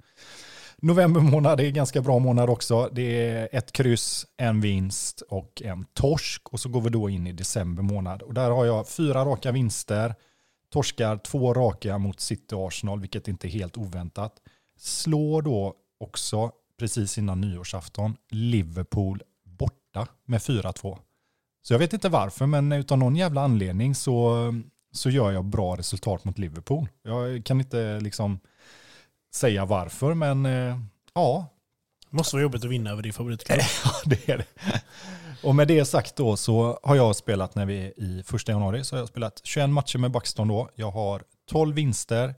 November 0.81 1.21
månad 1.21 1.59
är 1.59 1.65
en 1.65 1.73
ganska 1.73 2.01
bra 2.01 2.19
månad 2.19 2.49
också. 2.49 2.89
Det 2.91 3.27
är 3.27 3.49
ett 3.51 3.71
kryss, 3.71 4.25
en 4.37 4.61
vinst 4.61 5.21
och 5.21 5.61
en 5.65 5.85
torsk. 5.93 6.49
Och 6.53 6.59
så 6.59 6.69
går 6.69 6.81
vi 6.81 6.89
då 6.89 7.09
in 7.09 7.27
i 7.27 7.31
december 7.31 7.83
månad. 7.83 8.21
Och 8.21 8.33
där 8.33 8.51
har 8.51 8.65
jag 8.65 8.87
fyra 8.87 9.25
raka 9.25 9.51
vinster. 9.51 10.15
Torskar 10.73 11.17
två 11.17 11.53
raka 11.53 11.97
mot 11.97 12.19
City 12.19 12.55
och 12.55 12.67
Arsenal, 12.67 12.99
vilket 12.99 13.27
inte 13.27 13.47
är 13.47 13.49
helt 13.49 13.77
oväntat. 13.77 14.33
Slår 14.77 15.41
då 15.41 15.73
också 15.99 16.51
precis 16.79 17.17
innan 17.17 17.41
nyårsafton 17.41 18.15
Liverpool 18.29 19.21
borta 19.43 20.07
med 20.25 20.39
4-2. 20.39 20.97
Så 21.61 21.73
jag 21.73 21.79
vet 21.79 21.93
inte 21.93 22.09
varför, 22.09 22.45
men 22.45 22.71
utan 22.71 22.99
någon 22.99 23.15
jävla 23.15 23.41
anledning 23.41 23.95
så, 23.95 24.37
så 24.91 25.09
gör 25.09 25.31
jag 25.31 25.45
bra 25.45 25.75
resultat 25.75 26.25
mot 26.25 26.37
Liverpool. 26.37 26.87
Jag 27.03 27.45
kan 27.45 27.59
inte 27.59 27.99
liksom 27.99 28.39
säga 29.33 29.65
varför, 29.65 30.13
men 30.13 30.45
eh, 30.45 30.79
ja, 31.13 31.47
Måste 32.11 32.35
vara 32.35 32.43
jobbigt 32.43 32.63
att 32.63 32.69
vinna 32.69 32.89
över 32.89 33.03
din 33.03 33.13
favoritklubb. 33.13 33.59
det 34.05 34.29
är 34.29 34.37
det. 34.37 34.45
Och 35.43 35.55
med 35.55 35.67
det 35.67 35.85
sagt 35.85 36.15
då 36.15 36.37
så 36.37 36.79
har 36.83 36.95
jag 36.95 37.15
spelat 37.15 37.55
när 37.55 37.65
vi 37.65 37.85
är 37.85 37.99
i 37.99 38.23
första 38.23 38.51
januari 38.51 38.83
så 38.83 38.95
har 38.95 38.99
jag 38.99 39.07
spelat 39.07 39.41
21 39.43 39.69
matcher 39.69 39.97
med 39.97 40.11
Buxton 40.11 40.47
då. 40.47 40.69
Jag 40.75 40.91
har 40.91 41.23
12 41.49 41.75
vinster, 41.75 42.35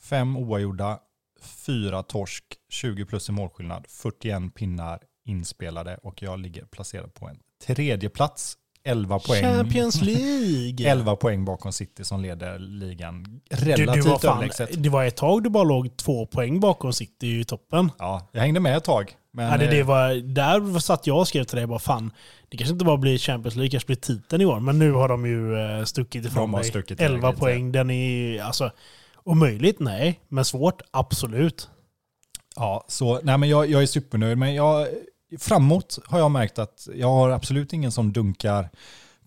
5 0.00 0.36
oavgjorda, 0.36 0.98
4 1.40 2.02
torsk, 2.02 2.44
20 2.68 3.04
plus 3.04 3.28
i 3.28 3.32
målskillnad, 3.32 3.86
41 3.88 4.54
pinnar 4.54 5.02
inspelade 5.24 5.96
och 6.02 6.22
jag 6.22 6.38
ligger 6.38 6.64
placerad 6.64 7.14
på 7.14 7.28
en 7.28 7.38
tredje 7.66 8.10
plats 8.10 8.56
11 8.84 9.18
poäng. 9.18 9.42
Champions 9.42 10.02
League! 10.02 10.90
11 10.90 11.16
poäng 11.16 11.44
bakom 11.44 11.72
City 11.72 12.04
som 12.04 12.20
leder 12.20 12.58
ligan 12.58 13.22
Du, 13.22 13.56
du 13.56 13.64
relativt 13.64 14.04
var 14.04 14.18
fan, 14.18 14.36
överlägset. 14.36 14.82
det 14.82 14.88
var 14.88 15.04
ett 15.04 15.16
tag 15.16 15.42
du 15.42 15.50
bara 15.50 15.64
låg 15.64 15.96
två 15.96 16.26
poäng 16.26 16.60
bakom 16.60 16.92
City 16.92 17.40
i 17.40 17.44
toppen. 17.44 17.90
Ja, 17.98 18.28
jag 18.32 18.40
hängde 18.40 18.60
med 18.60 18.76
ett 18.76 18.84
tag. 18.84 19.16
Men, 19.32 19.50
ja, 19.50 19.58
det, 19.58 19.66
det 19.66 19.78
eh, 19.78 19.86
var, 19.86 20.14
där 20.14 20.78
satt 20.78 21.06
jag 21.06 21.18
och 21.18 21.28
skrev 21.28 21.44
till 21.44 21.56
dig 21.56 21.66
bara 21.66 21.78
fan, 21.78 22.10
det 22.48 22.56
kanske 22.56 22.72
inte 22.72 22.84
bara 22.84 22.96
blir 22.96 23.18
Champions 23.18 23.56
League, 23.56 23.70
kanske 23.70 23.86
blir 23.86 23.96
titeln 23.96 24.42
i 24.42 24.44
år. 24.44 24.60
Men 24.60 24.78
nu 24.78 24.92
har 24.92 25.08
de 25.08 25.26
ju 25.26 25.56
eh, 25.56 25.84
stuckit 25.84 26.24
ifrån 26.24 26.42
De 26.42 26.54
har 26.54 26.62
stuckit 26.62 27.00
11 27.00 27.18
iväg 27.18 27.30
lite. 27.30 27.40
poäng, 27.40 27.72
den 27.72 27.90
är 27.90 28.42
alltså 28.42 28.70
omöjligt, 29.24 29.80
nej. 29.80 30.20
Men 30.28 30.44
svårt, 30.44 30.82
absolut. 30.90 31.68
Ja, 32.56 32.84
så 32.88 33.20
nej 33.22 33.38
men 33.38 33.48
jag, 33.48 33.70
jag 33.70 33.82
är 33.82 33.86
supernöjd. 33.86 34.38
Men 34.38 34.54
jag, 34.54 34.88
framåt 35.38 35.98
har 36.06 36.18
jag 36.18 36.30
märkt 36.30 36.58
att 36.58 36.88
jag 36.94 37.08
har 37.08 37.30
absolut 37.30 37.72
ingen 37.72 37.92
som 37.92 38.12
dunkar. 38.12 38.70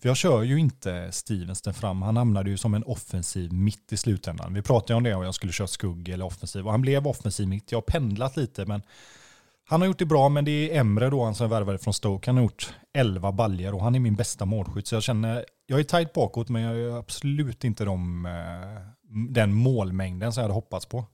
För 0.00 0.08
jag 0.08 0.16
kör 0.16 0.42
ju 0.42 0.58
inte 0.58 1.12
Stevens 1.12 1.62
där 1.62 1.72
fram. 1.72 2.02
Han 2.02 2.16
hamnade 2.16 2.50
ju 2.50 2.56
som 2.56 2.74
en 2.74 2.82
offensiv 2.82 3.52
mitt 3.52 3.92
i 3.92 3.96
slutändan. 3.96 4.54
Vi 4.54 4.62
pratade 4.62 4.94
om 4.94 5.02
det 5.02 5.14
och 5.14 5.24
jag 5.24 5.34
skulle 5.34 5.52
köra 5.52 5.68
skugg 5.68 6.08
eller 6.08 6.24
offensiv. 6.24 6.66
Och 6.66 6.70
han 6.70 6.82
blev 6.82 7.06
offensiv 7.06 7.48
mitt. 7.48 7.72
Jag 7.72 7.76
har 7.76 7.82
pendlat 7.82 8.36
lite 8.36 8.66
men 8.66 8.82
han 9.68 9.80
har 9.80 9.86
gjort 9.86 9.98
det 9.98 10.06
bra. 10.06 10.28
Men 10.28 10.44
det 10.44 10.50
är 10.50 10.80
Emre 10.80 11.10
då, 11.10 11.24
han 11.24 11.34
som 11.34 11.50
värvade 11.50 11.78
från 11.78 11.94
Stoke. 11.94 12.30
Han 12.30 12.36
har 12.36 12.42
gjort 12.44 12.74
11 12.94 13.32
baljer 13.32 13.74
och 13.74 13.82
han 13.82 13.94
är 13.94 14.00
min 14.00 14.14
bästa 14.14 14.44
målskytt. 14.44 14.86
Så 14.86 14.94
jag 14.94 15.02
känner, 15.02 15.44
jag 15.66 15.80
är 15.80 15.84
tajt 15.84 16.12
bakåt 16.12 16.48
men 16.48 16.62
jag 16.62 16.76
är 16.76 16.98
absolut 16.98 17.64
inte 17.64 17.84
de, 17.84 18.26
eh, 18.26 18.32
den 19.28 19.52
målmängden 19.52 20.32
som 20.32 20.40
jag 20.40 20.44
hade 20.44 20.54
hoppats 20.54 20.86
på. 20.86 21.04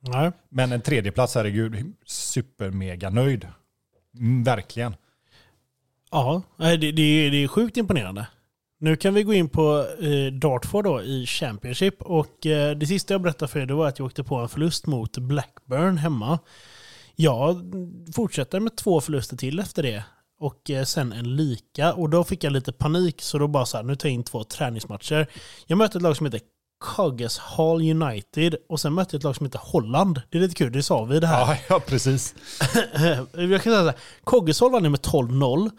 Nej. 0.00 0.32
Men 0.48 0.72
en 0.72 0.80
tredje 0.80 1.12
plats, 1.12 1.34
herregud, 1.34 1.94
supermega 2.06 3.10
nöjd. 3.10 3.46
Mm, 4.18 4.44
verkligen. 4.44 4.94
Ja, 6.10 6.42
det, 6.56 6.76
det, 6.76 7.02
är- 7.02 7.30
det 7.30 7.36
är 7.44 7.48
sjukt 7.48 7.76
imponerande. 7.76 8.26
Nu 8.80 8.96
kan 8.96 9.14
vi 9.14 9.22
gå 9.22 9.34
in 9.34 9.48
på 9.48 9.86
eh, 10.00 10.32
Dartford 10.32 10.84
då 10.84 11.02
i 11.02 11.26
Championship. 11.26 12.02
Och 12.02 12.46
eh, 12.46 12.76
det 12.76 12.86
sista 12.86 13.14
jag 13.14 13.20
berättade 13.22 13.48
för 13.52 13.60
er 13.60 13.66
det 13.66 13.74
var 13.74 13.88
att 13.88 13.98
jag 13.98 14.06
åkte 14.06 14.24
på 14.24 14.36
en 14.36 14.48
förlust 14.48 14.86
mot 14.86 15.18
Blackburn 15.18 15.96
hemma. 15.98 16.38
Jag 17.16 17.62
fortsätter 18.14 18.60
med 18.60 18.76
två 18.76 19.00
förluster 19.00 19.36
till 19.36 19.58
efter 19.58 19.82
det. 19.82 20.04
Och 20.40 20.70
eh, 20.70 20.84
sen 20.84 21.12
en 21.12 21.36
lika. 21.36 21.94
Och 21.94 22.10
då 22.10 22.24
fick 22.24 22.44
jag 22.44 22.52
lite 22.52 22.72
panik 22.72 23.22
så 23.22 23.38
då 23.38 23.48
bara 23.48 23.66
så 23.66 23.76
här, 23.76 23.84
nu 23.84 23.96
tar 23.96 24.08
jag 24.08 24.14
in 24.14 24.24
två 24.24 24.44
träningsmatcher. 24.44 25.26
Jag 25.66 25.76
mötte 25.78 25.98
ett 25.98 26.02
lag 26.02 26.16
som 26.16 26.26
heter 26.26 26.40
Coggeshall 26.78 27.56
Hall 27.56 28.02
United 28.02 28.56
och 28.68 28.80
sen 28.80 28.94
mötte 28.94 29.14
jag 29.14 29.18
ett 29.18 29.24
lag 29.24 29.36
som 29.36 29.46
heter 29.46 29.60
Holland. 29.62 30.22
Det 30.30 30.38
är 30.38 30.42
lite 30.42 30.54
kul, 30.54 30.72
det 30.72 30.82
sa 30.82 31.04
vi 31.04 31.20
det 31.20 31.26
här. 31.26 31.40
Ja, 31.40 31.56
ja 31.68 31.80
precis. 31.80 32.34
jag 33.32 33.62
kan 33.62 33.72
säga 33.72 33.78
så 33.78 33.84
här, 33.84 33.96
Coggeshall 34.24 34.70
vann 34.70 34.90
med 34.90 35.00
12-0. 35.00 35.70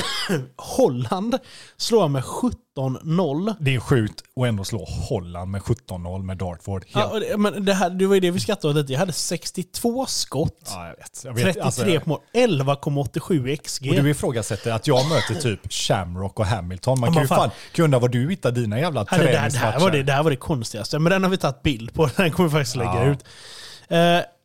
Holland 0.56 1.38
slår 1.76 2.08
med 2.08 2.22
17-0. 2.22 3.54
Det 3.60 3.74
är 3.74 3.80
sjukt 3.80 4.22
att 4.36 4.46
ändå 4.46 4.64
slå 4.64 4.84
Holland 4.84 5.50
med 5.50 5.60
17-0 5.60 6.22
med 6.22 6.36
Dartford. 6.36 6.84
Ja, 6.88 7.18
det, 7.18 7.36
men 7.36 7.64
det, 7.64 7.74
här, 7.74 7.90
det 7.90 8.06
var 8.06 8.14
ju 8.14 8.20
det 8.20 8.30
vi 8.30 8.40
skrattade 8.40 8.70
åt 8.70 8.76
lite. 8.76 8.92
Jag 8.92 9.00
hade 9.00 9.12
62 9.12 10.06
skott. 10.06 10.62
Ja, 10.66 10.86
jag 10.86 10.96
vet. 10.96 11.24
Jag 11.24 11.34
vet 11.34 11.44
33 11.44 11.62
alltså, 11.62 12.08
mål. 12.08 12.20
11,87 12.34 13.56
XG. 13.56 13.88
och 13.88 13.94
du 13.94 14.10
ifrågasätter 14.10 14.72
att 14.72 14.86
jag 14.86 15.08
möter 15.08 15.34
typ 15.34 15.60
Shamrock 15.72 16.40
och 16.40 16.46
Hamilton. 16.46 17.00
Man 17.00 17.08
Ja, 17.08 17.12
kan 17.14 17.22
ju 17.22 17.28
fan. 17.28 17.50
fan 17.74 17.84
undra 17.84 17.98
var 17.98 18.08
du 18.08 18.30
hittar 18.30 18.50
dina 18.52 18.80
jävla 18.80 19.06
Ja, 19.10 19.16
det, 19.16 19.24
där, 19.24 19.50
det, 19.50 19.58
här 19.58 19.80
var 19.80 19.90
det, 19.90 20.02
det 20.02 20.12
här 20.12 20.22
var 20.22 20.30
det 20.30 20.36
konstigaste. 20.36 20.98
Men 20.98 21.10
den 21.10 21.22
har 21.22 21.30
vi 21.30 21.36
tagit 21.36 21.62
bild 21.62 21.94
på. 21.94 22.06
Den 22.16 22.30
kommer 22.30 22.48
vi 22.48 22.52
faktiskt 22.52 22.76
lägga 22.76 23.04
ut. 23.04 23.24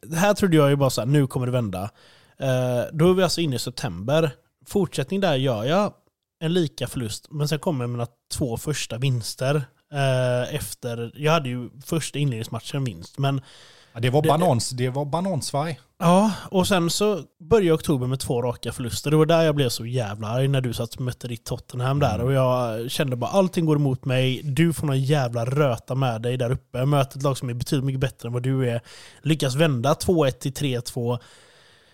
Det 0.08 0.18
här 0.18 0.34
trodde 0.34 0.56
jag 0.56 0.70
ju 0.70 0.76
bara 0.76 0.90
så 0.90 1.02
här, 1.02 1.06
nu 1.06 1.28
kommer 1.28 1.46
det 1.46 1.52
vända. 1.52 1.90
Eh, 2.40 2.84
då 2.94 3.10
är 3.10 3.14
vi 3.14 3.24
alltså 3.24 3.42
inne 3.42 3.56
i 3.56 3.60
september. 3.60 4.32
Fortsättning 4.68 5.20
där 5.22 5.36
gör 5.36 5.64
jag 5.64 5.94
en 6.44 6.54
lika 6.54 6.88
förlust, 6.88 7.28
men 7.32 7.48
sen 7.48 7.60
kommer 7.60 7.88
mina 7.88 8.08
två 8.34 8.58
första 8.58 8.98
vinster. 8.98 9.56
Eh, 9.94 10.56
efter, 10.56 11.12
jag 11.16 11.32
hade 11.32 11.50
ju 11.50 11.70
första 11.86 12.20
inledningsmatchen 12.20 12.78
en 12.78 12.84
vinst, 12.84 13.18
men 13.18 13.42
Ja, 13.94 14.00
det, 14.00 14.10
var 14.10 14.22
Det- 14.22 14.28
banans, 14.28 14.70
det 14.70 14.90
var 14.90 15.06
banansvaj. 15.06 15.80
Ja, 16.00 16.32
och 16.52 16.68
sen 16.68 16.90
så 16.90 17.22
började 17.50 17.72
oktober 17.72 18.08
med 18.08 18.20
två 18.20 18.42
raka 18.42 18.72
förluster. 18.72 19.12
Det 19.12 19.18
var 19.18 19.26
där 19.26 19.42
jag 19.44 19.56
blev 19.56 19.70
så 19.70 19.86
jävla 19.86 20.28
arg 20.28 20.48
när 20.48 20.62
du 20.62 20.74
satt 20.74 20.96
och 20.96 21.02
mötte 21.02 21.28
ditt 21.28 21.44
Tottenham 21.46 22.00
där. 22.00 22.22
Och 22.22 22.34
jag 22.34 22.92
kände 22.92 23.16
bara 23.16 23.32
allting 23.32 23.66
går 23.66 23.76
emot 23.76 24.06
mig. 24.06 24.42
Du 24.44 24.74
får 24.74 24.88
någon 24.88 25.02
jävla 25.04 25.46
röta 25.46 25.96
med 25.96 26.22
dig 26.22 26.38
där 26.38 26.52
uppe. 26.52 26.78
Jag 26.78 26.88
möter 26.88 27.18
ett 27.18 27.24
lag 27.24 27.38
som 27.38 27.50
är 27.50 27.54
betydligt 27.54 27.86
mycket 27.86 28.00
bättre 28.02 28.28
än 28.28 28.34
vad 28.34 28.44
du 28.44 28.70
är. 28.70 28.82
Lyckas 29.22 29.56
vända 29.56 29.94
2-1 29.94 30.32
till 30.32 30.54
3-2. 30.54 31.20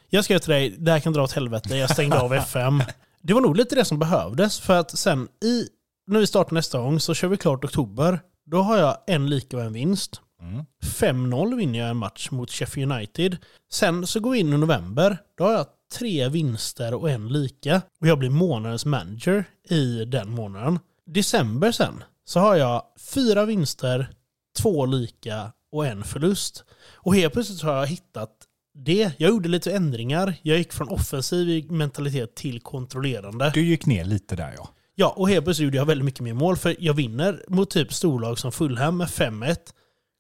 Jag 0.10 0.24
skrev 0.24 0.40
till 0.40 0.50
dig, 0.50 0.70
det 0.70 0.92
här 0.92 1.00
kan 1.00 1.14
dra 1.14 1.24
åt 1.24 1.32
helvete. 1.32 1.76
Jag 1.76 1.90
stängde 1.90 2.20
av 2.20 2.34
FM. 2.34 2.84
Det 3.22 3.34
var 3.34 3.42
nog 3.42 3.58
lite 3.58 3.76
det 3.76 3.86
som 3.86 4.00
behövdes. 4.00 4.60
För 4.60 4.80
att 4.80 4.98
sen 4.98 5.28
i, 5.44 5.68
när 6.08 6.20
vi 6.20 6.28
startar 6.28 6.54
nästa 6.54 6.80
gång 6.80 7.00
så 7.00 7.14
kör 7.14 7.28
vi 7.28 7.38
klart 7.38 7.64
oktober. 7.64 8.20
Då 8.46 8.62
har 8.62 8.78
jag 8.78 8.98
en 9.08 9.30
lika 9.30 9.58
och 9.58 9.64
en 9.64 9.74
vinst. 9.74 10.22
Mm. 10.42 10.66
5-0 10.84 11.56
vinner 11.56 11.80
jag 11.80 11.90
en 11.90 11.98
match 11.98 12.32
mot 12.32 12.52
Sheffield 12.52 12.92
United. 12.92 13.38
Sen 13.72 14.08
så 14.08 14.20
går 14.20 14.32
vi 14.32 14.40
in 14.40 14.54
i 14.54 14.58
november. 14.58 15.18
Då 15.38 15.44
har 15.44 15.52
jag 15.52 15.66
tre 15.94 16.30
vinster 16.30 16.94
och 16.94 17.10
en 17.10 17.28
lika. 17.28 17.82
Och 18.02 18.08
jag 18.08 18.20
blir 18.20 18.30
månadens 18.30 18.86
manager 18.86 19.46
i 19.70 20.06
den 20.06 20.30
månaden. 20.30 20.80
December 21.06 21.72
sen 21.72 22.04
så 22.26 22.40
har 22.40 22.56
jag 22.56 22.84
fyra 23.14 23.46
vinster, 23.46 24.10
två 24.58 24.86
lika 24.86 25.52
och 25.72 25.86
en 25.86 26.04
förlust. 26.04 26.64
Och 26.94 27.16
helt 27.16 27.34
plötsligt 27.34 27.62
har 27.62 27.74
jag 27.74 27.88
hittat 27.88 28.32
det. 28.78 29.12
Jag 29.18 29.30
gjorde 29.30 29.50
lite 29.50 29.72
ändringar. 29.72 30.34
Jag 30.42 30.58
gick 30.58 30.74
från 30.74 30.90
offensiv 30.90 31.72
mentalitet 31.72 32.36
till 32.36 32.62
kontrollerande. 32.62 33.52
Du 33.54 33.62
gick 33.62 33.86
ner 33.86 34.06
lite 34.06 34.36
där 34.36 34.54
ja. 34.58 34.70
Ja, 34.96 35.14
och 35.18 35.30
helt 35.30 35.46
plötsligt 35.46 35.66
gjorde 35.66 35.78
jag 35.78 35.86
väldigt 35.86 36.06
mycket 36.06 36.22
mer 36.22 36.34
mål. 36.34 36.58
För 36.58 36.76
jag 36.80 36.94
vinner 36.94 37.44
mot 37.48 37.70
typ 37.70 37.94
storlag 37.94 38.40
som 38.40 38.52
Fulham 38.52 38.98
med 38.98 39.08
5-1. 39.08 39.58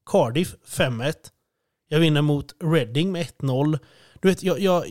Cardiff 0.05 0.55
5-1. 0.67 1.13
Jag 1.89 1.99
vinner 1.99 2.21
mot 2.21 2.55
Reading 2.63 3.11
med 3.11 3.27
1-0. 3.39 3.79
Du 4.21 4.27
vet, 4.27 4.43
jag, 4.43 4.59
jag 4.59 4.83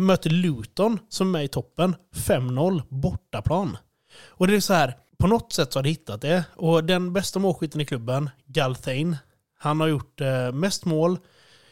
möter 0.00 0.30
Luton 0.30 0.98
som 1.08 1.34
är 1.34 1.42
i 1.42 1.48
toppen. 1.48 1.96
5-0 2.14 2.82
bortaplan. 2.88 3.76
Och 4.26 4.46
det 4.46 4.56
är 4.56 4.60
så 4.60 4.74
här, 4.74 4.94
på 5.18 5.26
något 5.26 5.52
sätt 5.52 5.72
så 5.72 5.78
har 5.78 5.84
jag 5.84 5.90
hittat 5.90 6.20
det. 6.20 6.44
Och 6.56 6.84
den 6.84 7.12
bästa 7.12 7.38
målskytten 7.38 7.80
i 7.80 7.84
klubben, 7.84 8.30
Galthane, 8.46 9.18
han 9.58 9.80
har 9.80 9.88
gjort 9.88 10.20
eh, 10.20 10.52
mest 10.52 10.84
mål. 10.84 11.18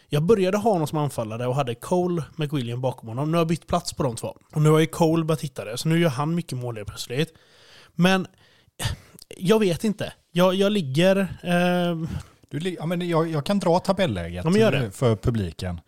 Jag 0.09 0.23
började 0.23 0.57
ha 0.59 0.73
honom 0.73 0.87
som 0.87 0.99
anfallare 0.99 1.47
och 1.47 1.55
hade 1.55 1.75
Cole 1.75 2.23
McWilliam 2.37 2.81
bakom 2.81 3.09
honom. 3.09 3.31
Nu 3.31 3.37
har 3.37 3.41
jag 3.41 3.49
bytt 3.49 3.67
plats 3.67 3.93
på 3.93 4.03
de 4.03 4.17
två. 4.17 4.37
Och 4.55 4.63
nu 4.63 4.71
har 4.71 4.79
ju 4.79 4.87
Cole 4.87 5.25
börjat 5.25 5.41
hitta 5.41 5.65
det, 5.65 5.79
så 5.79 5.89
nu 5.89 5.99
gör 6.01 6.09
han 6.09 6.35
mycket 6.35 6.59
mål 6.59 6.77
helt 6.77 6.89
plötsligt. 6.89 7.33
Men 7.95 8.27
jag 9.37 9.59
vet 9.59 9.85
inte. 9.85 10.13
Jag, 10.33 10.55
jag 10.55 10.73
ligger... 10.73 11.17
Eh, 11.43 12.09
Du, 12.49 12.71
ja, 12.79 12.87
men 12.87 13.09
jag, 13.09 13.29
jag 13.31 13.47
kan 13.47 13.59
dra 13.59 13.79
tabelläget 13.79 14.45
Ja, 14.45 14.91
för 14.91 15.17
publiken. 15.17 15.81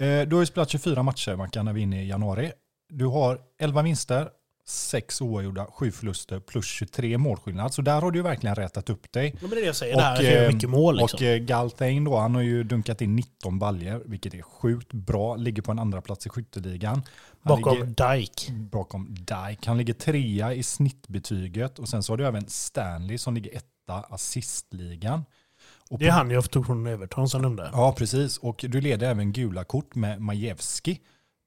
Eh, 0.00 0.20
du 0.28 0.36
har 0.36 0.42
ju 0.42 0.46
spelat 0.46 0.70
24 0.70 1.02
matcher, 1.02 1.36
Mackan, 1.36 1.64
när 1.64 1.72
vi 1.72 1.80
är 1.80 1.82
inne 1.82 2.02
i 2.04 2.08
januari. 2.08 2.52
Du 2.88 3.06
har 3.06 3.38
11 3.60 3.82
vinster, 3.82 4.28
6 4.66 5.20
oavgjorda, 5.20 5.66
7 5.66 5.92
förluster 5.92 6.40
plus 6.40 6.66
23 6.66 7.18
målskillnad. 7.18 7.74
Så 7.74 7.82
där 7.82 8.00
har 8.00 8.10
du 8.10 8.22
verkligen 8.22 8.54
rätat 8.54 8.90
upp 8.90 9.12
dig. 9.12 9.34
ja, 9.34 9.38
men 9.40 9.50
det 9.50 9.60
är 9.60 9.66
jag 9.66 9.76
säger. 9.76 9.96
det 9.96 10.02
här 10.02 10.42
eh, 10.46 10.52
mycket 10.52 10.70
mål. 10.70 10.96
Liksom. 10.96 11.16
Och 11.16 11.22
eh, 11.22 11.38
Galtain 11.38 12.04
då, 12.04 12.16
han 12.16 12.34
har 12.34 12.42
ju 12.42 12.64
dunkat 12.64 13.00
in 13.00 13.16
19 13.16 13.58
baljer, 13.58 14.02
vilket 14.04 14.34
är 14.34 14.42
sjukt 14.42 14.92
bra. 14.92 15.36
Ligger 15.36 15.62
på 15.62 15.72
en 15.72 15.78
andra 15.78 16.00
plats 16.00 16.26
i 16.26 16.28
skytteligan. 16.28 17.02
Han 17.42 17.62
bakom 17.62 17.78
ligger, 17.78 18.16
Dike. 18.16 18.52
bakom 18.52 19.14
Dijk. 19.14 19.66
Han 19.66 19.78
ligger 19.78 19.94
trea 19.94 20.54
i 20.54 20.62
snittbetyget. 20.62 21.78
Och 21.78 21.88
sen 21.88 22.02
så 22.02 22.12
har 22.12 22.16
du 22.16 22.26
även 22.26 22.48
Stanley 22.48 23.18
som 23.18 23.34
ligger 23.34 23.56
etta 23.56 24.00
assistligan. 24.14 25.24
Och 25.90 25.98
Det 25.98 26.06
är 26.06 26.10
han 26.10 26.30
jag 26.30 26.50
tog 26.50 26.66
från 26.66 26.86
Everton 26.86 27.28
som 27.28 27.42
nämnde. 27.42 27.70
Ja, 27.72 27.94
precis. 27.98 28.38
Och 28.38 28.64
du 28.68 28.80
leder 28.80 29.10
även 29.10 29.32
gula 29.32 29.64
kort 29.64 29.94
med 29.94 30.20
Majewski. 30.20 31.00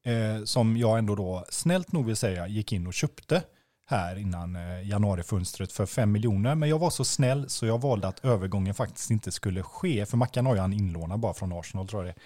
Eh, 0.08 0.44
som 0.44 0.78
jag 0.78 0.98
ändå 0.98 1.16
då, 1.16 1.46
snällt 1.50 1.92
nog 1.92 2.06
vill 2.06 2.16
säga, 2.16 2.48
gick 2.48 2.74
in 2.74 2.88
och 2.88 2.94
köpte 2.94 3.44
här 3.90 4.16
innan 4.16 4.56
eh, 4.56 4.90
januarifönstret 4.90 5.72
för 5.72 5.86
5 5.86 6.12
miljoner. 6.12 6.56
Men 6.56 6.70
jag 6.70 6.80
var 6.80 6.90
så 6.90 7.06
snäll 7.06 7.50
så 7.50 7.66
jag 7.66 7.82
valde 7.82 8.08
att 8.08 8.26
övergången 8.26 8.74
faktiskt 8.74 9.12
inte 9.12 9.32
skulle 9.32 9.64
ske. 9.64 10.06
För 10.06 10.18
Mackan 10.18 10.46
har 10.46 10.56
ju 10.56 10.62
han 10.62 10.74
inlånad 10.74 11.20
bara 11.20 11.34
från 11.34 11.54
Arsenal 11.54 11.88
tror 11.88 12.06
jag 12.06 12.16
det. 12.16 12.22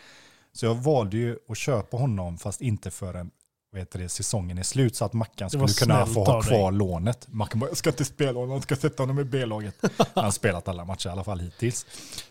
Så 0.54 0.66
jag 0.66 0.76
valde 0.76 1.18
ju 1.18 1.38
att 1.50 1.58
köpa 1.58 1.98
honom 1.98 2.38
fast 2.38 2.62
inte 2.62 2.92
förrän 2.92 3.32
heter 3.78 4.00
det, 4.00 4.10
säsongen 4.10 4.58
är 4.58 4.64
slut 4.64 4.96
så 4.96 5.06
att 5.06 5.14
Mackan 5.14 5.50
skulle 5.50 5.68
kunna 5.68 6.06
få 6.06 6.24
ha 6.26 6.34
av 6.34 6.44
dig. 6.44 6.58
kvar 6.58 6.72
lånet. 6.72 7.28
Mackan 7.28 7.60
bara, 7.60 7.70
jag 7.70 7.78
ska 7.78 7.90
inte 7.90 8.06
spela 8.06 8.40
honom, 8.40 8.52
jag 8.52 8.64
ska 8.64 8.76
sätta 8.76 9.04
honom 9.04 9.20
i 9.20 9.24
B-laget. 9.24 9.76
Han 10.16 10.24
har 10.24 10.32
spelat 10.32 10.68
alla 10.68 10.86
matcher 10.86 11.08
i 11.08 11.12
alla 11.12 11.24
fall 11.24 11.40
hittills. 11.40 11.86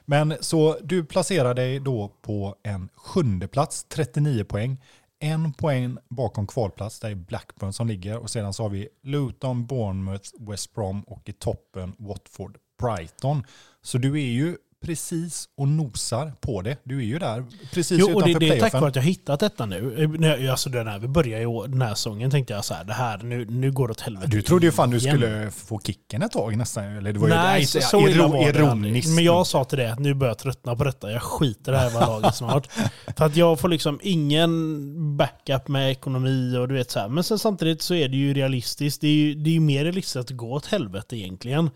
Men 0.05 0.35
så 0.41 0.79
du 0.83 1.05
placerar 1.05 1.55
dig 1.55 1.81
då 1.81 2.11
på 2.23 2.57
en 2.63 2.89
sjunde 2.95 3.49
plats, 3.49 3.87
39 3.89 4.45
poäng. 4.45 4.79
En 5.23 5.53
poäng 5.53 5.99
bakom 6.09 6.47
kvalplats, 6.47 7.01
där 7.01 7.11
är 7.11 7.15
Blackburn 7.15 7.73
som 7.73 7.89
ligger. 7.89 8.19
Och 8.19 8.31
sedan 8.31 8.53
så 8.53 8.63
har 8.63 8.71
vi 8.71 8.89
Luton, 9.03 9.67
Bournemouth, 9.67 10.31
West 10.39 10.75
Brom 10.75 11.03
och 11.03 11.29
i 11.29 11.33
toppen 11.33 11.95
Watford, 11.99 12.59
Brighton. 12.83 13.45
Så 13.83 13.99
du 13.99 14.15
är 14.15 14.31
ju 14.31 14.57
precis 14.85 15.49
och 15.57 15.69
nosar 15.69 16.33
på 16.41 16.63
det. 16.63 16.77
Du 16.85 16.99
är 16.99 17.03
ju 17.03 17.19
där 17.19 17.45
precis 17.73 17.99
Jo, 18.01 18.15
och 18.15 18.23
det, 18.23 18.31
utanför 18.31 18.49
det 18.49 18.57
är 18.57 18.61
tack 18.61 18.73
vare 18.73 18.87
att 18.89 18.97
jag 18.97 19.03
hittat 19.03 19.41
detta 19.41 19.67
nu. 19.67 20.09
Eh, 20.25 20.51
Alltså 20.51 20.71
den 20.71 20.87
här, 20.87 20.99
vi 20.99 21.09
började 21.09 21.69
den 21.69 21.83
här 21.83 21.95
säsongen 21.95 22.31
tänkte 22.31 22.53
jag 22.53 22.65
så 22.65 22.75
här, 22.75 22.85
det 22.85 22.93
här, 22.93 23.19
nu, 23.19 23.45
nu 23.45 23.73
går 23.73 23.89
det 23.89 23.93
åt 23.93 24.01
helvete. 24.01 24.29
Du 24.31 24.43
trodde 24.43 24.67
ju 24.67 24.73
fan 24.73 24.91
du 24.91 25.01
skulle 25.01 25.51
få 25.51 25.81
kicken 25.81 26.23
ett 26.23 26.33
tag 26.33 26.57
nästan. 26.57 26.85
Eller 26.85 27.13
det 27.13 27.19
var 27.19 27.29
ju 27.29 27.35
Nej, 27.35 27.61
inte 27.61 27.73
så, 27.73 27.81
så 27.81 28.09
illa 28.09 28.27
var 28.27 28.53
det 28.53 28.71
aldrig. 28.71 29.09
Men 29.09 29.25
jag 29.25 29.47
sa 29.47 29.65
till 29.65 29.79
det 29.79 29.93
att 29.93 29.99
nu 29.99 30.15
börjar 30.15 30.31
jag 30.31 30.39
tröttna 30.39 30.77
på 30.77 30.85
detta. 30.85 31.13
Jag 31.13 31.23
skiter 31.23 31.73
i 31.73 31.75
det 31.75 31.79
här 31.79 31.91
jävla 31.91 32.07
laget 32.07 32.35
snart. 32.35 32.67
För 33.17 33.25
att 33.25 33.37
jag 33.37 33.61
får 33.61 33.69
liksom 33.69 34.01
ingen 34.03 35.17
backup 35.17 35.69
med 35.69 35.91
ekonomi 35.91 36.57
och 36.57 36.69
du 36.69 36.75
vet 36.75 36.91
så 36.91 37.01
här. 37.01 37.09
Men 37.09 37.25
sen 37.25 37.39
samtidigt 37.39 37.83
så 37.83 37.95
är 37.95 38.09
det 38.09 38.17
ju 38.17 38.35
realistiskt. 38.35 39.01
Det 39.01 39.09
är 39.09 39.13
ju, 39.13 39.35
det 39.35 39.51
är 39.51 39.55
ju 39.55 39.61
mer 39.61 39.85
realistiskt 39.85 40.17
att 40.17 40.31
går 40.31 40.55
åt 40.55 40.67
helvete 40.67 41.17
egentligen. 41.17 41.71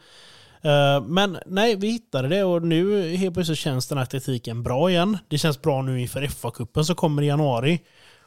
Eh, 0.64 1.00
men 1.00 1.38
nej, 1.46 1.76
vi 1.76 1.88
hittade 1.88 2.28
det 2.28 2.44
och 2.44 2.62
nu 2.62 3.16
helt 3.16 3.34
plötsligt 3.34 3.58
känns 3.58 3.86
den 3.86 3.98
här 3.98 4.04
taktiken 4.04 4.62
bra 4.62 4.90
igen. 4.90 5.18
Det 5.28 5.38
känns 5.38 5.62
bra 5.62 5.82
nu 5.82 6.00
inför 6.00 6.22
FA-cupen 6.22 6.82
som 6.82 6.96
kommer 6.96 7.22
i 7.22 7.26
januari. 7.26 7.80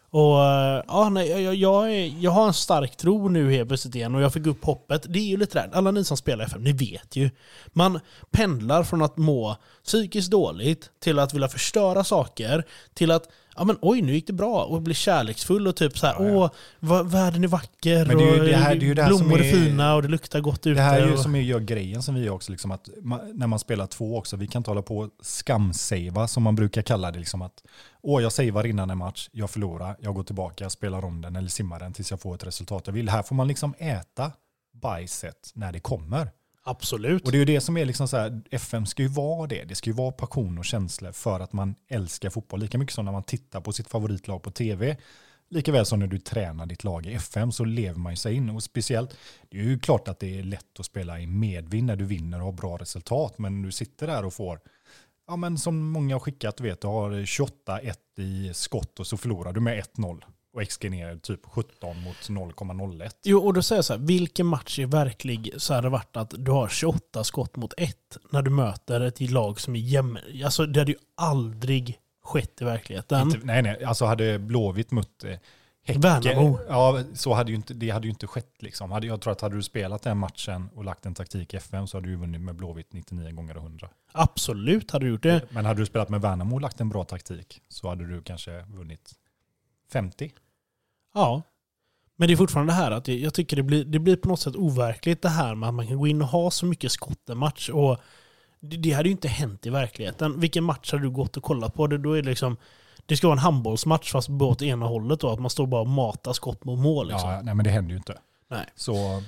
Och 0.09 0.43
eh, 0.43 0.83
ja, 0.87 1.09
nej, 1.09 1.29
jag, 1.43 1.55
jag, 1.55 1.93
är, 1.93 2.13
jag 2.19 2.31
har 2.31 2.47
en 2.47 2.53
stark 2.53 2.97
tro 2.97 3.29
nu 3.29 3.51
helt 3.51 3.67
plötsligt 3.67 3.95
igen 3.95 4.15
och 4.15 4.21
jag 4.21 4.33
fick 4.33 4.45
upp 4.45 4.65
hoppet. 4.65 5.05
Det 5.09 5.19
är 5.19 5.23
ju 5.23 5.37
lite 5.37 5.59
där, 5.59 5.77
alla 5.77 5.91
ni 5.91 6.03
som 6.03 6.17
spelar 6.17 6.45
FM, 6.45 6.63
ni 6.63 6.71
vet 6.71 7.15
ju. 7.15 7.29
Man 7.67 7.99
pendlar 8.31 8.83
från 8.83 9.01
att 9.01 9.17
må 9.17 9.57
psykiskt 9.85 10.31
dåligt 10.31 10.89
till 10.99 11.19
att 11.19 11.33
vilja 11.33 11.47
förstöra 11.47 12.03
saker 12.03 12.63
till 12.93 13.11
att 13.11 13.29
ja 13.57 13.63
men 13.63 13.77
oj 13.81 14.01
nu 14.01 14.13
gick 14.13 14.27
det 14.27 14.33
bra 14.33 14.63
och 14.65 14.81
bli 14.81 14.93
kärleksfull 14.93 15.67
och 15.67 15.75
typ 15.75 15.97
så 15.97 16.07
här 16.07 16.15
Ja, 16.19 16.29
ja. 16.29 16.49
åh 16.81 17.03
världen 17.03 17.43
är 17.43 17.47
vacker 17.47 18.05
Men 18.05 18.17
det 18.17 18.23
är 18.23 18.33
ju 18.33 18.39
och 18.39 18.45
det 18.45 18.55
här- 18.55 18.75
det 18.75 18.85
är 18.85 18.87
ju 18.87 18.93
det 18.93 19.03
här 19.03 19.09
som 19.09 19.17
blommor 19.27 19.39
är, 19.41 19.47
är- 19.47 19.51
fina 19.65 19.95
och 19.95 20.01
det 20.01 20.07
luktar 20.07 20.39
gott 20.39 20.67
ute. 20.67 20.69
Det 20.79 20.81
här 20.81 21.01
är 21.01 21.07
ju 21.07 21.13
och, 21.13 21.19
som 21.19 21.35
gör 21.35 21.59
grejen 21.59 22.03
som 22.03 22.15
vi 22.15 22.21
gör 22.21 22.33
också, 22.33 22.51
liksom 22.51 22.71
att 22.71 22.89
när 23.33 23.47
man 23.47 23.59
spelar 23.59 23.87
två 23.87 24.17
också, 24.17 24.35
vi 24.37 24.47
kan 24.47 24.59
inte 24.59 24.69
hålla 24.71 24.81
på 24.81 24.97
och 24.97 25.09
skamsavea 25.21 26.27
som 26.27 26.43
man 26.43 26.55
brukar 26.55 26.81
kalla 26.81 27.11
det. 27.11 27.19
Liksom 27.19 27.41
att, 27.41 27.63
Åh, 28.01 28.21
jag 28.23 28.31
savear 28.31 28.65
innan 28.65 28.89
en 28.89 28.97
match, 28.97 29.29
jag 29.31 29.49
förlorar, 29.49 29.95
jag 29.99 30.15
går 30.15 30.23
tillbaka, 30.23 30.63
jag 30.63 30.71
spelar 30.71 31.05
om 31.05 31.21
den 31.21 31.35
eller 31.35 31.49
simmar 31.49 31.79
den 31.79 31.93
tills 31.93 32.11
jag 32.11 32.21
får 32.21 32.35
ett 32.35 32.45
resultat 32.47 32.83
jag 32.85 32.93
vill. 32.93 33.09
Här 33.09 33.23
får 33.23 33.35
man 33.35 33.47
liksom 33.47 33.73
äta 33.77 34.31
bajset 34.81 35.51
när 35.53 35.71
det 35.71 35.79
kommer. 35.79 36.29
Absolut. 36.69 37.25
Och 37.25 37.31
det 37.31 37.37
är 37.37 37.39
ju 37.39 37.45
det 37.45 37.61
som 37.61 37.77
är 37.77 37.85
liksom 37.85 38.07
så 38.07 38.17
här, 38.17 38.41
FM 38.51 38.85
ska 38.85 39.01
ju 39.01 39.07
vara 39.07 39.47
det. 39.47 39.63
Det 39.63 39.75
ska 39.75 39.89
ju 39.89 39.95
vara 39.95 40.11
passion 40.11 40.57
och 40.57 40.65
känslor 40.65 41.11
för 41.11 41.39
att 41.39 41.53
man 41.53 41.75
älskar 41.87 42.29
fotboll. 42.29 42.59
Lika 42.59 42.77
mycket 42.77 42.95
som 42.95 43.05
när 43.05 43.11
man 43.11 43.23
tittar 43.23 43.61
på 43.61 43.73
sitt 43.73 43.87
favoritlag 43.87 44.43
på 44.43 44.51
tv. 44.51 44.97
Likaväl 45.49 45.85
som 45.85 45.99
när 45.99 46.07
du 46.07 46.19
tränar 46.19 46.65
ditt 46.65 46.83
lag 46.83 47.05
i 47.05 47.13
FM 47.13 47.51
så 47.51 47.65
lever 47.65 47.99
man 47.99 48.11
ju 48.11 48.17
sig 48.17 48.35
in. 48.35 48.49
Och 48.49 48.63
speciellt, 48.63 49.17
det 49.49 49.59
är 49.59 49.63
ju 49.63 49.79
klart 49.79 50.07
att 50.07 50.19
det 50.19 50.39
är 50.39 50.43
lätt 50.43 50.79
att 50.79 50.85
spela 50.85 51.19
i 51.19 51.27
medvind 51.27 51.87
när 51.87 51.95
du 51.95 52.05
vinner 52.05 52.39
och 52.39 52.45
har 52.45 52.51
bra 52.51 52.77
resultat. 52.77 53.37
Men 53.37 53.61
du 53.61 53.71
sitter 53.71 54.07
där 54.07 54.25
och 54.25 54.33
får, 54.33 54.59
ja 55.27 55.35
men 55.35 55.57
som 55.57 55.89
många 55.89 56.15
har 56.15 56.19
skickat, 56.19 56.57
du 56.57 56.63
vet, 56.63 56.81
du 56.81 56.87
har 56.87 57.11
28-1 57.11 57.93
i 58.17 58.53
skott 58.53 58.99
och 58.99 59.07
så 59.07 59.17
förlorar 59.17 59.53
du 59.53 59.59
med 59.59 59.83
1-0. 59.83 60.23
Och 60.53 60.67
XG 60.67 60.91
ner 60.91 61.17
typ 61.17 61.45
17 61.45 62.01
mot 62.01 62.15
0,01. 62.15 63.11
Jo, 63.23 63.39
och 63.39 63.53
då 63.53 63.61
säger 63.61 63.77
jag 63.77 63.85
så 63.85 63.93
här, 63.93 63.99
vilken 63.99 64.45
match 64.45 64.79
är 64.79 64.85
verklig 64.85 65.53
så 65.57 65.73
hade 65.73 65.85
det 65.85 65.91
varit 65.91 66.17
att 66.17 66.33
du 66.37 66.51
har 66.51 66.67
28 66.67 67.23
skott 67.23 67.55
mot 67.55 67.73
ett 67.77 68.17
när 68.31 68.41
du 68.41 68.51
möter 68.51 69.01
ett 69.01 69.21
lag 69.31 69.59
som 69.59 69.75
är 69.75 69.79
jämn. 69.79 70.17
Alltså 70.45 70.65
det 70.65 70.79
hade 70.79 70.91
ju 70.91 70.97
aldrig 71.15 71.99
skett 72.23 72.61
i 72.61 72.65
verkligheten. 72.65 73.21
Inte, 73.21 73.39
nej, 73.43 73.61
nej, 73.61 73.83
alltså 73.83 74.05
hade 74.05 74.39
Blåvitt 74.39 74.91
mött 74.91 75.23
eh, 75.23 75.37
Häcke, 75.87 75.99
Värnamo. 75.99 76.59
ja, 76.67 77.03
så 77.13 77.33
hade 77.33 77.51
ju 77.51 77.55
inte, 77.55 77.73
det 77.73 77.89
hade 77.89 78.07
ju 78.07 78.11
inte 78.11 78.27
skett. 78.27 78.53
Liksom. 78.59 78.91
Hade, 78.91 79.07
jag 79.07 79.21
tror 79.21 79.31
att 79.31 79.41
hade 79.41 79.55
du 79.55 79.63
spelat 79.63 80.01
den 80.01 80.17
matchen 80.17 80.69
och 80.75 80.83
lagt 80.83 81.05
en 81.05 81.13
taktik 81.13 81.53
i 81.53 81.57
FM 81.57 81.87
så 81.87 81.97
hade 81.97 82.07
du 82.07 82.15
vunnit 82.15 82.41
med 82.41 82.55
Blåvitt 82.55 82.93
99 82.93 83.31
gånger 83.31 83.55
100. 83.55 83.89
Absolut 84.11 84.91
hade 84.91 85.05
du 85.05 85.11
gjort 85.11 85.23
det. 85.23 85.41
Men 85.49 85.65
hade 85.65 85.81
du 85.81 85.85
spelat 85.85 86.09
med 86.09 86.21
Värnamo 86.21 86.55
och 86.55 86.61
lagt 86.61 86.81
en 86.81 86.89
bra 86.89 87.03
taktik 87.03 87.61
så 87.69 87.89
hade 87.89 88.07
du 88.07 88.21
kanske 88.21 88.61
vunnit 88.61 89.13
50. 89.91 90.31
Ja. 91.13 91.41
Men 92.15 92.27
det 92.27 92.33
är 92.33 92.37
fortfarande 92.37 92.73
det 92.73 92.77
här 92.77 92.91
att 92.91 93.07
jag 93.07 93.33
tycker 93.33 93.55
det 93.55 93.63
blir, 93.63 93.85
det 93.85 93.99
blir 93.99 94.15
på 94.15 94.27
något 94.27 94.39
sätt 94.39 94.55
overkligt 94.55 95.21
det 95.21 95.29
här 95.29 95.55
med 95.55 95.69
att 95.69 95.75
man 95.75 95.87
kan 95.87 95.97
gå 95.97 96.07
in 96.07 96.21
och 96.21 96.27
ha 96.27 96.51
så 96.51 96.65
mycket 96.65 96.91
skott 96.91 97.29
en 97.29 97.37
match. 97.37 97.69
Och 97.69 97.97
det, 98.59 98.77
det 98.77 98.91
hade 98.91 99.09
ju 99.09 99.11
inte 99.11 99.27
hänt 99.27 99.65
i 99.65 99.69
verkligheten. 99.69 100.39
Vilken 100.39 100.63
match 100.63 100.91
hade 100.91 101.03
du 101.03 101.09
gått 101.09 101.37
och 101.37 101.43
kollat 101.43 101.73
på? 101.73 101.87
Det, 101.87 101.97
då 101.97 102.13
är 102.13 102.21
det, 102.21 102.29
liksom, 102.29 102.57
det 103.05 103.17
ska 103.17 103.27
vara 103.27 103.35
en 103.35 103.43
handbollsmatch 103.43 104.11
fast 104.11 104.29
bara 104.29 104.49
åt 104.49 104.61
ena 104.61 104.85
hållet 104.85 105.19
då. 105.19 105.29
Att 105.29 105.39
man 105.39 105.49
står 105.49 105.67
bara 105.67 105.81
och 105.81 105.87
matar 105.87 106.33
skott 106.33 106.65
mot 106.65 106.79
mål. 106.79 107.07
Liksom. 107.07 107.29
Ja, 107.29 107.41
nej 107.41 107.55
men 107.55 107.63
det 107.63 107.69
händer 107.69 107.91
ju 107.91 107.97
inte. 107.97 108.17
Nej. 108.47 108.65
Så 108.75 109.23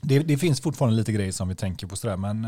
det, 0.00 0.18
det 0.18 0.38
finns 0.38 0.60
fortfarande 0.60 0.96
lite 0.96 1.12
grejer 1.12 1.32
som 1.32 1.48
vi 1.48 1.54
tänker 1.54 1.86
på 1.86 1.96
sådär. 1.96 2.16
Men 2.16 2.44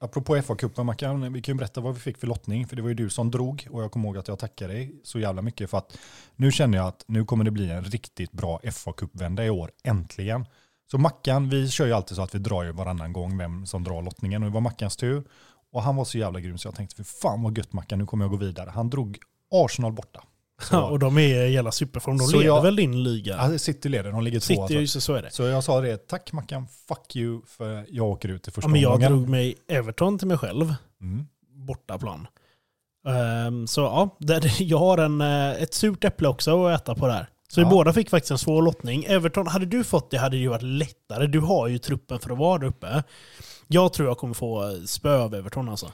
apropå 0.00 0.36
FA-cupen, 0.36 0.84
Mackan, 0.84 1.32
vi 1.32 1.42
kan 1.42 1.54
ju 1.54 1.58
berätta 1.58 1.80
vad 1.80 1.94
vi 1.94 2.00
fick 2.00 2.18
för 2.18 2.26
lottning. 2.26 2.66
För 2.66 2.76
det 2.76 2.82
var 2.82 2.88
ju 2.88 2.94
du 2.94 3.10
som 3.10 3.30
drog 3.30 3.66
och 3.70 3.82
jag 3.82 3.92
kommer 3.92 4.06
ihåg 4.08 4.18
att 4.18 4.28
jag 4.28 4.38
tackade 4.38 4.72
dig 4.72 5.00
så 5.04 5.18
jävla 5.18 5.42
mycket. 5.42 5.70
För 5.70 5.78
att 5.78 5.98
nu 6.36 6.52
känner 6.52 6.78
jag 6.78 6.86
att 6.86 7.04
nu 7.06 7.24
kommer 7.24 7.44
det 7.44 7.50
bli 7.50 7.70
en 7.70 7.84
riktigt 7.84 8.32
bra 8.32 8.60
FA-cupvända 8.62 9.44
i 9.44 9.50
år, 9.50 9.70
äntligen. 9.84 10.46
Så 10.90 10.98
Mackan, 10.98 11.48
vi 11.48 11.68
kör 11.68 11.86
ju 11.86 11.92
alltid 11.92 12.16
så 12.16 12.22
att 12.22 12.34
vi 12.34 12.38
drar 12.38 12.62
ju 12.62 12.72
varannan 12.72 13.12
gång 13.12 13.38
vem 13.38 13.66
som 13.66 13.84
drar 13.84 14.02
lottningen. 14.02 14.42
Och 14.42 14.48
det 14.48 14.54
var 14.54 14.60
Mackans 14.60 14.96
tur. 14.96 15.24
Och 15.72 15.82
han 15.82 15.96
var 15.96 16.04
så 16.04 16.18
jävla 16.18 16.40
grym 16.40 16.58
så 16.58 16.68
jag 16.68 16.74
tänkte, 16.74 16.96
för 16.96 17.04
fan 17.04 17.42
vad 17.42 17.58
gött 17.58 17.72
Mackan, 17.72 17.98
nu 17.98 18.06
kommer 18.06 18.24
jag 18.24 18.30
gå 18.30 18.36
vidare. 18.36 18.70
Han 18.70 18.90
drog 18.90 19.18
Arsenal 19.50 19.92
borta. 19.92 20.22
Ja, 20.70 20.84
och 20.90 20.98
de 20.98 21.18
är 21.18 21.46
i 21.46 21.52
jävla 21.52 21.72
superform. 21.72 22.18
De 22.18 22.24
Så 22.26 22.36
leder 22.36 22.46
jag- 22.46 22.62
väl 22.62 22.76
din 22.76 23.02
liga? 23.02 23.48
ja, 23.52 23.58
City 23.58 23.88
leder, 23.88 24.12
de 24.12 24.22
ligger 24.22 24.40
två. 24.40 24.66
City, 24.66 24.78
Alltså. 24.78 25.00
så 25.00 25.14
är 25.14 25.22
det. 25.22 25.30
Så 25.30 25.42
jag 25.42 25.64
sa 25.64 25.80
det, 25.80 25.96
tack 26.08 26.32
Mackan, 26.32 26.66
fuck 26.88 27.16
you, 27.16 27.40
för 27.46 27.84
jag 27.88 28.06
åker 28.06 28.28
ut 28.28 28.48
i 28.48 28.50
första 28.50 28.68
Ja, 28.68 28.72
men 28.72 28.80
jag 28.80 28.92
omgången. 28.92 29.12
drog 29.12 29.28
mig 29.28 29.54
Everton 29.68 30.18
till 30.18 30.28
mig 30.28 30.38
själv. 30.38 30.74
Mm. 31.00 31.26
bortaplan. 31.66 32.26
Um, 33.46 33.66
så 33.66 33.80
ja, 33.80 34.16
där, 34.20 34.52
jag 34.62 34.78
har 34.78 34.98
en, 34.98 35.20
eh, 35.20 35.62
ett 35.62 35.74
surt 35.74 36.04
äpple 36.04 36.28
också 36.28 36.66
att 36.66 36.80
äta 36.80 36.94
på 36.94 37.06
det 37.06 37.12
här. 37.12 37.28
Så 37.48 37.60
vi 37.60 37.64
Ja. 37.64 37.70
båda 37.70 37.92
fick 37.92 38.10
faktiskt 38.10 38.30
en 38.30 38.38
svår 38.38 38.62
lottning. 38.62 39.04
Everton, 39.04 39.46
hade 39.46 39.66
du 39.66 39.84
fått 39.84 40.10
det 40.10 40.18
hade 40.18 40.36
det 40.36 40.40
ju 40.40 40.48
varit 40.48 40.62
lättare. 40.62 41.26
Du 41.26 41.40
har 41.40 41.68
ju 41.68 41.78
truppen 41.78 42.18
för 42.18 42.30
att 42.30 42.38
vara 42.38 42.58
där 42.58 42.66
uppe. 42.66 43.02
Jag 43.66 43.92
tror 43.92 44.08
jag 44.08 44.18
kommer 44.18 44.34
få 44.34 44.76
spö 44.86 45.18
av 45.18 45.34
Everton 45.34 45.68
alltså. 45.68 45.92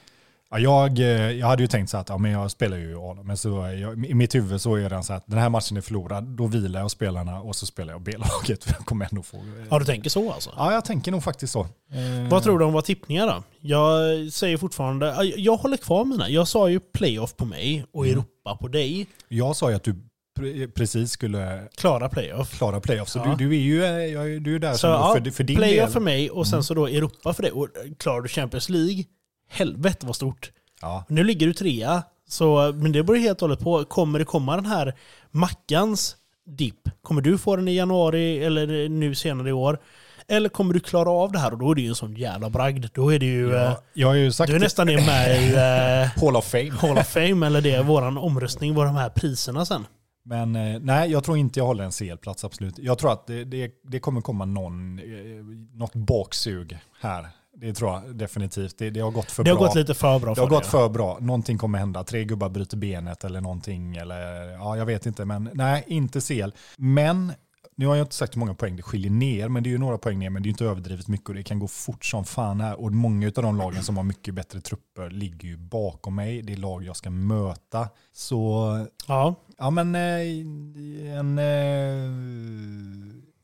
Ja, 0.49 0.59
jag, 0.59 0.99
eh, 0.99 1.31
jag 1.31 1.47
hade 1.47 1.63
ju 1.63 1.67
tänkt 1.67 1.89
så 1.89 1.97
att 1.97 2.09
ja, 2.09 2.17
men 2.17 2.31
jag 2.31 2.51
spelar 2.51 2.77
ju 2.77 2.97
A, 2.97 3.17
men 3.23 3.37
så 3.37 3.49
jag, 3.49 4.05
i 4.05 4.13
mitt 4.13 4.35
huvud 4.35 4.61
så 4.61 4.75
är 4.75 4.89
det 4.89 5.03
så 5.03 5.13
att 5.13 5.23
den 5.27 5.39
här 5.39 5.49
matchen 5.49 5.77
är 5.77 5.81
förlorad, 5.81 6.23
då 6.23 6.47
vilar 6.47 6.79
jag 6.79 6.91
spelarna 6.91 7.41
och 7.41 7.55
så 7.55 7.65
spelar 7.65 7.93
jag 7.93 8.01
B-laget. 8.01 8.63
för 8.63 8.73
Jag 8.73 8.85
kommer 8.85 9.07
ändå 9.11 9.21
få... 9.23 9.37
Ja, 9.69 9.79
du 9.79 9.85
tänker 9.85 10.09
så 10.09 10.31
alltså? 10.31 10.49
Ja, 10.57 10.73
jag 10.73 10.85
tänker 10.85 11.11
nog 11.11 11.23
faktiskt 11.23 11.53
så. 11.53 11.61
Eh, 11.61 12.29
Vad 12.29 12.43
tror 12.43 12.59
du 12.59 12.65
om 12.65 12.73
vad 12.73 12.85
tippningar 12.85 13.27
då? 13.27 13.43
Jag 13.61 14.01
säger 14.31 14.57
fortfarande, 14.57 15.05
ja, 15.05 15.23
jag 15.23 15.57
håller 15.57 15.77
kvar 15.77 16.05
mina. 16.05 16.29
Jag 16.29 16.47
sa 16.47 16.69
ju 16.69 16.79
playoff 16.79 17.35
på 17.35 17.45
mig 17.45 17.85
och 17.93 18.05
Mm. 18.05 18.17
Europa 18.17 18.57
på 18.61 18.67
dig. 18.67 19.07
Jag 19.27 19.55
sa 19.55 19.69
ju 19.69 19.75
att 19.75 19.83
du 19.83 19.95
pre- 20.39 20.71
precis 20.71 21.11
skulle 21.11 21.67
Klara 21.77 22.09
playoff. 22.09 22.57
klara 22.57 22.79
playoff, 22.81 23.09
så 23.09 23.19
Ja. 23.19 23.35
du, 23.37 23.49
du 23.49 23.55
är 23.55 23.61
ju, 23.61 23.83
eh, 23.85 23.89
jag 23.91 24.41
du 24.43 24.55
är 24.55 24.59
där 24.59 24.73
Så 24.73 24.87
ja, 24.87 25.15
för, 25.23 25.31
för 25.31 25.43
din 25.43 25.55
playoff 25.55 25.85
del. 25.85 25.93
för 25.93 25.99
mig 25.99 26.29
och 26.29 26.47
sen 26.47 26.53
Mm. 26.53 26.63
så 26.63 26.73
då 26.73 26.87
Europa 26.87 27.33
för 27.33 27.43
dig. 27.43 27.51
Och 27.51 27.67
klarar 27.99 28.21
du 28.21 28.27
Champions 28.29 28.69
League, 28.69 29.03
helvete 29.49 30.05
vad 30.05 30.15
stort. 30.15 30.51
Ja. 30.81 31.03
Nu 31.07 31.23
ligger 31.23 31.47
du 31.47 31.53
trea, 31.53 32.03
så, 32.27 32.73
men 32.75 32.91
det 32.91 33.03
beror 33.03 33.17
helt 33.17 33.41
och 33.41 33.47
hållet 33.49 33.63
på. 33.63 33.83
Kommer 33.83 34.19
det 34.19 34.25
komma 34.25 34.55
den 34.55 34.65
här 34.65 34.95
Mackans 35.31 36.15
dipp? 36.45 36.89
Kommer 37.01 37.21
du 37.21 37.37
få 37.37 37.55
den 37.55 37.67
i 37.67 37.75
januari 37.75 38.43
eller 38.43 38.89
nu 38.89 39.15
senare 39.15 39.49
i 39.49 39.53
år? 39.53 39.79
Eller 40.27 40.49
kommer 40.49 40.73
du 40.73 40.79
klara 40.79 41.09
av 41.09 41.31
det 41.31 41.39
här? 41.39 41.51
Och 41.51 41.57
då 41.59 41.71
är 41.71 41.75
det 41.75 41.81
ju 41.81 41.87
en 41.89 41.95
sån 41.95 42.15
jävla 42.15 42.49
bragd. 42.49 42.85
Då 42.93 43.13
är 43.13 43.19
det 43.19 43.25
ju... 43.25 43.55
eh, 43.55 43.61
Ja, 43.61 43.81
jag 43.93 44.07
har 44.07 44.15
ju 44.15 44.31
sagt 44.31 44.49
Du 44.49 44.55
är 44.55 44.59
nästan 44.59 44.89
är 44.89 45.05
med 45.05 45.41
i 45.43 45.53
eh, 46.15 46.21
Hall 46.23 46.35
of 46.35 46.45
Fame. 46.45 46.71
Hall 46.71 46.97
of 46.97 47.07
Fame, 47.07 47.45
eller 47.47 47.61
det 47.61 47.81
våran 47.83 48.17
omröstning, 48.17 48.75
vad 48.75 48.85
de 48.85 48.95
här 48.95 49.09
priserna 49.09 49.65
sen. 49.65 49.87
Men 50.23 50.55
eh, 50.55 50.79
nej, 50.81 51.11
jag 51.11 51.23
tror 51.23 51.37
inte 51.37 51.59
jag 51.59 51.65
håller 51.65 51.83
en 51.83 51.91
CL-plats 51.91 52.43
absolut. 52.45 52.79
Jag 52.79 52.97
tror 52.97 53.11
att 53.11 53.27
det, 53.27 53.43
det, 53.43 53.71
det 53.83 53.99
kommer 53.99 54.21
komma 54.21 54.45
någon, 54.45 54.99
eh, 54.99 55.05
något 55.73 55.93
baksug 55.93 56.77
här. 57.01 57.27
Det 57.57 57.73
tror 57.73 57.91
jag 57.91 58.15
definitivt. 58.15 58.77
Det, 58.77 58.89
det 58.89 58.99
har 58.99 59.11
gått 59.11 59.31
för 59.31 59.43
Det 59.43 59.49
har 59.49 59.57
bra. 59.57 59.67
gått 59.67 59.75
lite 59.75 59.93
för 59.93 60.19
bra 60.19 60.33
det 60.33 60.41
har 60.41 60.47
för 60.47 60.55
gått 60.55 60.65
för 60.65 60.89
bra. 60.89 61.17
Någonting 61.21 61.57
kommer 61.57 61.79
hända. 61.79 62.03
Tre 62.03 62.23
gubbar 62.25 62.49
bryter 62.49 62.77
benet 62.77 63.23
eller 63.23 63.41
någonting. 63.41 63.95
Eller, 63.95 64.51
ja, 64.51 64.77
jag 64.77 64.85
vet 64.85 65.05
inte, 65.05 65.25
men 65.25 65.49
nej, 65.53 65.83
inte 65.87 66.21
CL. 66.21 66.51
Men 66.77 67.33
nu 67.77 67.87
har 67.87 67.95
jag 67.95 68.03
inte 68.03 68.15
sagt 68.15 68.35
hur 68.35 68.39
många 68.39 68.53
poäng 68.53 68.75
det 68.75 68.81
skiljer 68.83 69.11
ner, 69.11 69.49
men 69.49 69.63
det 69.63 69.69
är 69.69 69.71
ju 69.71 69.77
några 69.77 69.97
poäng 69.97 70.19
ner, 70.19 70.29
men 70.29 70.43
det 70.43 70.47
är 70.47 70.51
inte 70.51 70.65
överdrivet 70.65 71.07
mycket 71.07 71.29
och 71.29 71.35
det 71.35 71.43
kan 71.43 71.59
gå 71.59 71.67
fort 71.67 72.05
som 72.05 72.25
fan 72.25 72.61
här. 72.61 72.79
Och 72.81 72.91
många 72.91 73.27
av 73.27 73.43
de 73.43 73.57
lagen 73.57 73.83
som 73.83 73.97
har 73.97 74.03
mycket 74.03 74.33
bättre 74.33 74.61
trupper 74.61 75.09
ligger 75.09 75.47
ju 75.47 75.57
bakom 75.57 76.15
mig. 76.15 76.41
Det 76.41 76.53
är 76.53 76.57
lag 76.57 76.83
jag 76.83 76.95
ska 76.95 77.09
möta. 77.09 77.89
Så 78.13 78.77
Ja, 79.07 79.35
Ja, 79.57 79.69
men 79.69 79.95
eh, 79.95 80.01
en 81.19 81.39
eh, 81.39 81.45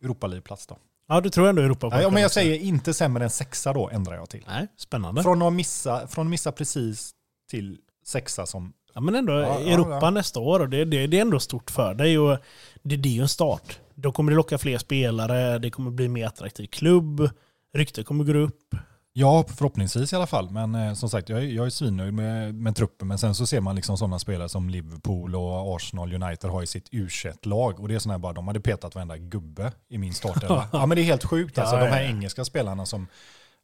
Europa 0.03 0.27
League-plats 0.27 0.67
då. 0.67 0.77
Ja, 1.11 1.21
du 1.21 1.29
tror 1.29 1.49
ändå 1.49 1.61
Europa 1.61 2.01
Ja, 2.01 2.09
men 2.09 2.21
jag 2.21 2.31
säger 2.31 2.59
inte 2.59 2.93
sämre 2.93 3.23
än 3.23 3.29
sexa 3.29 3.73
då, 3.73 3.89
ändrar 3.89 4.15
jag 4.15 4.29
till. 4.29 4.43
Nej, 4.47 4.67
spännande. 4.77 5.23
Från 5.23 5.41
att 5.41 5.53
missa, 5.53 6.07
från 6.07 6.27
att 6.27 6.31
missa 6.31 6.51
precis 6.51 7.11
till 7.49 7.77
sexa 8.05 8.45
som... 8.45 8.73
Ja, 8.93 9.01
men 9.01 9.15
ändå 9.15 9.33
Ja, 9.33 9.59
Europa 9.59 9.99
ja. 10.01 10.09
nästa 10.09 10.39
år 10.39 10.59
och 10.59 10.69
det, 10.69 10.85
det, 10.85 11.07
det 11.07 11.17
är 11.17 11.21
ändå 11.21 11.39
stort 11.39 11.71
för 11.71 11.93
dig. 11.93 12.19
Och 12.19 12.37
det, 12.83 12.95
det 12.95 13.09
är 13.09 13.13
ju 13.13 13.21
en 13.21 13.29
start. 13.29 13.79
Då 13.95 14.11
kommer 14.11 14.31
det 14.31 14.35
locka 14.35 14.57
fler 14.57 14.77
spelare, 14.77 15.59
det 15.59 15.69
kommer 15.69 15.91
bli 15.91 16.07
mer 16.07 16.27
attraktiv 16.27 16.67
klubb, 16.67 17.29
ryktet 17.73 18.05
kommer 18.05 18.23
gå 18.23 18.33
upp. 18.33 18.75
Ja, 19.13 19.45
förhoppningsvis 19.47 20.13
i 20.13 20.15
alla 20.15 20.27
fall. 20.27 20.49
Men 20.49 20.75
eh, 20.75 20.93
som 20.93 21.09
sagt, 21.09 21.29
jag 21.29 21.39
är, 21.39 21.43
jag 21.43 21.65
är 21.65 21.69
svinnöjd 21.69 22.13
med, 22.13 22.55
med 22.55 22.75
truppen. 22.75 23.07
Men 23.07 23.17
sen 23.17 23.35
så 23.35 23.47
ser 23.47 23.61
man 23.61 23.75
liksom 23.75 23.97
sådana 23.97 24.19
spelare 24.19 24.49
som 24.49 24.69
Liverpool 24.69 25.35
och 25.35 25.75
Arsenal 25.75 26.23
United 26.23 26.49
har 26.49 26.63
i 26.63 26.67
sitt 26.67 26.87
u 26.91 27.09
lag 27.41 27.79
Och 27.79 27.87
det 27.87 27.95
är 27.95 27.99
sådana 27.99 28.13
här 28.13 28.19
bara, 28.19 28.33
de 28.33 28.47
hade 28.47 28.59
petat 28.59 28.95
varenda 28.95 29.17
gubbe 29.17 29.71
i 29.89 29.97
min 29.97 30.13
startelva. 30.13 30.67
ja 30.73 30.85
men 30.85 30.95
det 30.95 31.01
är 31.01 31.05
helt 31.05 31.23
sjukt 31.23 31.57
alltså. 31.57 31.75
Ja, 31.75 31.85
de 31.85 31.91
här 31.91 32.01
ja, 32.01 32.09
engelska 32.09 32.45
spelarna 32.45 32.85
som 32.85 33.07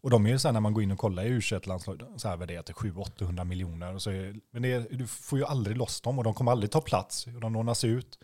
och 0.01 0.09
de 0.09 0.25
är 0.25 0.29
ju 0.29 0.39
så 0.39 0.47
här 0.47 0.53
när 0.53 0.59
man 0.59 0.73
går 0.73 0.83
in 0.83 0.91
och 0.91 0.99
kollar 0.99 1.23
i 1.23 1.27
u 1.27 1.41
landslag 1.63 2.01
så 2.17 2.27
här 2.27 2.37
värderat 2.37 2.65
till 2.65 2.75
700-800 2.75 3.43
miljoner. 3.43 3.95
Och 3.95 4.01
så 4.01 4.09
är, 4.09 4.35
men 4.51 4.65
är, 4.65 4.87
du 4.91 5.07
får 5.07 5.39
ju 5.39 5.45
aldrig 5.45 5.77
loss 5.77 6.01
dem 6.01 6.17
och 6.17 6.23
de 6.23 6.33
kommer 6.33 6.51
aldrig 6.51 6.71
ta 6.71 6.81
plats. 6.81 7.27
Och 7.27 7.41
de 7.41 7.53
lånas 7.53 7.83
ut. 7.83 8.19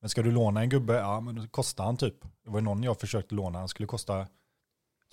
Men 0.00 0.10
ska 0.10 0.22
du 0.22 0.32
låna 0.32 0.60
en 0.60 0.68
gubbe, 0.68 0.94
ja 0.94 1.20
men 1.20 1.34
då 1.34 1.46
kostar 1.48 1.84
han 1.84 1.96
typ. 1.96 2.14
Det 2.44 2.50
var 2.50 2.60
någon 2.60 2.82
jag 2.82 3.00
försökte 3.00 3.34
låna, 3.34 3.58
han 3.58 3.68
skulle 3.68 3.86
kosta 3.86 4.26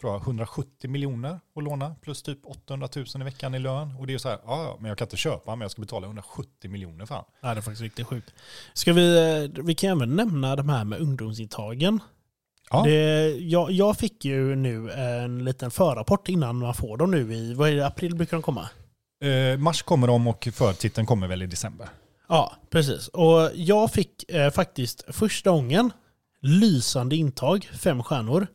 tror 0.01 0.13
jag, 0.13 0.21
170 0.21 0.89
miljoner 0.89 1.39
att 1.55 1.63
låna 1.63 1.95
plus 2.01 2.23
typ 2.23 2.45
800 2.45 2.89
000 2.95 3.05
i 3.15 3.23
veckan 3.23 3.55
i 3.55 3.59
lön. 3.59 3.95
Och 3.95 4.07
det 4.07 4.13
är 4.13 4.17
så 4.17 4.29
här, 4.29 4.39
ja, 4.45 4.77
men 4.79 4.89
jag 4.89 4.97
kan 4.97 5.05
inte 5.05 5.17
köpa 5.17 5.55
men 5.55 5.61
jag 5.61 5.71
ska 5.71 5.81
betala 5.81 6.05
170 6.05 6.69
miljoner 6.71 7.05
för 7.05 7.15
han. 7.15 7.23
Ja, 7.41 7.53
det 7.53 7.59
är 7.59 7.61
faktiskt 7.61 7.81
riktigt 7.81 8.07
sjukt. 8.07 8.33
Ska 8.73 8.93
vi, 8.93 9.17
eh, 9.43 9.63
vi 9.63 9.75
kan 9.75 9.89
även 9.89 10.15
nämna 10.15 10.55
de 10.55 10.69
här 10.69 10.85
med 10.85 10.99
ungdomsintagen. 10.99 11.99
Ja. 12.69 12.83
Det, 12.83 13.29
jag, 13.29 13.71
jag 13.71 13.97
fick 13.97 14.25
ju 14.25 14.55
nu 14.55 14.91
en 14.91 15.45
liten 15.45 15.71
förrapport 15.71 16.29
innan 16.29 16.55
man 16.55 16.73
får 16.73 16.97
dem 16.97 17.11
nu 17.11 17.33
i, 17.33 17.53
vad 17.53 17.69
är 17.69 17.75
det, 17.75 17.87
april 17.87 18.15
brukar 18.15 18.37
de 18.37 18.43
komma? 18.43 18.69
Eh, 19.23 19.57
mars 19.57 19.81
kommer 19.81 20.07
de 20.07 20.27
och 20.27 20.47
förtiteln 20.53 21.07
kommer 21.07 21.27
väl 21.27 21.41
i 21.41 21.47
december. 21.47 21.89
Ja, 22.29 22.55
precis. 22.69 23.07
Och 23.07 23.51
jag 23.55 23.91
fick 23.91 24.31
eh, 24.31 24.51
faktiskt 24.51 25.15
första 25.15 25.49
gången 25.49 25.91
lysande 26.41 27.15
intag, 27.15 27.65
fem 27.65 28.03
stjärnor. 28.03 28.47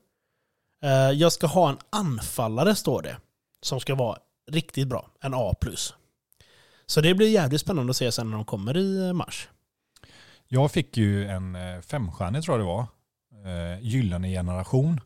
Eh, 0.82 0.90
jag 1.10 1.32
ska 1.32 1.46
ha 1.46 1.70
en 1.70 1.78
anfallare, 1.90 2.74
står 2.74 3.02
det, 3.02 3.16
som 3.62 3.80
ska 3.80 3.94
vara 3.94 4.18
riktigt 4.50 4.88
bra. 4.88 5.10
En 5.20 5.34
A+. 5.34 5.54
Så 6.86 7.00
det 7.00 7.14
blir 7.14 7.28
jävligt 7.28 7.60
spännande 7.60 7.90
att 7.90 7.96
se 7.96 8.12
sen 8.12 8.30
när 8.30 8.36
de 8.36 8.44
kommer 8.44 8.76
i 8.76 9.06
eh, 9.06 9.12
mars. 9.12 9.48
Jag 10.48 10.70
fick 10.70 10.96
ju 10.96 11.26
en 11.26 11.54
eh, 11.54 11.80
femstjärnig 11.80 12.42
tror 12.42 12.58
jag 12.58 12.66
det 12.66 12.72
var. 12.72 12.86
Gyllene 13.80 14.28
generation 14.28 15.00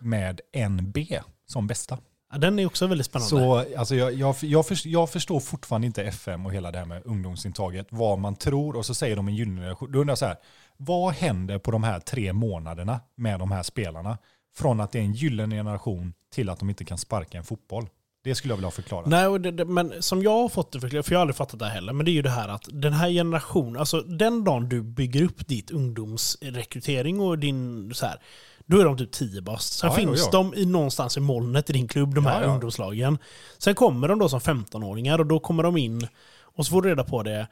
med 0.00 0.40
NB 0.70 0.98
som 1.46 1.66
bästa. 1.66 1.98
Ja, 2.32 2.38
den 2.38 2.58
är 2.58 2.66
också 2.66 2.86
väldigt 2.86 3.06
spännande. 3.06 3.30
Så 3.30 3.78
alltså, 3.78 3.94
jag, 3.94 4.12
jag, 4.12 4.36
jag, 4.40 4.66
förstår, 4.66 4.92
jag 4.92 5.10
förstår 5.10 5.40
fortfarande 5.40 5.86
inte 5.86 6.04
FM 6.04 6.46
och 6.46 6.52
hela 6.52 6.70
det 6.70 6.78
här 6.78 6.84
med 6.84 7.02
ungdomsintaget. 7.04 7.86
Vad 7.90 8.18
man 8.18 8.34
tror 8.34 8.76
och 8.76 8.86
så 8.86 8.94
säger 8.94 9.16
de 9.16 9.28
en 9.28 9.34
gyllene 9.34 9.60
generation. 9.60 9.92
Då 9.92 9.98
undrar 9.98 10.12
jag 10.12 10.18
så 10.18 10.26
här, 10.26 10.36
vad 10.76 11.14
händer 11.14 11.58
på 11.58 11.70
de 11.70 11.84
här 11.84 12.00
tre 12.00 12.32
månaderna 12.32 13.00
med 13.16 13.38
de 13.38 13.50
här 13.50 13.62
spelarna? 13.62 14.18
Från 14.56 14.80
att 14.80 14.92
det 14.92 14.98
är 14.98 15.02
en 15.02 15.12
gyllene 15.12 15.56
generation 15.56 16.12
till 16.34 16.48
att 16.48 16.58
de 16.58 16.70
inte 16.70 16.84
kan 16.84 16.98
sparka 16.98 17.38
en 17.38 17.44
fotboll. 17.44 17.88
Det 18.24 18.34
skulle 18.34 18.52
jag 18.52 18.56
vilja 18.56 18.66
ha 18.66 18.70
förklarat. 18.72 19.06
Nej, 19.08 19.38
det, 19.38 19.50
det, 19.50 19.64
men 19.64 20.02
som 20.02 20.22
jag 20.22 20.30
har 20.30 20.48
fått 20.48 20.72
det 20.72 20.80
förklarat, 20.80 21.06
för 21.06 21.12
jag 21.12 21.18
har 21.18 21.22
aldrig 21.22 21.36
fattat 21.36 21.58
det 21.58 21.68
heller, 21.68 21.92
men 21.92 22.04
det 22.04 22.10
är 22.10 22.12
ju 22.12 22.22
det 22.22 22.30
här 22.30 22.48
att 22.48 22.68
den 22.72 22.92
här 22.92 23.10
generationen, 23.10 23.76
alltså 23.80 24.00
den 24.00 24.44
dagen 24.44 24.68
du 24.68 24.82
bygger 24.82 25.22
upp 25.22 25.48
ditt 25.48 25.70
ungdomsrekrytering 25.70 27.20
och 27.20 27.38
din 27.38 27.90
så 27.94 28.06
här, 28.06 28.20
då 28.66 28.80
är 28.80 28.84
de 28.84 28.98
typ 28.98 29.12
10 29.12 29.42
bast. 29.42 29.72
Sen 29.72 29.90
Ja, 29.90 30.00
ja, 30.00 30.06
finns 30.06 30.20
ja. 30.24 30.30
de 30.32 30.54
i 30.54 30.66
någonstans 30.66 31.16
i 31.16 31.20
molnet 31.20 31.70
i 31.70 31.72
din 31.72 31.88
klubb, 31.88 32.14
de 32.14 32.26
här 32.26 32.40
Ja, 32.40 32.46
ja. 32.46 32.52
ungdomslagen. 32.52 33.18
Sen 33.58 33.74
kommer 33.74 34.08
de 34.08 34.18
då 34.18 34.28
som 34.28 34.40
15-åringar 34.40 35.18
och 35.18 35.26
då 35.26 35.38
kommer 35.40 35.62
de 35.62 35.76
in 35.76 36.08
och 36.40 36.66
så 36.66 36.70
får 36.70 36.82
du 36.82 36.88
reda 36.88 37.04
på 37.04 37.22
det. 37.22 37.48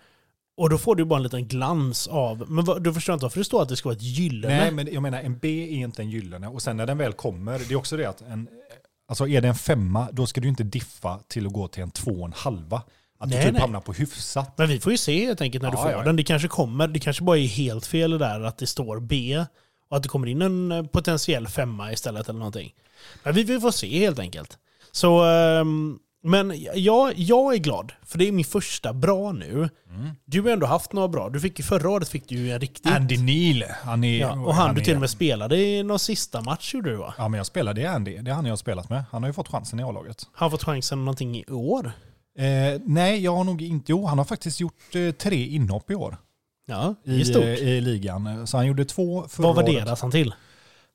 Och 0.57 0.71
då 0.71 0.79
får 0.79 0.97
du 0.97 1.05
bara 1.05 1.17
en 1.17 1.23
liten 1.23 1.49
glans 1.49 2.09
av, 2.09 2.45
men 2.51 2.65
vad, 2.65 2.83
du 2.83 2.95
förstår 2.95 3.13
inte 3.13 3.25
varför 3.25 3.39
det 3.39 3.45
står 3.45 3.63
att 3.63 3.69
det 3.69 3.77
ska 3.77 3.89
vara 3.89 3.97
ett 3.97 4.03
gyllene. 4.03 4.57
Nej, 4.57 4.71
men 4.71 4.93
jag 4.93 5.03
menar 5.03 5.21
en 5.21 5.39
B 5.39 5.49
är 5.49 5.85
inte 5.85 6.03
en 6.03 6.11
gyllene. 6.11 6.49
Och 6.49 6.63
sen 6.63 6.77
när 6.77 6.87
den 6.87 6.99
väl 6.99 7.13
kommer, 7.13 7.59
det 7.59 7.71
är 7.71 7.77
också 7.77 7.97
det 7.97 8.07
att 8.07 8.21
en, 8.23 8.49
alltså 9.09 9.29
är 9.29 9.41
det 9.41 9.49
en 9.49 9.55
femma, 9.55 10.09
då 10.13 10.27
ska 10.27 10.41
du 10.41 10.49
inte 10.49 10.63
diffa 10.63 11.19
till 11.29 11.47
att 11.47 11.53
gå 11.53 11.69
till 11.69 11.83
en 11.83 11.91
två 11.91 12.11
och 12.11 12.27
en 12.27 12.33
halva. 12.37 12.83
Att 13.19 13.29
Nej, 13.29 13.39
du 13.39 13.45
typ 13.45 13.53
nej. 13.53 13.61
hamnar 13.61 13.81
på 13.81 13.93
hyfsat. 13.93 14.59
Men 14.59 14.69
vi 14.69 14.81
får 14.81 14.93
ju 14.93 14.99
se 14.99 15.27
helt 15.27 15.41
enkelt 15.41 15.63
när 15.63 15.71
du 15.71 15.77
Ja, 15.77 15.83
får 15.83 15.93
ja, 15.93 15.99
ja. 15.99 16.05
den. 16.05 16.17
Det 16.17 16.23
kanske 16.25 16.49
kommer, 16.49 16.89
det 16.89 16.99
kanske 16.99 17.25
bara 17.25 17.39
är 17.39 17.47
helt 17.47 17.87
fel 17.87 18.19
där 18.19 18.41
att 18.41 18.59
det 18.59 18.67
står 18.67 19.01
B 19.01 19.45
och 19.89 19.97
att 19.97 20.03
det 20.03 20.09
kommer 20.09 20.27
in 20.27 20.43
en 20.43 20.73
eh, 20.73 20.83
potentiell 20.83 21.49
femma 21.49 21.93
istället 21.93 22.29
eller 22.29 22.39
någonting. 22.39 22.75
Men 23.23 23.35
vi, 23.35 23.45
vi 23.45 23.61
får 23.61 23.71
se 23.71 23.99
helt 23.99 24.19
enkelt. 24.19 24.59
Så, 24.93 25.25
ehm, 25.25 25.99
men 26.25 26.53
jag, 26.75 27.12
jag 27.18 27.55
är 27.55 27.59
glad, 27.59 27.93
för 28.07 28.18
det 28.18 28.29
är 28.29 28.33
min 28.33 28.45
första 28.45 28.93
bra 28.93 29.33
nu. 29.33 29.68
Mm. 29.91 30.11
Du 30.25 30.43
har 30.43 30.51
ändå 30.51 30.66
haft 30.66 30.93
några 30.93 31.09
bra. 31.09 31.29
Du 31.29 31.41
fick 31.41 31.59
ju 31.59 31.64
förra 31.64 31.91
året 31.91 32.09
fick 32.09 32.29
du 32.29 32.35
ju 32.35 32.51
en 32.53 32.61
riktigt... 32.61 32.93
Andy 32.93 33.16
Neal, 33.18 33.70
han 33.83 34.05
är... 34.05 34.20
ja, 34.20 34.33
och 34.33 34.55
han, 34.55 34.75
du 34.75 34.81
är- 34.81 34.85
till 34.85 34.95
och 34.95 35.01
med 35.01 35.11
spelade 35.11 35.57
i 35.57 35.83
någon 35.83 35.99
sista 35.99 36.41
match 36.41 36.75
gjorde 36.75 36.91
du 36.91 36.97
va? 36.97 37.14
Ja, 37.18 37.29
men 37.29 37.39
jag 37.39 37.47
spelade 37.47 37.81
i 37.81 37.87
Andy. 37.87 38.18
Det 38.18 38.31
är 38.31 38.35
han 38.35 38.45
jag 38.45 38.53
har 38.53 38.57
spelat 38.57 38.91
med. 38.91 39.05
Han 39.11 39.22
har 39.22 39.29
ju 39.29 39.33
fått 39.33 39.49
chansen 39.49 39.81
i 39.81 39.83
A-laget. 39.83 40.27
Har 40.33 40.45
han 40.45 40.51
fått 40.51 40.64
chansen 40.64 40.99
någonting 41.05 41.37
i 41.37 41.45
år? 41.51 41.93
Eh, 42.39 42.81
nej, 42.85 43.20
jag 43.25 43.37
har 43.37 43.45
nog 43.45 43.62
inte... 43.62 43.93
Jo, 43.93 44.07
han 44.07 44.18
har 44.18 44.25
faktiskt 44.25 44.61
gjort 44.61 44.95
eh, 44.95 45.11
tre 45.11 45.47
inhopp 45.47 45.91
i 45.91 45.95
år 45.95 46.16
Ja, 46.66 46.95
i, 47.05 47.25
stort. 47.25 47.43
eh, 47.45 47.51
i 47.68 47.81
ligan. 47.81 48.47
Så 48.47 48.57
han 48.57 48.66
gjorde 48.66 48.85
två 48.85 49.25
förra 49.29 49.47
Vad 49.47 49.57
året. 49.59 49.68
värderas 49.75 50.01
han 50.03 50.11
till? 50.11 50.35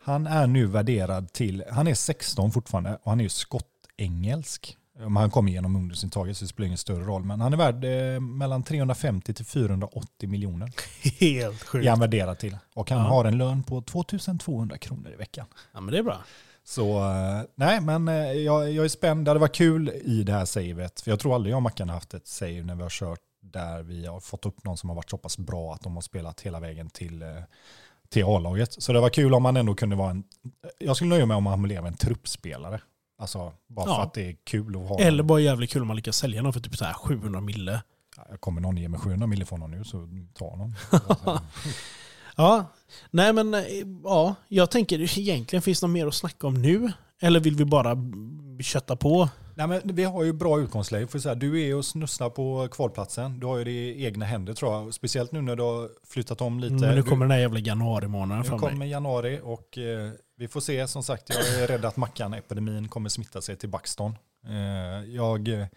Han 0.04 0.28
är 0.28 0.48
nu 0.48 0.66
värderad 0.66 1.34
till, 1.34 1.64
han 1.72 1.88
är 1.88 1.94
16 1.94 2.52
fortfarande 2.52 2.98
och 3.04 3.12
han 3.12 3.20
är 3.20 3.24
ju 3.24 3.30
skottengelsk. 3.30 4.76
Om 5.06 5.16
han 5.16 5.32
kommer 5.32 5.52
genom 5.52 5.76
ungdomsintaget 5.76 6.38
så 6.38 6.44
det 6.46 6.50
spelar 6.50 6.66
ingen 6.66 6.78
större 6.78 7.04
roll. 7.04 7.24
Men 7.24 7.42
han 7.42 7.54
är 7.54 7.58
värd 7.58 7.84
eh, 7.86 8.20
mellan 8.20 8.64
350 8.64 9.34
till 9.34 9.46
480 9.46 10.30
miljoner. 10.30 10.72
Helt 11.20 11.64
sjukt. 11.64 11.86
Är 11.86 11.90
han 11.90 12.00
värderad 12.00 12.40
till. 12.40 12.58
Och 12.74 12.90
han 12.90 13.00
Ja. 13.00 13.06
har 13.08 13.26
en 13.26 13.38
lön 13.38 13.64
på 13.64 13.82
2200 13.82 14.78
kronor 14.78 15.12
i 15.12 15.16
veckan. 15.16 15.46
Ja, 15.74 15.82
men 15.82 15.92
det 15.92 15.98
är 16.00 16.04
bra. 16.04 16.18
Så 16.64 16.98
eh, 17.00 17.42
nej, 17.56 17.82
men 17.82 18.08
eh, 18.08 18.16
jag, 18.32 18.72
jag 18.72 18.86
är 18.86 18.90
spänd. 18.90 19.26
Det 19.26 19.30
hade 19.30 19.40
varit 19.40 19.56
kul 19.56 19.90
i 19.90 20.24
det 20.24 20.32
här 20.34 20.46
savet. 20.46 21.02
För 21.02 21.12
jag 21.12 21.20
tror 21.20 21.36
aldrig 21.36 21.52
jag 21.52 21.58
och 21.58 21.64
Mackan 21.64 21.90
har 21.90 21.94
haft 21.96 22.14
ett 22.14 22.28
save 22.28 22.64
när 22.64 22.76
vi 22.76 22.82
har 22.84 22.90
kört 22.90 23.20
där 23.42 23.84
vi 23.84 24.06
har 24.06 24.20
fått 24.20 24.46
upp 24.46 24.64
någon 24.64 24.78
som 24.78 24.90
har 24.90 24.96
varit 24.96 25.10
så 25.10 25.18
pass 25.18 25.38
bra 25.38 25.74
att 25.74 25.82
de 25.82 25.96
har 25.96 26.02
spelat 26.02 26.42
hela 26.42 26.60
vägen 26.60 26.90
till, 26.90 27.22
eh, 27.22 27.28
till 28.10 28.24
A-laget. 28.26 28.84
Så 28.84 28.94
det 28.94 29.00
var 29.00 29.10
kul 29.10 29.34
om 29.34 29.44
man 29.44 29.58
ändå 29.58 29.76
kunde 29.76 29.96
vara 29.96 30.10
en... 30.12 30.24
Jag 30.80 30.96
skulle 30.96 31.10
nöja 31.10 31.26
mig 31.26 31.38
om 31.38 31.46
han 31.46 31.62
blev 31.62 31.86
en 31.86 31.94
truppspelare. 31.98 32.82
Alltså 33.20 33.54
bara 33.68 33.86
för 33.86 33.94
Ja. 33.94 34.04
att 34.04 34.14
det 34.14 34.22
är 34.30 34.36
kul 34.44 34.76
att 34.76 34.90
ha 34.90 35.00
Eller 35.00 35.18
någon. 35.18 35.28
bara 35.28 35.40
jävligt 35.40 35.70
kul 35.72 35.82
om 35.82 35.88
man 35.88 35.96
lyckas 35.98 36.18
sälja 36.18 36.42
någon 36.42 36.54
för 36.54 36.60
typ 36.60 36.78
så 36.78 36.86
här 36.86 36.94
700 36.94 37.42
mille. 37.42 37.82
Ja, 38.18 38.38
Kommer 38.40 38.62
någon 38.62 38.78
ge 38.78 38.90
mig 38.90 39.00
700 39.00 39.28
mil 39.28 39.46
från 39.46 39.62
honom 39.62 39.78
nu 39.80 39.84
så 39.86 40.08
ta 40.34 40.50
honom. 40.50 40.76
Ja, 42.38 42.66
nej 43.12 43.34
men 43.34 43.54
eh, 43.54 43.62
ja, 44.04 44.36
jag 44.48 44.72
tänker 44.72 45.20
egentligen 45.20 45.62
finns 45.62 45.80
det 45.80 45.88
något 45.88 45.94
mer 45.94 46.08
att 46.08 46.14
snacka 46.16 46.48
om 46.48 46.54
nu? 46.62 46.92
Eller 47.22 47.40
vill 47.40 47.56
vi 47.56 47.66
bara 47.66 47.98
kötta 48.62 48.96
på? 48.96 49.30
Nej, 49.56 49.68
men 49.68 49.82
vi 49.84 50.04
har 50.04 50.24
ju 50.24 50.34
bra 50.34 50.60
utgångsläge. 50.60 51.08
För 51.08 51.20
så 51.20 51.30
här, 51.30 51.36
du 51.36 51.62
är 51.70 51.76
och 51.76 51.86
snussar 51.86 52.30
på 52.30 52.68
kvalplatsen. 52.72 53.40
Du 53.40 53.48
har 53.48 53.58
ju 53.58 53.64
det 53.64 53.72
i 53.72 54.06
egna 54.06 54.26
händer 54.26 54.54
tror 54.54 54.74
jag. 54.74 54.94
Speciellt 54.94 55.32
nu 55.32 55.42
när 55.42 55.56
du 55.56 55.64
har 55.64 55.90
flyttat 56.08 56.42
om 56.42 56.60
lite. 56.60 56.74
Mm, 56.74 56.82
men 56.82 56.96
nu 56.96 57.02
Du- 57.02 57.10
kommer 57.10 57.26
den 57.26 57.32
här 57.32 57.40
jävla 57.40 57.60
januari-månaden 57.60 58.38
Nu 58.44 58.50
fram 58.50 58.60
mig. 58.62 58.70
kommer 58.70 58.86
januari 58.86 59.40
och 59.44 59.78
eh, 59.78 60.12
vi 60.40 60.48
får 60.48 60.62
se. 60.62 60.88
Som 60.88 61.04
sagt, 61.04 61.30
jag 61.30 61.48
är 61.48 61.68
rädd 61.68 61.86
att 61.86 61.98
Mackan-epidemin 61.98 62.88
kommer 62.88 63.10
smitta 63.10 63.42
sig 63.42 63.56
till 63.56 63.70
Backston. 63.70 64.16
Eh, 64.48 65.16
jag, 65.16 65.68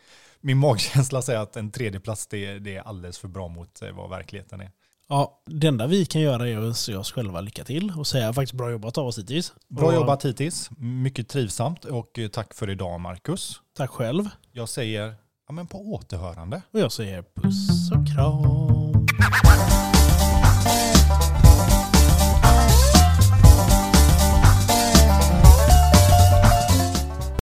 min 0.40 0.58
magkänsla 0.58 1.22
säger 1.22 1.40
att 1.40 1.56
en 1.56 1.70
tredje 1.70 2.00
plats 2.00 2.26
det, 2.26 2.58
det 2.58 2.76
är 2.76 2.82
alldeles 2.82 3.18
för 3.18 3.28
bra 3.28 3.48
mot 3.48 3.82
eh, 3.82 3.90
vad 3.90 4.10
verkligheten 4.10 4.60
är. 4.60 4.70
Ja, 5.08 5.42
det 5.46 5.66
enda 5.66 5.86
vi 5.86 6.06
kan 6.06 6.20
göra 6.20 6.48
är 6.48 6.56
att 6.56 6.64
önska 6.64 6.98
oss 6.98 7.12
själva 7.12 7.40
lycka 7.40 7.64
till 7.64 7.92
och 7.96 8.06
säga 8.06 8.32
faktiskt 8.32 8.52
bra 8.52 8.70
jobbat 8.70 8.98
av 8.98 9.06
oss 9.06 9.18
hittills. 9.18 9.52
Bra 9.68 9.94
jobbat 9.94 10.24
hittills, 10.24 10.70
mycket 10.78 11.28
trivsamt 11.28 11.84
och 11.84 12.18
eh, 12.18 12.28
tack 12.28 12.54
för 12.54 12.70
idag 12.70 13.00
Marcus. 13.00 13.60
Tack 13.76 13.90
själv. 13.90 14.28
Jag 14.52 14.68
säger 14.68 15.14
ja, 15.46 15.52
men 15.52 15.66
på 15.66 15.92
återhörande. 15.92 16.62
Och 16.70 16.80
jag 16.80 16.92
säger 16.92 17.24
puss 17.34 17.90
och 17.92 18.14
kram. 18.14 19.71